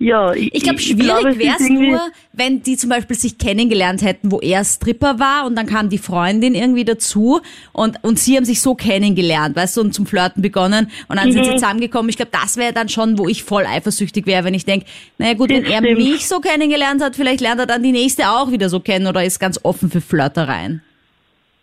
ja, 0.00 0.32
ich, 0.32 0.54
ich 0.54 0.62
glaube, 0.62 0.78
schwierig 0.78 1.38
wäre 1.38 1.56
es 1.58 1.68
nur, 1.68 2.00
wenn 2.32 2.62
die 2.62 2.76
zum 2.76 2.88
Beispiel 2.88 3.16
sich 3.16 3.36
kennengelernt 3.36 4.00
hätten, 4.00 4.30
wo 4.30 4.38
er 4.38 4.64
Stripper 4.64 5.18
war 5.18 5.44
und 5.44 5.56
dann 5.56 5.66
kam 5.66 5.88
die 5.88 5.98
Freundin 5.98 6.54
irgendwie 6.54 6.84
dazu 6.84 7.40
und, 7.72 8.02
und 8.04 8.16
sie 8.16 8.36
haben 8.36 8.44
sich 8.44 8.60
so 8.60 8.76
kennengelernt, 8.76 9.56
weißt 9.56 9.76
du, 9.76 9.80
und 9.80 9.94
zum 9.94 10.06
Flirten 10.06 10.40
begonnen 10.40 10.92
und 11.08 11.16
dann 11.16 11.28
mhm. 11.28 11.32
sind 11.32 11.44
sie 11.44 11.50
mhm. 11.50 11.58
zusammengekommen. 11.58 12.10
Ich 12.10 12.16
glaube, 12.16 12.30
das 12.30 12.56
wäre 12.56 12.72
dann 12.72 12.88
schon, 12.88 13.18
wo 13.18 13.26
ich 13.26 13.42
voll 13.42 13.66
eifersüchtig 13.66 14.26
wäre, 14.26 14.44
wenn 14.44 14.54
ich 14.54 14.64
denke, 14.64 14.86
naja 15.18 15.34
gut, 15.34 15.50
das 15.50 15.58
wenn 15.58 15.64
er 15.64 15.78
stimmt. 15.78 15.98
mich 15.98 16.28
so 16.28 16.38
kennengelernt 16.38 17.02
hat, 17.02 17.16
vielleicht 17.16 17.40
lernt 17.40 17.58
er 17.58 17.66
dann 17.66 17.82
die 17.82 17.92
nächste 17.92 18.30
auch 18.30 18.52
wieder 18.52 18.68
so 18.68 18.78
kennen 18.78 19.08
oder 19.08 19.24
ist 19.24 19.40
ganz 19.40 19.58
offen 19.64 19.90
für 19.90 20.00
Flirtereien 20.00 20.80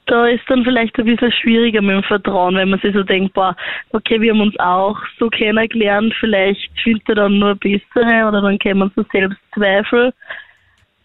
da 0.08 0.28
ist 0.28 0.44
dann 0.48 0.63
vielleicht 0.63 0.98
ein 1.00 1.06
bisschen 1.06 1.32
schwieriger 1.32 1.82
mit 1.82 1.96
dem 1.96 2.04
Vertrauen, 2.04 2.56
wenn 2.56 2.70
man 2.70 2.80
sich 2.80 2.94
so 2.94 3.04
denkt, 3.04 3.34
boah, 3.34 3.56
okay, 3.91 4.22
wir 4.22 4.32
haben 4.32 4.41
uns 4.41 4.60
auch 4.60 4.98
so 5.20 5.30
kennengelernt, 5.30 6.13
vielleicht 6.20 6.72
findet 6.82 7.10
er 7.10 7.15
dann 7.15 7.39
nur 7.39 7.56
bessere 7.56 8.28
oder 8.28 8.41
dann 8.41 8.60
kämen 8.60 8.91
so 8.96 9.04
Selbstzweifel. 9.12 10.13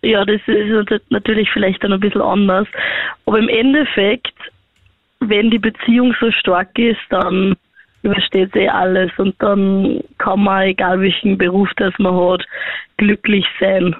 Ja, 0.02 0.24
das 0.24 0.40
ist 0.46 1.10
natürlich 1.10 1.50
vielleicht 1.50 1.82
dann 1.84 1.92
ein 1.92 2.00
bisschen 2.00 2.22
anders. 2.22 2.66
Aber 3.26 3.38
im 3.38 3.48
Endeffekt, 3.48 4.34
wenn 5.20 5.50
die 5.50 5.58
Beziehung 5.58 6.14
so 6.20 6.30
stark 6.30 6.78
ist, 6.78 7.00
dann 7.10 7.56
übersteht 8.02 8.52
sie 8.54 8.60
eh 8.60 8.68
alles 8.68 9.10
und 9.18 9.34
dann 9.42 10.02
kann 10.18 10.42
man, 10.42 10.62
egal 10.62 11.00
welchen 11.00 11.36
Beruf 11.36 11.68
das 11.76 11.92
man 11.98 12.14
hat, 12.14 12.46
glücklich 12.96 13.44
sein 13.58 13.94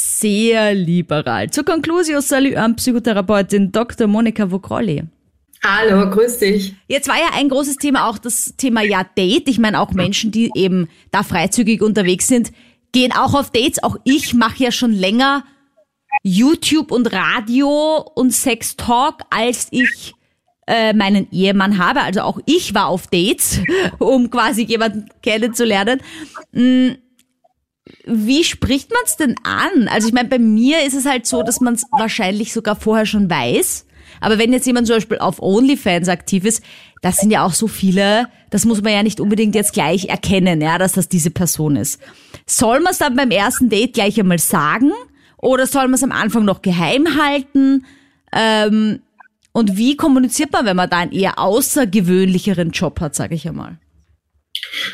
sehr 0.00 0.74
liberal. 0.74 1.50
Zur 1.50 1.64
Conclusio 1.64 2.20
salut 2.20 2.56
an 2.56 2.76
Psychotherapeutin 2.76 3.72
Dr. 3.72 4.06
Monika 4.06 4.50
Vogrolli. 4.50 5.04
Hallo, 5.62 6.08
grüß 6.08 6.38
dich. 6.38 6.74
Jetzt 6.88 7.08
war 7.08 7.16
ja 7.16 7.30
ein 7.34 7.50
großes 7.50 7.76
Thema 7.76 8.08
auch 8.08 8.16
das 8.18 8.54
Thema 8.56 8.82
ja 8.82 9.04
Date. 9.04 9.48
Ich 9.48 9.58
meine 9.58 9.80
auch 9.80 9.92
Menschen, 9.92 10.30
die 10.30 10.50
eben 10.54 10.88
da 11.10 11.22
freizügig 11.22 11.82
unterwegs 11.82 12.28
sind, 12.28 12.50
gehen 12.92 13.12
auch 13.12 13.34
auf 13.34 13.50
Dates. 13.50 13.82
Auch 13.82 13.96
ich 14.04 14.32
mache 14.32 14.64
ja 14.64 14.72
schon 14.72 14.92
länger 14.92 15.44
YouTube 16.22 16.90
und 16.90 17.12
Radio 17.12 18.04
und 18.14 18.32
Sex 18.32 18.76
Talk, 18.76 19.22
als 19.28 19.68
ich 19.70 20.14
äh, 20.66 20.94
meinen 20.94 21.30
Ehemann 21.30 21.78
habe. 21.78 22.00
Also 22.00 22.22
auch 22.22 22.40
ich 22.46 22.74
war 22.74 22.86
auf 22.86 23.06
Dates, 23.08 23.60
um 23.98 24.30
quasi 24.30 24.62
jemanden 24.62 25.10
kennenzulernen. 25.22 26.00
Mm, 26.52 26.92
wie 28.04 28.44
spricht 28.44 28.90
man 28.90 29.00
es 29.04 29.16
denn 29.16 29.36
an? 29.42 29.88
Also 29.88 30.08
ich 30.08 30.14
meine, 30.14 30.28
bei 30.28 30.38
mir 30.38 30.84
ist 30.84 30.94
es 30.94 31.06
halt 31.06 31.26
so, 31.26 31.42
dass 31.42 31.60
man 31.60 31.74
es 31.74 31.84
wahrscheinlich 31.90 32.52
sogar 32.52 32.76
vorher 32.76 33.06
schon 33.06 33.30
weiß. 33.30 33.86
Aber 34.20 34.38
wenn 34.38 34.52
jetzt 34.52 34.66
jemand 34.66 34.86
zum 34.86 34.96
Beispiel 34.96 35.18
auf 35.18 35.40
OnlyFans 35.40 36.08
aktiv 36.08 36.44
ist, 36.44 36.62
das 37.00 37.16
sind 37.16 37.30
ja 37.30 37.44
auch 37.44 37.54
so 37.54 37.68
viele, 37.68 38.28
das 38.50 38.64
muss 38.64 38.82
man 38.82 38.92
ja 38.92 39.02
nicht 39.02 39.20
unbedingt 39.20 39.54
jetzt 39.54 39.72
gleich 39.72 40.06
erkennen, 40.06 40.60
ja, 40.60 40.78
dass 40.78 40.92
das 40.92 41.08
diese 41.08 41.30
Person 41.30 41.76
ist. 41.76 42.00
Soll 42.46 42.80
man 42.80 42.92
es 42.92 42.98
dann 42.98 43.16
beim 43.16 43.30
ersten 43.30 43.70
Date 43.70 43.94
gleich 43.94 44.20
einmal 44.20 44.38
sagen? 44.38 44.92
Oder 45.38 45.66
soll 45.66 45.84
man 45.84 45.94
es 45.94 46.02
am 46.02 46.12
Anfang 46.12 46.44
noch 46.44 46.60
geheim 46.60 47.06
halten? 47.16 47.86
Ähm, 48.32 49.00
und 49.52 49.76
wie 49.76 49.96
kommuniziert 49.96 50.52
man, 50.52 50.66
wenn 50.66 50.76
man 50.76 50.90
da 50.90 50.98
einen 50.98 51.12
eher 51.12 51.38
außergewöhnlicheren 51.38 52.70
Job 52.70 53.00
hat, 53.00 53.14
sage 53.14 53.34
ich 53.34 53.48
einmal? 53.48 53.78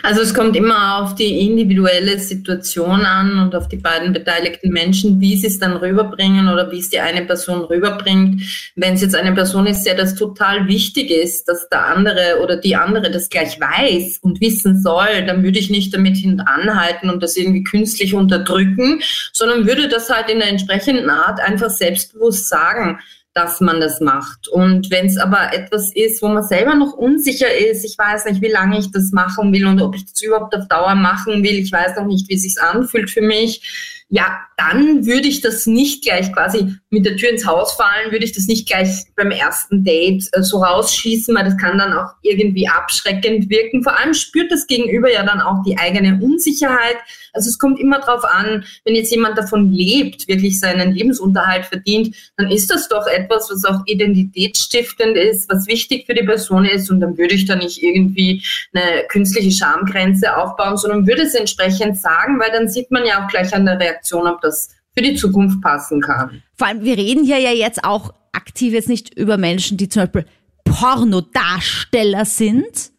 Also 0.02 0.22
es 0.22 0.34
kommt 0.34 0.56
immer 0.56 1.02
auf 1.02 1.14
die 1.14 1.46
individuelle 1.46 2.18
Situation 2.18 3.02
an 3.02 3.38
und 3.38 3.54
auf 3.54 3.68
die 3.68 3.76
beiden 3.76 4.12
beteiligten 4.12 4.70
Menschen, 4.70 5.20
wie 5.20 5.36
sie 5.36 5.48
es 5.48 5.58
dann 5.58 5.76
rüberbringen 5.76 6.48
oder 6.48 6.70
wie 6.70 6.78
es 6.78 6.88
die 6.88 7.00
eine 7.00 7.24
Person 7.24 7.60
rüberbringt. 7.60 8.42
Wenn 8.74 8.94
es 8.94 9.02
jetzt 9.02 9.14
eine 9.14 9.32
Person 9.32 9.66
ist, 9.66 9.84
der 9.84 9.94
das 9.94 10.14
total 10.14 10.68
wichtig 10.68 11.10
ist, 11.10 11.48
dass 11.48 11.68
der 11.68 11.86
andere 11.86 12.40
oder 12.42 12.56
die 12.56 12.76
andere 12.76 13.10
das 13.10 13.28
gleich 13.28 13.60
weiß 13.60 14.18
und 14.22 14.40
wissen 14.40 14.80
soll, 14.80 15.24
dann 15.26 15.42
würde 15.42 15.58
ich 15.58 15.70
nicht 15.70 15.94
damit 15.94 16.16
hintanhalten 16.16 17.10
und 17.10 17.22
das 17.22 17.36
irgendwie 17.36 17.64
künstlich 17.64 18.14
unterdrücken, 18.14 19.00
sondern 19.32 19.66
würde 19.66 19.88
das 19.88 20.10
halt 20.10 20.30
in 20.30 20.38
der 20.38 20.48
entsprechenden 20.48 21.10
Art 21.10 21.40
einfach 21.40 21.70
selbstbewusst 21.70 22.48
sagen 22.48 22.98
dass 23.36 23.60
man 23.60 23.80
das 23.80 24.00
macht. 24.00 24.48
Und 24.48 24.90
wenn 24.90 25.06
es 25.06 25.18
aber 25.18 25.52
etwas 25.52 25.92
ist, 25.94 26.22
wo 26.22 26.28
man 26.28 26.42
selber 26.42 26.74
noch 26.74 26.94
unsicher 26.94 27.54
ist, 27.54 27.84
ich 27.84 27.98
weiß 27.98 28.24
nicht, 28.24 28.40
wie 28.40 28.48
lange 28.48 28.78
ich 28.78 28.90
das 28.90 29.12
machen 29.12 29.52
will 29.52 29.66
und 29.66 29.80
ob 29.82 29.94
ich 29.94 30.06
das 30.06 30.22
überhaupt 30.22 30.56
auf 30.56 30.66
Dauer 30.68 30.94
machen 30.94 31.42
will, 31.44 31.58
ich 31.58 31.70
weiß 31.70 31.96
noch 31.96 32.06
nicht, 32.06 32.28
wie 32.30 32.38
sich 32.38 32.56
anfühlt 32.58 33.10
für 33.10 33.20
mich, 33.20 33.60
ja, 34.08 34.38
dann 34.56 35.04
würde 35.04 35.26
ich 35.26 35.40
das 35.40 35.66
nicht 35.66 36.04
gleich 36.04 36.32
quasi 36.32 36.76
mit 36.90 37.04
der 37.04 37.16
Tür 37.16 37.30
ins 37.30 37.44
Haus 37.44 37.74
fallen, 37.74 38.12
würde 38.12 38.24
ich 38.24 38.32
das 38.32 38.46
nicht 38.46 38.68
gleich 38.68 38.88
beim 39.16 39.32
ersten 39.32 39.82
Date 39.82 40.28
äh, 40.32 40.42
so 40.42 40.62
rausschießen, 40.62 41.34
weil 41.34 41.44
das 41.44 41.56
kann 41.56 41.76
dann 41.76 41.92
auch 41.92 42.10
irgendwie 42.22 42.68
abschreckend 42.68 43.50
wirken. 43.50 43.82
Vor 43.82 43.98
allem 43.98 44.14
spürt 44.14 44.52
das 44.52 44.68
Gegenüber 44.68 45.12
ja 45.12 45.24
dann 45.24 45.40
auch 45.40 45.62
die 45.66 45.76
eigene 45.76 46.20
Unsicherheit. 46.22 46.96
Also 47.36 47.48
es 47.48 47.58
kommt 47.58 47.78
immer 47.78 48.00
darauf 48.00 48.24
an, 48.24 48.64
wenn 48.84 48.94
jetzt 48.94 49.12
jemand 49.12 49.38
davon 49.38 49.72
lebt, 49.72 50.26
wirklich 50.26 50.58
seinen 50.58 50.92
Lebensunterhalt 50.92 51.66
verdient, 51.66 52.16
dann 52.36 52.50
ist 52.50 52.70
das 52.70 52.88
doch 52.88 53.06
etwas, 53.06 53.48
was 53.50 53.64
auch 53.64 53.82
identitätsstiftend 53.86 55.16
ist, 55.16 55.48
was 55.48 55.66
wichtig 55.66 56.06
für 56.06 56.14
die 56.14 56.24
Person 56.24 56.64
ist 56.64 56.90
und 56.90 57.00
dann 57.00 57.16
würde 57.16 57.34
ich 57.34 57.44
da 57.44 57.54
nicht 57.54 57.82
irgendwie 57.82 58.42
eine 58.72 59.04
künstliche 59.08 59.50
Schamgrenze 59.50 60.36
aufbauen, 60.36 60.76
sondern 60.76 61.06
würde 61.06 61.22
es 61.22 61.34
entsprechend 61.34 61.98
sagen, 61.98 62.40
weil 62.40 62.50
dann 62.50 62.68
sieht 62.68 62.90
man 62.90 63.04
ja 63.04 63.24
auch 63.24 63.28
gleich 63.28 63.54
an 63.54 63.66
der 63.66 63.78
Reaktion, 63.78 64.26
ob 64.26 64.40
das 64.40 64.70
für 64.96 65.02
die 65.02 65.14
Zukunft 65.14 65.60
passen 65.60 66.00
kann. 66.00 66.42
Vor 66.56 66.68
allem, 66.68 66.82
wir 66.82 66.96
reden 66.96 67.24
hier 67.24 67.38
ja 67.38 67.52
jetzt 67.52 67.84
auch 67.84 68.14
aktiv 68.32 68.72
jetzt 68.72 68.88
nicht 68.88 69.14
über 69.14 69.36
Menschen, 69.36 69.76
die 69.76 69.88
zum 69.88 70.02
Beispiel 70.02 70.26
Pornodarsteller 70.64 72.24
sind. 72.24 72.92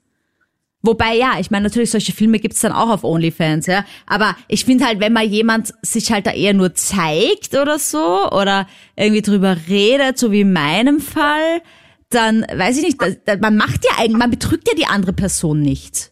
Wobei, 0.87 1.15
ja, 1.15 1.33
ich 1.37 1.51
meine, 1.51 1.65
natürlich, 1.65 1.91
solche 1.91 2.13
Filme 2.13 2.39
gibt's 2.39 2.61
dann 2.61 2.71
auch 2.71 2.89
auf 2.89 3.03
OnlyFans, 3.03 3.65
ja. 3.65 3.83
Aber 4.05 4.37
ich 4.47 4.63
finde 4.63 4.85
halt, 4.85 5.01
wenn 5.01 5.11
mal 5.11 5.25
jemand 5.25 5.73
sich 5.81 6.13
halt 6.13 6.25
da 6.25 6.31
eher 6.31 6.53
nur 6.53 6.75
zeigt 6.75 7.55
oder 7.55 7.77
so, 7.77 8.31
oder 8.31 8.67
irgendwie 8.95 9.21
drüber 9.21 9.57
redet, 9.67 10.17
so 10.17 10.31
wie 10.31 10.41
in 10.41 10.53
meinem 10.53 11.01
Fall, 11.01 11.61
dann 12.09 12.45
weiß 12.53 12.77
ich 12.77 12.83
nicht, 12.83 13.41
man 13.41 13.57
macht 13.57 13.83
ja 13.83 13.97
eigentlich, 13.97 14.17
man 14.17 14.31
betrügt 14.31 14.65
ja 14.69 14.75
die 14.75 14.85
andere 14.85 15.11
Person 15.11 15.61
nicht. 15.61 16.11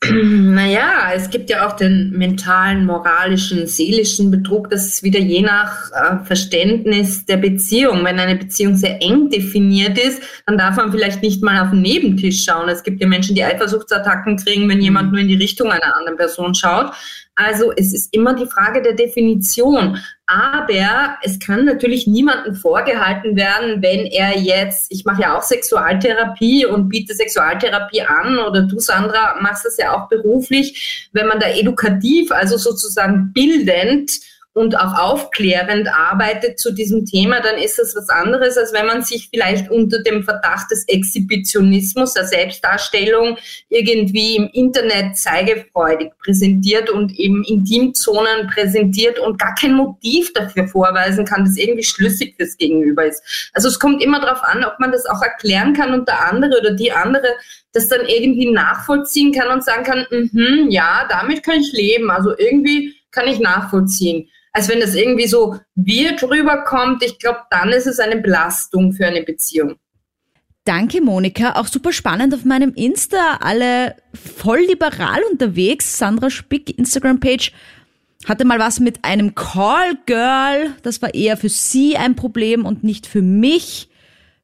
Naja, 0.12 1.10
es 1.14 1.28
gibt 1.28 1.50
ja 1.50 1.66
auch 1.66 1.74
den 1.74 2.10
mentalen, 2.10 2.86
moralischen, 2.86 3.66
seelischen 3.66 4.30
Betrug. 4.30 4.70
Das 4.70 4.86
ist 4.86 5.02
wieder 5.02 5.18
je 5.18 5.42
nach 5.42 5.90
äh, 5.92 6.24
Verständnis 6.24 7.24
der 7.24 7.38
Beziehung. 7.38 8.04
Wenn 8.04 8.18
eine 8.18 8.36
Beziehung 8.36 8.76
sehr 8.76 9.02
eng 9.02 9.28
definiert 9.28 9.98
ist, 9.98 10.22
dann 10.46 10.56
darf 10.56 10.76
man 10.76 10.92
vielleicht 10.92 11.22
nicht 11.22 11.42
mal 11.42 11.60
auf 11.60 11.70
den 11.70 11.82
Nebentisch 11.82 12.44
schauen. 12.44 12.68
Es 12.68 12.84
gibt 12.84 13.00
ja 13.00 13.08
Menschen, 13.08 13.34
die 13.34 13.42
Eifersuchtsattacken 13.42 14.36
kriegen, 14.36 14.68
wenn 14.68 14.80
jemand 14.80 15.08
mhm. 15.08 15.12
nur 15.12 15.20
in 15.22 15.28
die 15.28 15.34
Richtung 15.34 15.72
einer 15.72 15.96
anderen 15.96 16.16
Person 16.16 16.54
schaut. 16.54 16.92
Also 17.38 17.72
es 17.76 17.94
ist 17.94 18.12
immer 18.12 18.34
die 18.34 18.46
Frage 18.46 18.82
der 18.82 18.94
Definition. 18.94 19.98
Aber 20.26 21.16
es 21.22 21.38
kann 21.38 21.64
natürlich 21.64 22.08
niemandem 22.08 22.56
vorgehalten 22.56 23.36
werden, 23.36 23.80
wenn 23.80 24.06
er 24.06 24.36
jetzt, 24.36 24.90
ich 24.90 25.04
mache 25.04 25.22
ja 25.22 25.38
auch 25.38 25.42
Sexualtherapie 25.42 26.66
und 26.66 26.88
biete 26.88 27.14
Sexualtherapie 27.14 28.02
an 28.02 28.38
oder 28.38 28.62
du, 28.62 28.80
Sandra, 28.80 29.36
machst 29.40 29.64
das 29.64 29.76
ja 29.76 29.94
auch 29.94 30.08
beruflich, 30.08 31.08
wenn 31.12 31.28
man 31.28 31.38
da 31.38 31.48
edukativ, 31.48 32.32
also 32.32 32.58
sozusagen 32.58 33.32
bildend 33.32 34.10
und 34.58 34.76
auch 34.76 34.98
aufklärend 34.98 35.88
arbeitet 35.88 36.58
zu 36.58 36.72
diesem 36.72 37.06
Thema, 37.06 37.40
dann 37.40 37.58
ist 37.58 37.78
das 37.78 37.94
was 37.94 38.08
anderes, 38.08 38.58
als 38.58 38.72
wenn 38.72 38.86
man 38.86 39.02
sich 39.02 39.28
vielleicht 39.30 39.70
unter 39.70 40.02
dem 40.02 40.24
Verdacht 40.24 40.72
des 40.72 40.86
Exhibitionismus, 40.88 42.14
der 42.14 42.24
Selbstdarstellung 42.24 43.38
irgendwie 43.68 44.34
im 44.34 44.50
Internet 44.52 45.16
zeigefreudig 45.16 46.10
präsentiert 46.18 46.90
und 46.90 47.16
eben 47.20 47.44
Intimzonen 47.44 48.48
präsentiert 48.52 49.20
und 49.20 49.38
gar 49.38 49.54
kein 49.54 49.74
Motiv 49.74 50.32
dafür 50.32 50.66
vorweisen 50.66 51.24
kann, 51.24 51.44
das 51.44 51.56
irgendwie 51.56 51.84
schlüssig 51.84 52.34
fürs 52.36 52.56
Gegenüber 52.56 53.06
ist. 53.06 53.22
Also 53.54 53.68
es 53.68 53.78
kommt 53.78 54.02
immer 54.02 54.20
darauf 54.20 54.42
an, 54.42 54.64
ob 54.64 54.80
man 54.80 54.90
das 54.90 55.06
auch 55.06 55.22
erklären 55.22 55.72
kann 55.72 55.94
und 55.94 56.08
der 56.08 56.26
andere 56.26 56.58
oder 56.58 56.72
die 56.72 56.90
andere 56.90 57.28
das 57.72 57.86
dann 57.88 58.06
irgendwie 58.06 58.50
nachvollziehen 58.50 59.32
kann 59.32 59.52
und 59.52 59.62
sagen 59.62 59.84
kann, 59.84 60.06
mm 60.10 60.70
ja, 60.70 61.06
damit 61.08 61.44
kann 61.44 61.60
ich 61.60 61.72
leben. 61.72 62.10
Also 62.10 62.36
irgendwie 62.36 62.96
kann 63.12 63.28
ich 63.28 63.38
nachvollziehen 63.38 64.28
als 64.52 64.68
wenn 64.68 64.80
das 64.80 64.94
irgendwie 64.94 65.26
so 65.26 65.56
wird 65.74 66.22
rüberkommt. 66.22 67.02
Ich 67.02 67.18
glaube, 67.18 67.40
dann 67.50 67.70
ist 67.70 67.86
es 67.86 67.98
eine 67.98 68.16
Belastung 68.16 68.92
für 68.92 69.06
eine 69.06 69.22
Beziehung. 69.22 69.76
Danke, 70.64 71.00
Monika. 71.00 71.52
Auch 71.52 71.66
super 71.66 71.92
spannend 71.92 72.34
auf 72.34 72.44
meinem 72.44 72.74
Insta. 72.74 73.38
Alle 73.40 73.96
voll 74.12 74.60
liberal 74.68 75.22
unterwegs. 75.30 75.96
Sandra 75.96 76.28
Spick, 76.28 76.76
Instagram-Page, 76.76 77.52
hatte 78.26 78.44
mal 78.44 78.58
was 78.58 78.78
mit 78.78 79.02
einem 79.02 79.34
Call 79.34 79.96
Girl. 80.04 80.74
Das 80.82 81.00
war 81.00 81.14
eher 81.14 81.38
für 81.38 81.48
sie 81.48 81.96
ein 81.96 82.16
Problem 82.16 82.66
und 82.66 82.84
nicht 82.84 83.06
für 83.06 83.22
mich. 83.22 83.88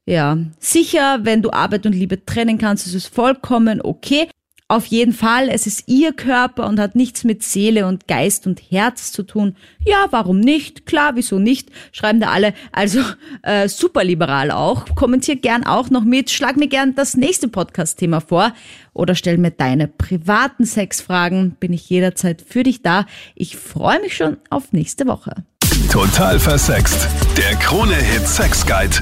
Ja, 0.07 0.37
sicher, 0.59 1.19
wenn 1.23 1.41
du 1.41 1.51
Arbeit 1.51 1.85
und 1.85 1.93
Liebe 1.93 2.25
trennen 2.25 2.57
kannst, 2.57 2.87
ist 2.87 2.95
es 2.95 3.07
vollkommen 3.07 3.81
okay. 3.81 4.27
Auf 4.67 4.87
jeden 4.87 5.13
Fall, 5.13 5.49
es 5.49 5.67
ist 5.67 5.83
ihr 5.85 6.11
Körper 6.11 6.65
und 6.65 6.79
hat 6.79 6.95
nichts 6.95 7.23
mit 7.23 7.43
Seele 7.43 7.85
und 7.85 8.07
Geist 8.07 8.47
und 8.47 8.59
Herz 8.71 9.11
zu 9.11 9.21
tun. 9.21 9.55
Ja, 9.85 10.07
warum 10.09 10.39
nicht? 10.39 10.87
Klar, 10.87 11.11
wieso 11.13 11.37
nicht? 11.37 11.69
Schreiben 11.91 12.19
da 12.19 12.29
alle. 12.29 12.51
Also 12.71 12.99
äh, 13.43 13.69
super 13.69 14.03
liberal 14.03 14.49
auch. 14.49 14.85
Kommentier 14.95 15.35
gern 15.35 15.67
auch 15.67 15.91
noch 15.91 16.03
mit. 16.03 16.31
Schlag 16.31 16.57
mir 16.57 16.67
gern 16.67 16.95
das 16.95 17.15
nächste 17.15 17.47
Podcast-Thema 17.47 18.21
vor 18.21 18.53
oder 18.93 19.13
stell 19.13 19.37
mir 19.37 19.51
deine 19.51 19.87
privaten 19.87 20.65
Sexfragen. 20.65 21.51
Bin 21.59 21.71
ich 21.71 21.87
jederzeit 21.87 22.41
für 22.41 22.63
dich 22.63 22.81
da. 22.81 23.05
Ich 23.35 23.57
freue 23.57 24.01
mich 24.01 24.15
schon 24.15 24.37
auf 24.49 24.73
nächste 24.73 25.05
Woche. 25.05 25.45
Total 25.91 26.39
versext. 26.39 27.07
Der 27.37 27.55
Krone-Hit 27.57 28.27
Sex 28.27 28.65
Guide. 28.65 28.97